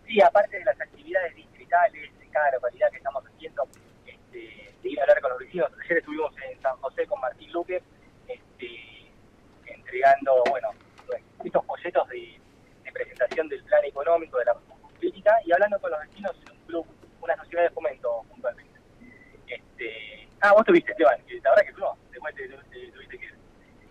Sí, 0.08 0.20
aparte 0.22 0.58
de 0.58 0.66
las 0.66 0.82
actividades 0.82 1.36
distritales 1.36 2.20
de 2.20 2.28
cada 2.30 2.52
localidad 2.54 2.90
que 2.90 2.98
estamos 2.98 3.24
haciendo, 3.24 3.68
este, 4.06 4.74
de 4.82 4.90
ir 4.90 5.00
a 5.00 5.04
hablar 5.04 5.22
con 5.22 5.30
los 5.32 5.40
vecinos. 5.40 5.72
Ayer 5.84 5.98
estuvimos 6.00 6.34
en 6.50 6.60
San 6.62 6.76
José 6.78 7.06
con 7.06 7.22
Martín 7.22 7.52
Luque, 7.52 7.84
este, 8.28 9.12
entregando, 9.68 10.44
bueno, 10.50 10.70
estos 11.44 11.66
folletos 11.66 12.08
de, 12.10 12.40
presentación 12.92 13.50
del 13.50 13.64
plan 13.64 13.84
económico 13.86 14.38
de 14.38 14.46
la 14.46 14.54
y 15.46 15.52
hablando 15.52 15.80
con 15.80 15.92
los 15.92 16.00
vecinos 16.02 16.32
en 16.46 16.52
un 16.52 16.66
club, 16.66 16.86
una 17.22 17.36
sociedad 17.38 17.64
de 17.64 17.70
fomento 17.72 18.24
puntualmente. 18.30 18.80
Este, 19.48 20.28
ah, 20.42 20.54
vos 20.54 20.66
tuviste, 20.66 20.92
Esteban, 20.92 21.20
la 21.44 21.50
verdad 21.52 21.66
que 21.66 21.80
no, 21.80 21.98
después 22.12 22.36
te, 22.36 22.48
tuviste 22.92 23.18
que 23.18 23.28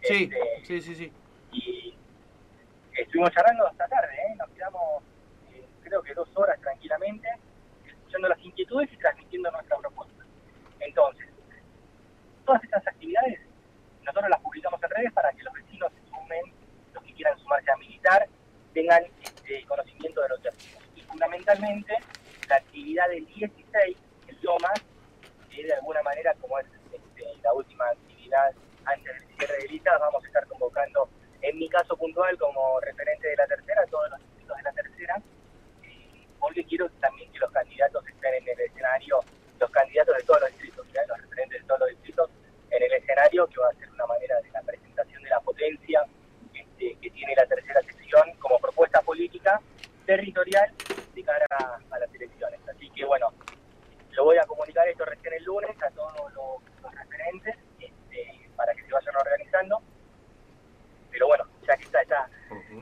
Sí, 0.03 0.25
este, 0.25 0.65
sí, 0.65 0.81
sí, 0.81 0.95
sí. 0.97 1.13
Y 1.53 1.95
estuvimos 2.97 3.31
charlando 3.31 3.67
hasta 3.67 3.87
tarde, 3.89 4.15
¿eh? 4.15 4.35
nos 4.37 4.49
quedamos 4.51 5.03
eh, 5.53 5.65
creo 5.85 6.03
que 6.03 6.15
dos 6.15 6.29
horas 6.35 6.61
tranquilamente, 6.61 7.29
escuchando 7.87 8.29
las 8.29 8.41
inquietudes 8.41 8.93
y 8.93 8.97
transmitiendo 8.97 9.51
nuestra 9.51 9.77
propuesta. 9.79 10.25
Entonces, 10.81 11.29
todas 12.45 12.65
estas 12.65 12.87
actividades 12.87 13.41
nosotros 14.03 14.31
las 14.31 14.41
publicamos 14.41 14.83
en 14.83 14.91
redes 14.91 15.13
para 15.13 15.33
que 15.33 15.43
los 15.45 15.55
vecinos 15.55 15.93
se 15.93 16.11
sumen, 16.11 16.43
los 16.93 17.05
que 17.05 17.15
quieran 17.15 17.39
sumarse 17.39 17.71
a 17.71 17.77
militar, 17.77 18.29
tengan 18.75 19.05
este 19.23 19.65
conocimiento 19.67 20.21
de 20.23 20.29
lo 20.29 20.39
que 20.39 20.49
hacemos. 20.49 20.82
Fundamentalmente, 21.13 21.95
la 22.49 22.57
actividad 22.57 23.07
del 23.11 23.27
16, 23.27 23.97
el 24.29 24.39
LOMAS, 24.41 24.81
que 25.51 25.63
de 25.63 25.75
alguna 25.75 26.03
manera, 26.03 26.35
como 26.41 26.59
es 26.59 26.65
este, 26.91 27.27
la 27.43 27.53
última 27.53 27.85
actividad 27.91 28.51
antes 28.87 29.21
del 29.21 29.37
cierre 29.37 29.59
de 29.59 29.69
listas, 29.69 30.01
vamos 30.01 30.25
a 30.25 30.27
estar 30.27 30.47
convocando, 30.47 31.11
en 31.43 31.59
mi 31.59 31.69
caso 31.69 31.99
puntual, 31.99 32.39
como 32.39 32.81
referente 32.81 33.29
de 33.29 33.37
la 33.37 33.47
tercera, 33.47 33.85
todos 33.91 34.09
los 34.09 34.21
distritos 34.21 34.57
de 34.57 34.63
la 34.63 34.73
tercera, 34.73 35.23
eh, 35.83 36.27
porque 36.41 36.65
quiero 36.65 36.89
también 36.99 37.31
que 37.31 37.41
los 37.41 37.53
candidatos 37.53 38.09
estén 38.09 38.35
en 38.35 38.49
el 38.49 38.61
escenario, 38.61 39.21
los 39.61 39.71
candidatos 39.71 40.17
de 40.17 40.23
todos 40.23 40.41
los 40.41 40.51
distritos, 40.53 40.87
los 41.09 41.21
referentes 41.21 41.61
de 41.61 41.69
todos 41.69 41.81
los 41.81 41.89
distritos, 41.91 42.31
en 42.71 42.83
el 42.83 42.93
escenario, 42.95 43.47
que 43.49 43.61
va 43.61 43.69
a 43.69 43.75
ser 43.75 43.91
una 43.91 44.07
manera 44.07 44.41
de 44.41 44.51
la 44.51 44.63
presentación 44.63 45.23
de 45.23 45.29
la 45.29 45.41
potencia 45.41 46.07
este, 46.55 46.97
que 47.03 47.11
tiene 47.11 47.35
la 47.37 47.45
tercera 47.45 47.83
sección 47.83 48.33
como 48.39 48.59
propuesta 48.59 49.03
política 49.03 49.61
territorial 50.17 50.71
de 51.15 51.23
cara 51.23 51.47
a, 51.91 51.99
las 51.99 52.15
elecciones. 52.15 52.61
Así 52.69 52.91
que 52.91 53.05
bueno, 53.07 53.33
lo 54.11 54.25
voy 54.25 54.37
a 54.37 54.45
comunicar 54.45 54.87
esto 54.87 55.07
recién 55.07 55.33
el 55.33 55.45
lunes 55.45 55.71
a 55.83 55.91
todos 55.91 56.35
los 56.35 56.93
referentes 56.93 57.57
para 58.55 58.75
que 58.75 58.83
se 58.83 58.93
vayan 58.93 59.17
organizando. 59.17 59.81
Pero 61.11 61.27
bueno, 61.29 61.45
ya 61.67 61.77
que 61.79 61.85
está 61.85 62.03
esta, 62.03 62.29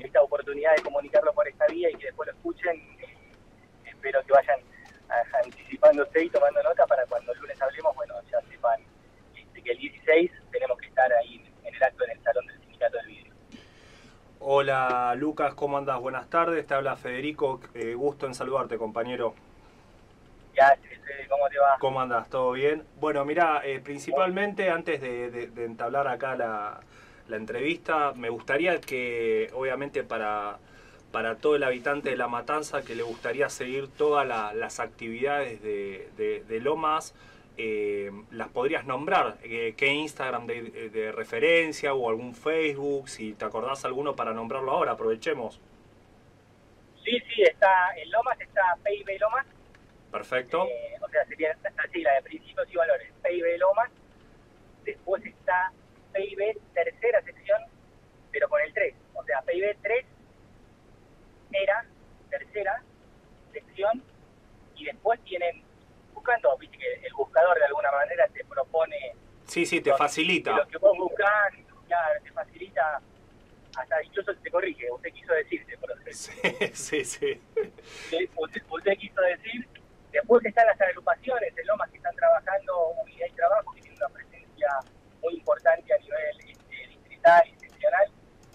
esta 0.01 0.22
oportunidad 0.22 0.74
de 0.74 0.83
comunicarlo 0.83 1.33
por 1.33 1.47
esta 1.47 1.66
vía 1.66 1.89
y 1.91 1.95
que 1.95 2.07
después 2.07 2.26
lo 2.26 2.33
escuchen, 2.33 2.76
eh, 3.01 3.16
espero 3.85 4.24
que 4.24 4.33
vayan 4.33 4.61
anticipándose 5.45 6.24
y 6.24 6.31
tomando 6.31 6.62
nota 6.64 6.85
para 6.87 7.07
cuando 7.07 7.33
el 7.33 7.39
lunes 7.39 7.62
hablemos, 7.62 7.95
bueno, 7.95 8.14
ya 8.31 8.41
sepan 8.43 8.81
este, 9.37 9.62
que 9.62 9.70
el 9.70 9.78
16 9.78 10.33
tenemos 10.51 10.78
que 10.78 10.87
estar 10.87 11.12
ahí 11.12 11.45
en 11.62 11.74
el 11.74 11.83
acto 11.83 12.05
en 12.05 12.11
el 12.11 12.22
Salón 12.24 12.47
del 12.47 12.61
Sindicato 12.61 12.97
del 12.97 13.07
Vidrio. 13.07 13.30
Hola 14.43 15.14
Lucas, 15.18 15.53
¿cómo 15.53 15.76
andas? 15.76 16.01
Buenas 16.01 16.30
tardes, 16.30 16.66
te 16.66 16.72
habla 16.72 16.97
Federico, 16.97 17.61
eh, 17.74 17.93
gusto 17.93 18.26
en 18.26 18.34
saludarte 18.34 18.78
compañero. 18.78 19.34
¿cómo 21.28 21.49
te 21.51 21.59
va? 21.59 21.76
¿Cómo 21.78 22.01
andas? 22.01 22.30
¿Todo 22.30 22.53
bien? 22.53 22.82
Bueno, 22.99 23.26
mira, 23.26 23.61
eh, 23.66 23.80
principalmente 23.80 24.70
antes 24.70 25.03
de, 25.03 25.51
entablar 25.62 26.09
acá 26.09 26.36
la, 26.36 26.80
entrevista, 27.36 28.14
me 28.16 28.30
gustaría 28.30 28.80
que, 28.80 29.51
obviamente, 29.53 30.05
para, 30.05 30.57
para 31.12 31.36
todo 31.36 31.57
el 31.57 31.62
habitante 31.62 32.09
de 32.09 32.16
La 32.16 32.26
Matanza 32.26 32.80
que 32.80 32.95
le 32.95 33.03
gustaría 33.03 33.51
seguir 33.51 33.88
todas 33.88 34.26
las 34.26 34.80
actividades 34.80 35.61
de, 35.62 36.61
Lomas, 36.62 37.14
eh, 37.62 38.11
¿las 38.30 38.48
podrías 38.48 38.86
nombrar? 38.86 39.38
Eh, 39.42 39.74
¿Qué 39.76 39.88
Instagram 39.88 40.46
de, 40.46 41.12
referencia 41.14 41.92
o 41.92 42.08
algún 42.08 42.34
Facebook? 42.34 43.08
Si 43.08 43.34
te 43.34 43.44
acordás 43.44 43.84
alguno 43.84 44.16
para 44.16 44.32
nombrarlo 44.32 44.72
ahora, 44.72 44.92
aprovechemos. 44.92 45.61
Sí, 47.04 47.18
sí, 47.34 47.42
está 47.42 47.94
en 47.96 48.11
Lomas, 48.11 48.40
está 48.40 48.62
PIB 48.82 49.20
Lomas. 49.20 49.46
Perfecto. 50.11 50.64
Eh, 50.66 50.96
o 51.00 51.08
sea, 51.08 51.24
sería 51.26 51.54
la 51.62 52.14
de 52.14 52.22
principios 52.22 52.66
y 52.72 52.76
valores, 52.76 53.12
PIB 53.22 53.58
Lomas. 53.58 53.90
Después 54.84 55.24
está 55.26 55.72
PIB 56.14 56.58
tercera 56.72 57.22
sección, 57.22 57.61
pero 58.32 58.48
con 58.48 58.61
el 58.62 58.72
3. 58.72 58.94
O 59.14 59.24
sea, 59.24 59.42
PIB 59.42 59.76
3 59.82 60.06
era 61.52 61.84
tercera 62.30 62.82
sección 63.52 64.02
y 64.76 64.84
después 64.86 65.20
tienen, 65.24 65.62
buscando, 66.20 66.56
viste 66.58 66.76
que 66.76 67.06
el 67.06 67.12
buscador 67.14 67.58
de 67.58 67.64
alguna 67.64 67.90
manera 67.92 68.28
te 68.28 68.44
propone... 68.44 69.14
Sí, 69.46 69.64
sí, 69.64 69.80
te 69.80 69.92
facilita. 69.94 70.56
Lo 70.56 70.68
que 70.68 70.78
vos 70.78 70.96
buscás, 70.96 71.52
claro, 71.88 72.22
te 72.22 72.30
facilita, 72.30 73.00
hasta 73.76 73.98
dichoso 73.98 74.34
te 74.36 74.50
corrige, 74.50 74.90
usted 74.92 75.12
quiso 75.12 75.32
decirte, 75.32 75.76
sí, 76.12 76.32
sí, 76.74 77.04
sí. 77.04 77.40
Usted, 78.36 78.62
usted, 78.68 78.92
quiso 78.98 79.20
decir, 79.22 79.68
después 80.10 80.44
están 80.44 80.66
las 80.66 80.80
agrupaciones 80.80 81.54
de 81.54 81.64
Lomas 81.64 81.88
que 81.90 81.98
están 81.98 82.14
trabajando, 82.16 82.94
y 83.06 83.22
hay 83.22 83.30
trabajo 83.30 83.72
que 83.72 83.80
tiene 83.82 83.96
una 83.96 84.08
presencia 84.08 84.68
muy 85.22 85.34
importante 85.34 85.94
a 85.94 85.98
nivel 85.98 86.40
este, 86.48 86.88
distrital 86.88 87.42
y 87.46 87.60
seccional. 87.60 88.10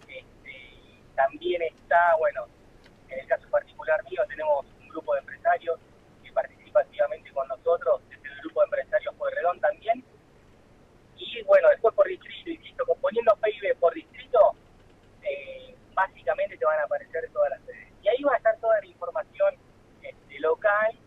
Este, 0.07 1.01
también 1.15 1.61
está, 1.61 2.15
bueno, 2.19 2.45
en 3.07 3.19
el 3.19 3.27
caso 3.27 3.49
particular 3.49 4.03
mío 4.09 4.21
tenemos 4.27 4.65
un 4.81 4.89
grupo 4.89 5.13
de 5.13 5.21
empresarios 5.21 5.79
con 7.33 7.47
nosotros, 7.47 8.01
desde 8.09 8.27
el 8.27 8.39
grupo 8.41 8.61
de 8.61 8.65
empresarios 8.65 9.15
Pueyrredón 9.15 9.59
también. 9.59 10.03
Y 11.17 11.41
bueno, 11.43 11.69
después 11.69 11.93
por 11.93 12.07
distrito, 12.07 12.49
insisto, 12.49 12.85
componiendo 12.85 13.35
PIB 13.37 13.77
por 13.79 13.93
distrito, 13.93 14.39
eh, 15.21 15.75
básicamente 15.93 16.57
te 16.57 16.65
van 16.65 16.79
a 16.79 16.83
aparecer 16.83 17.29
todas 17.31 17.51
las 17.51 17.61
sedes. 17.65 17.87
Y 18.01 18.07
ahí 18.07 18.23
va 18.23 18.33
a 18.33 18.37
estar 18.37 18.57
toda 18.59 18.79
la 18.79 18.85
información 18.85 19.55
este, 20.01 20.39
local 20.39 20.97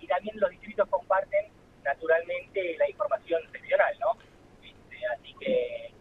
y 0.00 0.06
también 0.06 0.38
los 0.38 0.50
distritos 0.50 0.88
comparten 0.88 1.52
naturalmente 1.84 2.76
la 2.78 2.88
información 2.90 3.40
seccional, 3.52 3.96
¿no? 4.00 4.16
Este, 4.62 5.06
así 5.14 5.34
que 5.40 5.92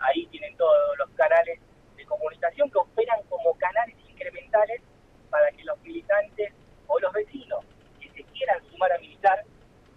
ahí 0.00 0.26
tienen 0.26 0.56
todos 0.56 0.98
los 0.98 1.10
canales 1.10 1.60
de 1.96 2.04
comunicación 2.06 2.70
que 2.70 2.78
operan 2.78 3.22
como 3.28 3.54
canales 3.54 3.96
incrementales 4.08 4.82
para 5.30 5.50
que 5.52 5.64
los 5.64 5.78
militantes 5.80 6.52
o 6.86 6.98
los 7.00 7.12
vecinos 7.12 7.47
sumar 8.78 8.92
a 8.92 8.98
militar 8.98 9.44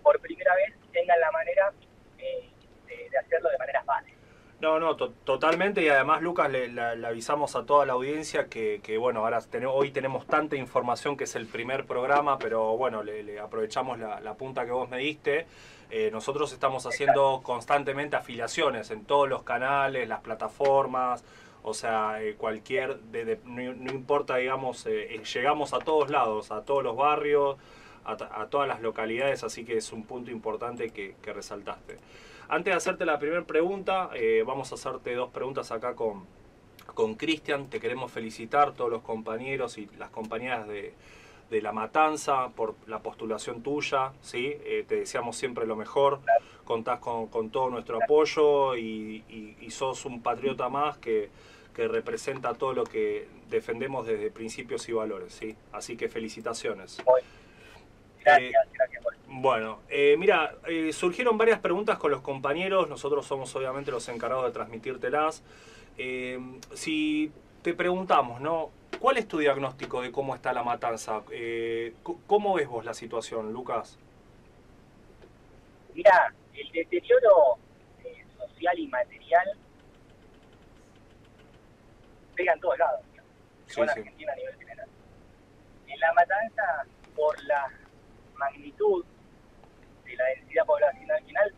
por 0.01 0.19
primera 0.19 0.53
vez 0.55 0.73
tengan 0.91 1.19
la 1.19 1.31
manera 1.31 1.71
eh, 2.17 2.49
de, 2.87 3.17
hacerlo 3.17 3.49
de 3.49 3.57
manera 3.57 3.83
fácil. 3.83 4.13
No, 4.59 4.79
no, 4.79 4.95
totalmente 4.95 5.81
y 5.81 5.89
además 5.89 6.21
Lucas 6.21 6.51
le, 6.51 6.79
avisamos 7.05 7.55
a 7.55 7.65
toda 7.65 7.85
la 7.85 7.93
audiencia 7.93 8.47
que, 8.47 8.97
bueno, 8.99 9.21
ahora 9.21 9.39
hoy 9.69 9.89
tenemos 9.89 10.27
tanta 10.27 10.55
información 10.55 11.17
que 11.17 11.23
es 11.23 11.35
el 11.35 11.47
primer 11.47 11.85
programa, 11.85 12.37
pero 12.37 12.77
bueno, 12.77 13.01
le, 13.01 13.39
aprovechamos 13.39 13.97
la, 13.97 14.33
punta 14.35 14.65
que 14.65 14.71
vos 14.71 14.87
me 14.87 14.97
diste. 14.97 15.47
Eh, 15.89 16.09
nosotros 16.11 16.53
estamos 16.53 16.85
haciendo 16.85 17.41
constantemente 17.43 18.15
afiliaciones 18.15 18.91
en 18.91 19.03
todos 19.03 19.27
los 19.27 19.41
canales, 19.43 20.07
las 20.07 20.21
plataformas, 20.21 21.23
o 21.63 21.73
sea, 21.73 22.21
eh, 22.21 22.35
cualquier, 22.35 22.99
no, 23.45 23.91
importa, 23.91 24.37
digamos, 24.37 24.85
eh, 24.87 25.21
llegamos 25.33 25.73
a 25.73 25.79
todos 25.79 26.09
lados, 26.09 26.51
a 26.51 26.63
todos 26.63 26.83
los 26.83 26.95
barrios, 26.95 27.57
a, 28.05 28.47
todas 28.47 28.67
las 28.67 28.81
localidades, 28.81 29.43
así 29.43 29.63
que 29.63 29.77
es 29.77 29.91
un 29.91 30.03
punto 30.03 30.31
importante 30.31 30.89
que, 30.89 31.15
resaltaste. 31.33 31.97
Antes 32.49 32.73
de 32.73 32.77
hacerte 32.77 33.05
la 33.05 33.19
primera 33.19 33.43
pregunta, 33.43 34.09
vamos 34.45 34.71
a 34.71 34.75
hacerte 34.75 35.15
dos 35.15 35.29
preguntas 35.29 35.71
acá 35.71 35.95
con 35.95 36.25
con 36.93 37.15
Cristian. 37.15 37.69
Te 37.69 37.79
queremos 37.79 38.11
felicitar 38.11 38.73
todos 38.73 38.91
los 38.91 39.01
compañeros 39.01 39.77
y 39.77 39.87
las 39.97 40.09
compañeras 40.09 40.67
de, 40.67 40.93
La 41.61 41.71
Matanza 41.71 42.49
por 42.49 42.75
la 42.87 42.99
postulación 42.99 43.63
tuya. 43.63 44.11
¿sí? 44.21 44.57
te 44.87 44.95
deseamos 44.95 45.37
siempre 45.37 45.65
lo 45.65 45.77
mejor. 45.77 46.19
Contás 46.65 46.99
con, 46.99 47.49
todo 47.49 47.69
nuestro 47.69 47.99
apoyo 48.03 48.75
y, 48.75 49.23
y 49.59 49.71
sos 49.71 50.03
un 50.05 50.21
patriota 50.21 50.67
más 50.67 50.97
que 50.97 51.29
que 51.73 51.87
representa 51.87 52.53
todo 52.53 52.73
lo 52.73 52.83
que 52.83 53.27
defendemos 53.49 54.05
desde 54.05 54.29
principios 54.31 54.87
y 54.89 54.93
valores, 54.93 55.33
¿sí? 55.33 55.55
Así 55.71 55.95
que 55.95 56.09
felicitaciones. 56.09 57.01
Gracias, 58.23 58.65
eh, 58.65 58.69
gracias. 58.73 59.03
Bueno, 59.27 59.79
eh, 59.89 60.15
mira, 60.17 60.55
eh, 60.67 60.91
surgieron 60.93 61.37
varias 61.37 61.59
preguntas 61.59 61.97
con 61.97 62.11
los 62.11 62.21
compañeros, 62.21 62.89
nosotros 62.89 63.25
somos 63.25 63.55
obviamente 63.55 63.91
los 63.91 64.07
encargados 64.09 64.45
de 64.45 64.51
transmitírtelas. 64.51 65.43
si 66.73 67.31
te 67.61 67.73
preguntamos, 67.73 68.41
¿no? 68.41 68.71
¿Cuál 68.99 69.17
es 69.17 69.27
tu 69.27 69.37
diagnóstico 69.37 70.01
de 70.01 70.11
cómo 70.11 70.35
está 70.35 70.53
la 70.53 70.63
matanza? 70.63 71.21
¿Cómo 72.27 72.55
ves 72.55 72.67
vos 72.67 72.85
la 72.85 72.93
situación, 72.93 73.53
Lucas? 73.53 73.97
Mira, 75.93 76.33
el 76.53 76.71
deterioro 76.71 77.57
social 78.37 78.79
y 78.79 78.87
material 78.87 79.57
pega 82.35 82.53
en 82.53 82.59
todos 82.59 82.77
lados, 82.77 83.01
en 83.75 83.89
Argentina 83.89 84.33
a 84.33 84.35
nivel 84.35 84.55
general. 84.55 84.87
En 85.87 85.99
la 85.99 86.13
matanza, 86.13 86.85
por 87.15 87.43
la 87.43 87.69
magnitud 88.41 89.05
de 90.03 90.15
la 90.15 90.25
densidad 90.25 90.65
poblacional 90.65 91.23
final, 91.23 91.53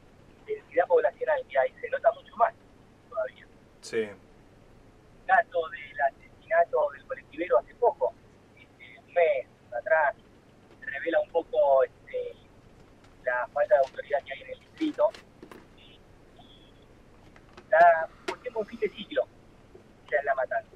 densidad 0.45 0.88
poblacional 0.88 1.45
que 1.47 1.57
hay, 1.57 1.73
se 1.79 1.89
nota 1.89 2.11
mucho 2.11 2.36
más 2.36 2.53
todavía. 3.09 3.47
Sí. 3.81 4.09
Dato 5.25 5.69
del 5.69 6.01
asesinato 6.01 6.89
del 6.91 7.05
colectivero 7.05 7.59
hace 7.59 7.73
poco, 7.75 8.13
este, 8.57 8.99
un 8.99 9.13
mes 9.13 9.47
atrás, 9.79 10.15
revela 10.81 11.21
un 11.21 11.29
poco 11.29 11.84
este, 11.86 12.36
la 13.23 13.47
falta 13.47 13.75
de 13.75 13.81
autoridad 13.88 14.19
que 14.25 14.34
hay 14.34 14.41
en 14.41 14.49
el 14.51 14.59
distrito. 14.59 15.09
Y, 15.77 15.99
la, 17.69 18.09
un 18.55 18.65
fin 18.67 18.79
de 18.79 18.89
ciclo 18.89 19.23
en 20.11 20.25
la 20.25 20.36
matanza. 20.36 20.69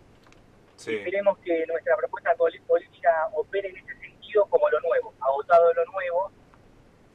Esperemos 0.78 1.38
que 1.40 1.66
nuestra 1.68 1.96
propuesta 1.98 2.34
política 2.36 3.30
opere 3.34 3.70
en 3.70 3.78
ese 3.78 3.97
sentido 4.28 4.46
como 4.48 4.70
lo 4.70 4.80
nuevo, 4.82 5.14
agotado 5.20 5.74
lo 5.74 5.86
nuevo, 5.86 6.32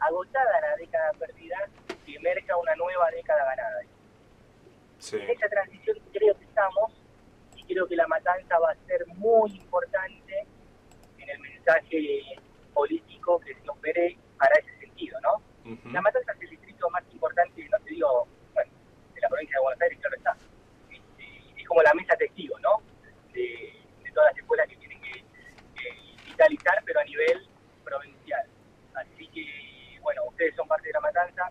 agotada 0.01 0.61
la 0.61 0.77
década 0.77 1.13
perdida, 1.19 1.57
que 2.05 2.15
emerja 2.15 2.57
una 2.57 2.75
nueva 2.77 3.11
década 3.11 3.45
ganada. 3.45 3.81
En 5.13 5.31
esa 5.31 5.49
transición 5.49 5.99
creo 6.13 6.39
que 6.39 6.45
estamos 6.45 6.93
y 7.57 7.65
creo 7.65 7.87
que 7.87 7.97
la 7.97 8.07
matanza 8.07 8.59
va 8.59 8.71
a 8.71 8.87
ser 8.87 9.07
muy 9.09 9.51
importante 9.51 10.47
en 11.19 11.29
el 11.29 11.39
mensaje 11.41 12.23
político 12.73 13.41
que 13.41 13.55
se 13.55 13.69
opere 13.69 14.17
para 14.39 14.55
ese 14.57 14.79
sentido, 14.79 15.19
¿no? 15.21 15.43
La 15.93 16.01
matanza 16.01 16.33
es 16.33 16.43
el 16.43 16.51
distrito 16.51 16.89
más 16.91 17.03
importante, 17.13 17.69
no 17.69 17.79
te 17.79 17.91
digo, 17.91 18.27
bueno, 18.55 18.71
de 19.15 19.21
la 19.21 19.29
provincia 19.29 19.57
de 19.57 19.63
Buenos 19.63 19.83
Aires, 19.83 19.99
claro 20.01 20.17
está 20.17 20.37
como 21.73 21.83
la 21.83 21.95
mesa 21.95 22.15
testigo, 22.17 22.59
¿no? 22.59 22.83
De, 23.33 23.73
todas 24.13 24.31
las 24.31 24.39
escuelas 24.43 24.69
que 24.69 24.77
digitalizar, 26.49 26.83
pero 26.85 27.01
a 27.01 27.05
nivel 27.05 27.47
provincial. 27.85 28.47
Así 28.95 29.27
que, 29.29 29.99
bueno, 30.01 30.23
ustedes 30.29 30.55
son 30.55 30.69
parte 30.69 30.89
de 30.89 30.93
la 30.93 31.01
matanza. 31.01 31.51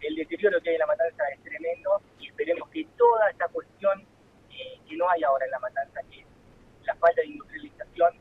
El 0.00 0.14
deterioro 0.14 0.60
que 0.60 0.70
hay 0.70 0.76
en 0.76 0.80
la 0.80 0.86
matanza 0.86 1.22
es 1.34 1.42
tremendo 1.42 2.00
y 2.18 2.28
esperemos 2.28 2.68
que 2.70 2.86
toda 2.96 3.30
esta 3.30 3.48
cuestión 3.48 4.00
eh, 4.50 4.80
que 4.88 4.96
no 4.96 5.08
hay 5.10 5.22
ahora 5.22 5.44
en 5.44 5.50
la 5.50 5.58
matanza, 5.58 6.00
que 6.10 6.20
es 6.20 6.26
la 6.86 6.94
falta 6.96 7.20
de 7.20 7.28
industrialización, 7.28 8.14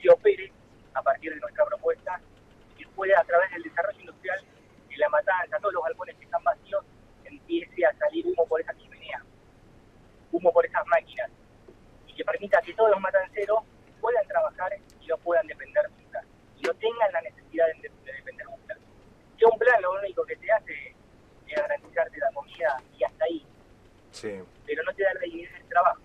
se 0.00 0.10
opere 0.10 0.52
a 0.94 1.02
partir 1.02 1.32
de 1.34 1.40
nuestra 1.40 1.64
propuesta 1.64 2.20
y 2.74 2.82
que 2.82 2.88
pueda, 2.90 3.20
a 3.20 3.24
través 3.24 3.50
del 3.52 3.62
desarrollo 3.62 4.00
industrial, 4.00 4.44
en 4.90 4.98
la 4.98 5.08
matanza, 5.08 5.58
todos 5.58 5.74
los 5.74 5.82
balcones 5.82 6.16
que 6.16 6.24
están 6.24 6.44
vacíos, 6.44 6.84
empiece 7.24 7.84
a 7.86 7.96
salir 7.96 8.26
humo 8.26 8.46
por 8.46 8.60
esa 8.60 8.74
chimenea 8.74 8.96
humo 10.32 10.52
por 10.52 10.64
esas 10.66 10.86
máquinas 10.86 11.30
y 12.06 12.14
que 12.14 12.24
permita 12.24 12.60
que 12.60 12.74
todos 12.74 12.90
los 12.90 13.00
matanceros 13.00 13.60
puedan 14.00 14.26
trabajar 14.28 14.72
y 15.00 15.06
no 15.06 15.16
puedan 15.18 15.46
depender 15.46 15.88
nunca 15.90 16.22
y 16.58 16.62
no 16.62 16.74
tengan 16.74 17.12
la 17.12 17.20
necesidad 17.22 17.66
de, 17.66 17.90
depender 18.04 18.46
nunca. 18.46 18.76
Que 19.38 19.44
un 19.44 19.58
plan 19.58 19.80
lo 19.82 19.92
único 19.92 20.24
que 20.24 20.36
te 20.36 20.50
hace 20.50 20.94
es 21.48 21.56
garantizarte 21.56 22.18
la 22.18 22.30
comida 22.32 22.82
y 22.98 23.04
hasta 23.04 23.24
ahí. 23.24 23.46
Sí. 24.10 24.42
Pero 24.64 24.82
no 24.84 24.94
te 24.94 25.02
da 25.02 25.14
la 25.14 25.20
dignidad 25.20 25.52
del 25.52 25.68
trabajo. 25.68 26.00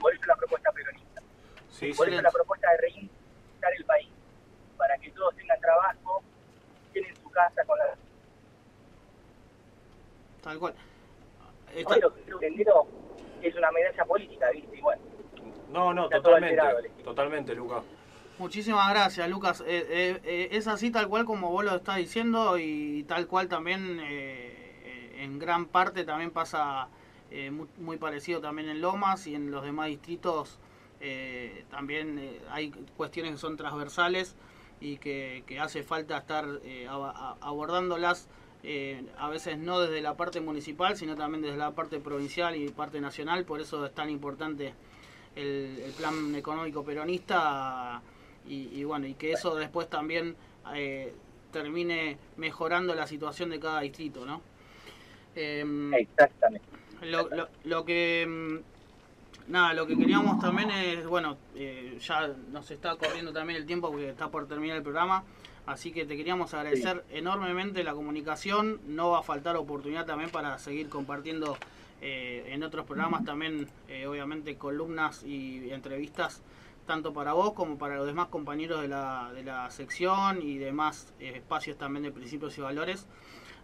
Por 0.00 0.14
eso 0.14 0.26
la 0.26 0.36
propuesta 0.36 0.72
peronista. 0.72 1.22
por 1.96 2.08
eso 2.08 2.22
la 2.22 2.30
propuesta 2.30 2.70
de 2.70 2.76
reinventar 2.78 3.72
el 3.76 3.84
país. 3.84 4.08
Para 4.76 4.98
que 4.98 5.10
todos 5.10 5.34
tengan 5.36 5.60
trabajo, 5.60 6.22
tienen 6.92 7.14
su 7.16 7.30
casa 7.30 7.64
con 7.64 7.78
la... 7.78 7.94
Tal 10.42 10.58
cual 10.58 10.74
el 11.74 12.52
dinero 12.52 12.86
es 13.42 13.54
una 13.54 13.70
medalla 13.70 14.04
política, 14.04 14.50
¿viste? 14.50 14.82
No, 15.70 15.92
no, 15.92 16.08
totalmente, 16.08 17.43
Lucas. 17.56 17.84
Muchísimas 18.36 18.90
gracias, 18.90 19.28
Lucas. 19.30 19.60
Eh, 19.60 19.86
eh, 19.88 20.20
eh, 20.24 20.48
es 20.50 20.66
así 20.66 20.90
tal 20.90 21.08
cual 21.08 21.24
como 21.24 21.50
vos 21.50 21.64
lo 21.64 21.76
estás 21.76 21.98
diciendo 21.98 22.58
y 22.58 23.04
tal 23.04 23.28
cual 23.28 23.46
también 23.46 24.00
en 24.00 25.38
gran 25.38 25.66
parte 25.66 26.04
también 26.04 26.32
pasa 26.32 26.88
muy, 27.78 27.96
parecido 27.96 28.40
también 28.40 28.68
en 28.68 28.80
Lomas 28.80 29.28
y 29.28 29.36
en 29.36 29.52
los 29.52 29.62
demás 29.62 29.86
distritos 29.86 30.58
también 31.70 32.40
hay 32.50 32.70
cuestiones 32.96 33.32
que 33.32 33.38
son 33.38 33.56
transversales 33.56 34.34
y 34.80 34.96
que, 34.96 35.44
hace 35.60 35.84
falta 35.84 36.18
estar 36.18 36.44
abordándolas 37.40 38.28
a 39.18 39.28
veces 39.28 39.58
no 39.58 39.80
desde 39.80 40.00
la 40.00 40.16
parte 40.16 40.40
municipal 40.40 40.96
sino 40.96 41.14
también 41.14 41.42
desde 41.42 41.56
la 41.56 41.70
parte 41.70 42.00
provincial 42.00 42.56
y 42.56 42.68
parte 42.68 43.00
nacional, 43.00 43.44
por 43.44 43.60
eso 43.60 43.86
es 43.86 43.94
tan 43.94 44.10
importante 44.10 44.74
el, 45.36 45.82
el 45.84 45.92
plan 45.92 46.34
económico 46.34 46.84
peronista 46.84 48.02
y, 48.46 48.84
bueno, 48.84 49.06
y 49.06 49.14
que 49.14 49.32
eso 49.32 49.54
después 49.54 49.88
también 49.88 50.36
eh, 50.74 51.14
termine 51.50 52.18
mejorando 52.36 52.94
la 52.94 53.06
situación 53.06 53.50
de 53.50 53.58
cada 53.58 53.80
distrito, 53.80 54.26
¿no? 54.26 54.42
Em, 55.34 55.92
Exactamente. 55.94 56.66
Lo, 57.02 57.28
lo, 57.64 57.84
que 57.84 58.26
mm, 58.26 59.50
nada, 59.50 59.72
lo 59.74 59.86
que 59.86 59.96
queríamos 59.96 60.40
también 60.40 60.70
es, 60.70 61.06
bueno, 61.06 61.38
eh, 61.54 61.98
ya 62.00 62.28
nos 62.52 62.70
está 62.70 62.96
corriendo 62.96 63.32
también 63.32 63.58
el 63.58 63.66
tiempo 63.66 63.90
porque 63.90 64.10
está 64.10 64.28
por 64.28 64.46
terminar 64.46 64.76
el 64.76 64.82
programa, 64.82 65.24
así 65.66 65.90
que 65.90 66.04
te 66.04 66.16
queríamos 66.16 66.52
agradecer 66.54 67.04
enormemente 67.10 67.82
la 67.82 67.94
comunicación, 67.94 68.80
no 68.86 69.10
va 69.10 69.20
a 69.20 69.22
faltar 69.22 69.56
oportunidad 69.56 70.06
también 70.06 70.30
para 70.30 70.58
seguir 70.58 70.88
compartiendo 70.88 71.56
eh, 72.04 72.52
en 72.52 72.62
otros 72.62 72.86
programas 72.86 73.24
también, 73.24 73.68
obviamente, 74.06 74.56
columnas 74.56 75.24
y 75.24 75.70
entrevistas 75.72 76.42
tanto 76.86 77.12
para 77.12 77.32
vos 77.32 77.52
como 77.52 77.78
para 77.78 77.96
los 77.96 78.06
demás 78.06 78.28
compañeros 78.28 78.82
de 78.82 78.88
la, 78.88 79.30
de 79.34 79.42
la 79.42 79.70
sección 79.70 80.42
y 80.42 80.58
demás 80.58 81.12
eh, 81.18 81.32
espacios 81.36 81.78
también 81.78 82.04
de 82.04 82.12
principios 82.12 82.56
y 82.58 82.60
valores. 82.60 83.06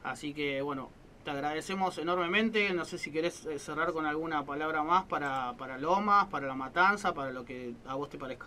Así 0.02 0.32
que 0.32 0.62
bueno, 0.62 0.90
te 1.24 1.30
agradecemos 1.30 1.98
enormemente. 1.98 2.72
No 2.72 2.84
sé 2.84 2.98
si 2.98 3.12
querés 3.12 3.44
eh, 3.46 3.58
cerrar 3.58 3.92
con 3.92 4.06
alguna 4.06 4.44
palabra 4.44 4.82
más 4.82 5.04
para, 5.04 5.54
para 5.58 5.78
Lomas, 5.78 6.26
para 6.26 6.46
la 6.46 6.54
matanza, 6.54 7.12
para 7.12 7.30
lo 7.30 7.44
que 7.44 7.74
a 7.86 7.94
vos 7.94 8.08
te 8.08 8.18
parezca. 8.18 8.46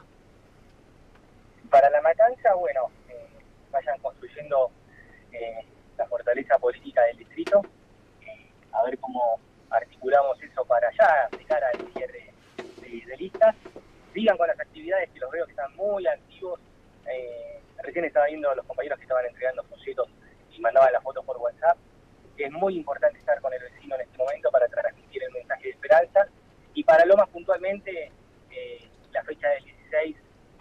Para 1.69 1.89
la 1.89 2.01
matanza, 2.01 2.53
bueno, 2.55 2.89
eh, 3.09 3.27
vayan 3.71 3.99
construyendo 3.99 4.71
la 5.97 6.05
fortaleza 6.05 6.57
política 6.59 7.01
del 7.05 7.17
distrito, 7.17 7.61
a 8.71 8.83
ver 8.83 8.99
cómo 8.99 9.39
articulamos 9.73 10.41
eso 10.41 10.63
para 10.65 10.87
allá, 10.87 11.29
de 11.35 11.45
cara 11.45 11.67
al 11.73 11.79
cierre 11.93 12.33
de 12.79 13.17
listas 13.17 13.55
sigan 14.13 14.37
con 14.37 14.47
las 14.47 14.59
actividades 14.59 15.09
que 15.09 15.19
los 15.19 15.31
veo 15.31 15.45
que 15.45 15.51
están 15.51 15.75
muy 15.75 16.05
activos. 16.05 16.59
Eh, 17.07 17.61
recién 17.81 18.05
estaba 18.05 18.27
viendo 18.27 18.49
a 18.49 18.55
los 18.55 18.65
compañeros 18.65 18.97
que 18.99 19.03
estaban 19.03 19.25
entregando 19.25 19.63
folletos 19.63 20.07
y 20.51 20.61
mandaban 20.61 20.93
las 20.93 21.03
fotos 21.03 21.25
por 21.25 21.37
WhatsApp. 21.37 21.77
Es 22.37 22.51
muy 22.51 22.75
importante 22.75 23.17
estar 23.19 23.39
con 23.41 23.51
el 23.53 23.61
vecino 23.61 23.95
en 23.95 24.01
este 24.01 24.17
momento 24.17 24.49
para 24.51 24.67
transmitir 24.67 25.23
el 25.23 25.31
mensaje 25.31 25.63
de 25.63 25.69
esperanza. 25.71 26.27
Y 26.73 26.83
para 26.83 27.05
lo 27.05 27.15
más 27.15 27.29
puntualmente, 27.29 28.11
eh, 28.51 28.89
la 29.11 29.23
fecha 29.23 29.49
del 29.49 29.63
16, 29.63 30.17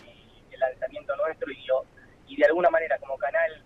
eh, 0.07 0.15
el 0.51 0.61
lanzamiento 0.61 1.17
nuestro 1.17 1.51
y, 1.51 1.63
yo, 1.67 1.85
y 2.27 2.37
de 2.37 2.47
alguna 2.47 2.71
manera 2.71 2.99
como 2.99 3.17
canal 3.19 3.63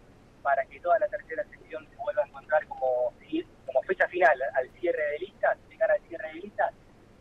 para 0.47 0.65
que 0.67 0.79
toda 0.79 0.97
la 1.01 1.09
tercera 1.09 1.45
sección 1.51 1.85
se 1.91 1.97
vuelva 1.97 2.23
a 2.23 2.27
encontrar 2.29 2.65
como, 2.69 3.13
como 3.67 3.83
fecha 3.83 4.07
final 4.07 4.41
al 4.55 4.71
cierre 4.79 5.03
de 5.11 5.19
listas, 5.19 5.59
llegar 5.69 5.91
al 5.91 6.01
cierre 6.03 6.29
de 6.29 6.35
listas, 6.35 6.73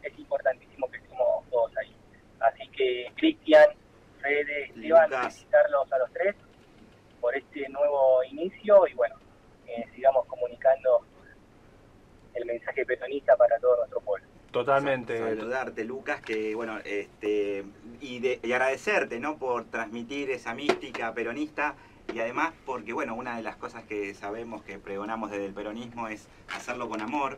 es 0.04 0.20
importantísimo 0.20 0.88
que 0.92 0.98
estemos 0.98 1.50
todos 1.50 1.76
ahí. 1.78 1.96
Así 2.40 2.68
que 2.68 3.12
Cristian, 3.16 3.66
Fede, 4.22 4.66
Esteban, 4.66 5.10
felicitarlos 5.10 5.92
a 5.92 5.98
los 5.98 6.14
tres 6.14 6.36
por 7.20 7.36
este 7.36 7.68
nuevo 7.70 8.24
inicio 8.26 8.86
y 8.86 8.94
bueno, 8.94 9.16
eh, 9.66 9.84
sigamos 9.96 10.28
comunicando 10.28 11.04
el 12.36 12.46
mensaje 12.46 12.86
peronista 12.86 13.36
para 13.36 13.58
todo 13.58 13.78
nuestro 13.78 14.02
pueblo. 14.02 14.28
Totalmente. 14.52 15.18
Saludarte, 15.18 15.84
Lucas, 15.84 16.22
que 16.22 16.54
bueno, 16.54 16.78
este 16.86 17.66
y, 18.02 18.20
de, 18.20 18.40
y 18.44 18.52
agradecerte, 18.52 19.20
¿no? 19.20 19.40
Por 19.40 19.66
transmitir 19.66 20.30
esa 20.30 20.54
mística 20.54 21.12
peronista 21.12 21.76
y 22.14 22.20
además 22.20 22.54
porque 22.66 22.94
bueno, 22.94 23.16
una 23.16 23.38
de 23.38 23.44
las 23.44 23.56
cosas 23.56 23.84
que 23.84 24.14
sabemos 24.14 24.64
que 24.64 24.80
pregonamos 24.80 25.32
desde 25.32 25.46
el 25.46 25.54
peronismo 25.54 26.08
es 26.08 26.28
hacerlo 26.54 26.90
con 26.90 27.02
amor 27.02 27.38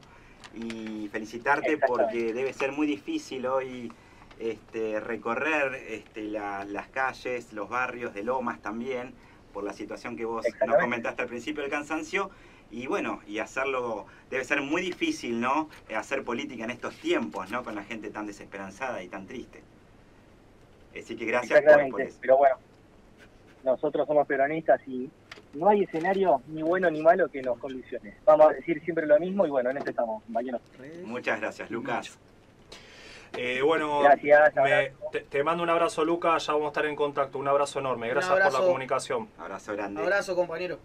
y 0.54 1.10
felicitarte 1.12 1.78
porque 1.78 2.34
debe 2.34 2.54
ser 2.54 2.72
muy 2.72 2.88
difícil 2.88 3.46
hoy 3.46 3.92
este, 4.40 5.00
recorrer 5.00 5.74
este, 5.88 6.24
las 6.24 6.88
calles, 6.90 7.54
los 7.54 7.70
barrios 7.70 8.14
de 8.14 8.24
Lomas 8.24 8.62
también, 8.62 9.14
por 9.54 9.64
la 9.64 9.74
situación 9.74 10.16
que 10.16 10.26
vos 10.26 10.46
nos 10.66 10.78
comentaste 10.78 11.24
al 11.24 11.28
principio 11.28 11.64
del 11.64 11.72
cansancio. 11.72 12.30
Y 12.70 12.86
bueno, 12.86 13.22
y 13.26 13.40
hacerlo, 13.40 14.06
debe 14.30 14.44
ser 14.44 14.62
muy 14.62 14.82
difícil, 14.82 15.40
¿no? 15.40 15.70
Hacer 15.96 16.24
política 16.24 16.66
en 16.66 16.70
estos 16.70 16.96
tiempos, 16.98 17.50
¿no? 17.50 17.64
Con 17.64 17.76
la 17.76 17.84
gente 17.84 18.10
tan 18.10 18.28
desesperanzada 18.28 19.02
y 19.02 19.08
tan 19.08 19.26
triste. 19.26 19.64
Así 20.98 21.16
que 21.16 21.26
gracias 21.26 21.62
por, 21.90 22.02
eso. 22.02 22.18
Pero 22.22 22.38
bueno, 22.38 22.56
nosotros 23.68 24.08
somos 24.08 24.26
peronistas 24.26 24.82
y 24.88 25.10
no 25.54 25.70
hay 25.70 25.84
escenario 25.84 26.42
ni 26.48 26.62
bueno 26.64 26.90
ni 26.90 27.02
malo 27.02 27.30
que 27.30 27.42
nos 27.42 27.58
condicione. 27.60 28.16
Vamos 28.26 28.52
a 28.52 28.54
decir 28.54 28.82
siempre 28.84 29.06
lo 29.06 29.20
mismo 29.20 29.46
y 29.46 29.50
bueno, 29.50 29.70
en 29.70 29.78
esto 29.78 29.90
estamos, 29.90 30.24
compañeros. 30.24 30.62
Muchas 31.04 31.40
gracias, 31.40 31.70
Lucas. 31.70 32.18
Eh, 33.36 33.62
bueno, 33.62 34.02
te, 35.30 35.44
mando 35.44 35.62
un 35.62 35.70
abrazo, 35.70 36.06
Lucas. 36.06 36.48
Ya 36.48 36.54
vamos 36.54 36.68
a 36.68 36.70
estar 36.70 36.86
en 36.86 36.96
contacto. 36.96 37.38
Un 37.38 37.48
abrazo 37.48 37.80
enorme. 37.80 38.10
Gracias 38.10 38.40
por 38.40 38.54
la 38.54 38.60
comunicación. 38.60 39.28
Abrazo 39.38 39.74
grande. 39.74 40.02
Abrazo, 40.02 40.36
compañero. 40.36 40.80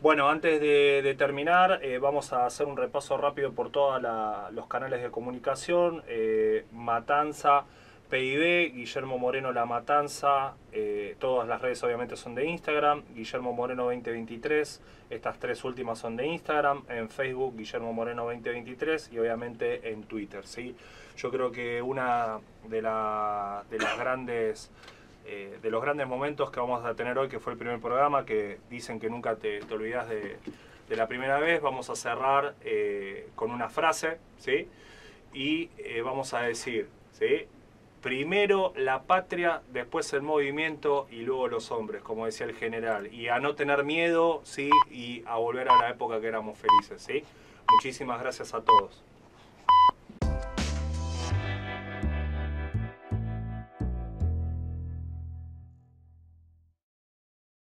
Bueno, 0.00 0.28
antes 0.28 0.60
de, 0.60 1.14
terminar, 1.18 1.80
eh, 1.82 1.98
vamos 1.98 2.32
a 2.32 2.46
hacer 2.46 2.66
un 2.66 2.76
repaso 2.76 3.16
rápido 3.16 3.52
por 3.52 3.72
todos 3.72 4.00
los 4.52 4.66
canales 4.68 5.02
de 5.02 5.10
comunicación. 5.10 6.04
Eh, 6.06 6.66
Matanza, 6.70 7.64
PIB, 8.10 8.72
Guillermo 8.74 9.18
Moreno 9.18 9.52
La 9.52 9.66
Matanza, 9.66 10.54
todas 11.18 11.48
las 11.48 11.60
redes 11.60 11.82
obviamente 11.82 12.16
son 12.16 12.34
de 12.34 12.46
Instagram, 12.46 13.02
Guillermo 13.14 13.52
Moreno 13.52 13.84
2023, 13.84 14.80
estas 15.10 15.38
tres 15.38 15.64
últimas 15.64 15.98
son 15.98 16.16
de 16.16 16.26
Instagram, 16.26 16.84
en 16.88 17.08
Facebook 17.08 17.56
Guillermo 17.56 17.92
Moreno 17.92 18.24
2023 18.24 19.10
y 19.12 19.18
obviamente 19.18 19.90
en 19.90 20.04
Twitter. 20.04 20.46
¿sí? 20.46 20.74
Yo 21.16 21.30
creo 21.30 21.50
que 21.50 21.82
una 21.82 22.38
de, 22.68 22.82
la, 22.82 23.64
de 23.70 23.78
las 23.78 23.98
grandes 23.98 24.70
eh, 25.30 25.58
de 25.60 25.70
los 25.70 25.82
grandes 25.82 26.08
momentos 26.08 26.50
que 26.50 26.58
vamos 26.58 26.82
a 26.86 26.94
tener 26.94 27.18
hoy, 27.18 27.28
que 27.28 27.38
fue 27.38 27.52
el 27.52 27.58
primer 27.58 27.78
programa, 27.80 28.24
que 28.24 28.60
dicen 28.70 28.98
que 28.98 29.10
nunca 29.10 29.36
te, 29.36 29.60
te 29.60 29.74
olvidas 29.74 30.08
de, 30.08 30.38
la 30.88 31.06
primera 31.06 31.38
vez, 31.38 31.60
vamos 31.60 31.90
a 31.90 31.96
cerrar 31.96 32.54
eh, 32.62 33.28
con 33.34 33.50
una 33.50 33.68
frase, 33.68 34.16
¿sí? 34.38 34.68
Y 35.34 35.68
eh, 35.76 36.00
vamos 36.02 36.32
a 36.32 36.40
decir, 36.40 36.88
¿sí? 37.12 37.46
Primero 38.02 38.72
la 38.76 39.02
patria, 39.02 39.62
después 39.72 40.12
el 40.12 40.22
movimiento 40.22 41.08
y 41.10 41.22
luego 41.22 41.48
los 41.48 41.70
hombres, 41.72 42.02
como 42.02 42.26
decía 42.26 42.46
el 42.46 42.54
general. 42.54 43.12
Y 43.12 43.28
a 43.28 43.40
no 43.40 43.54
tener 43.54 43.84
miedo, 43.84 44.40
¿sí? 44.44 44.70
Y 44.90 45.24
a 45.26 45.36
volver 45.36 45.68
a 45.68 45.76
la 45.76 45.90
época 45.90 46.20
que 46.20 46.28
éramos 46.28 46.58
felices, 46.58 47.02
¿sí? 47.02 47.24
Muchísimas 47.70 48.20
gracias 48.20 48.54
a 48.54 48.62
todos. 48.62 49.02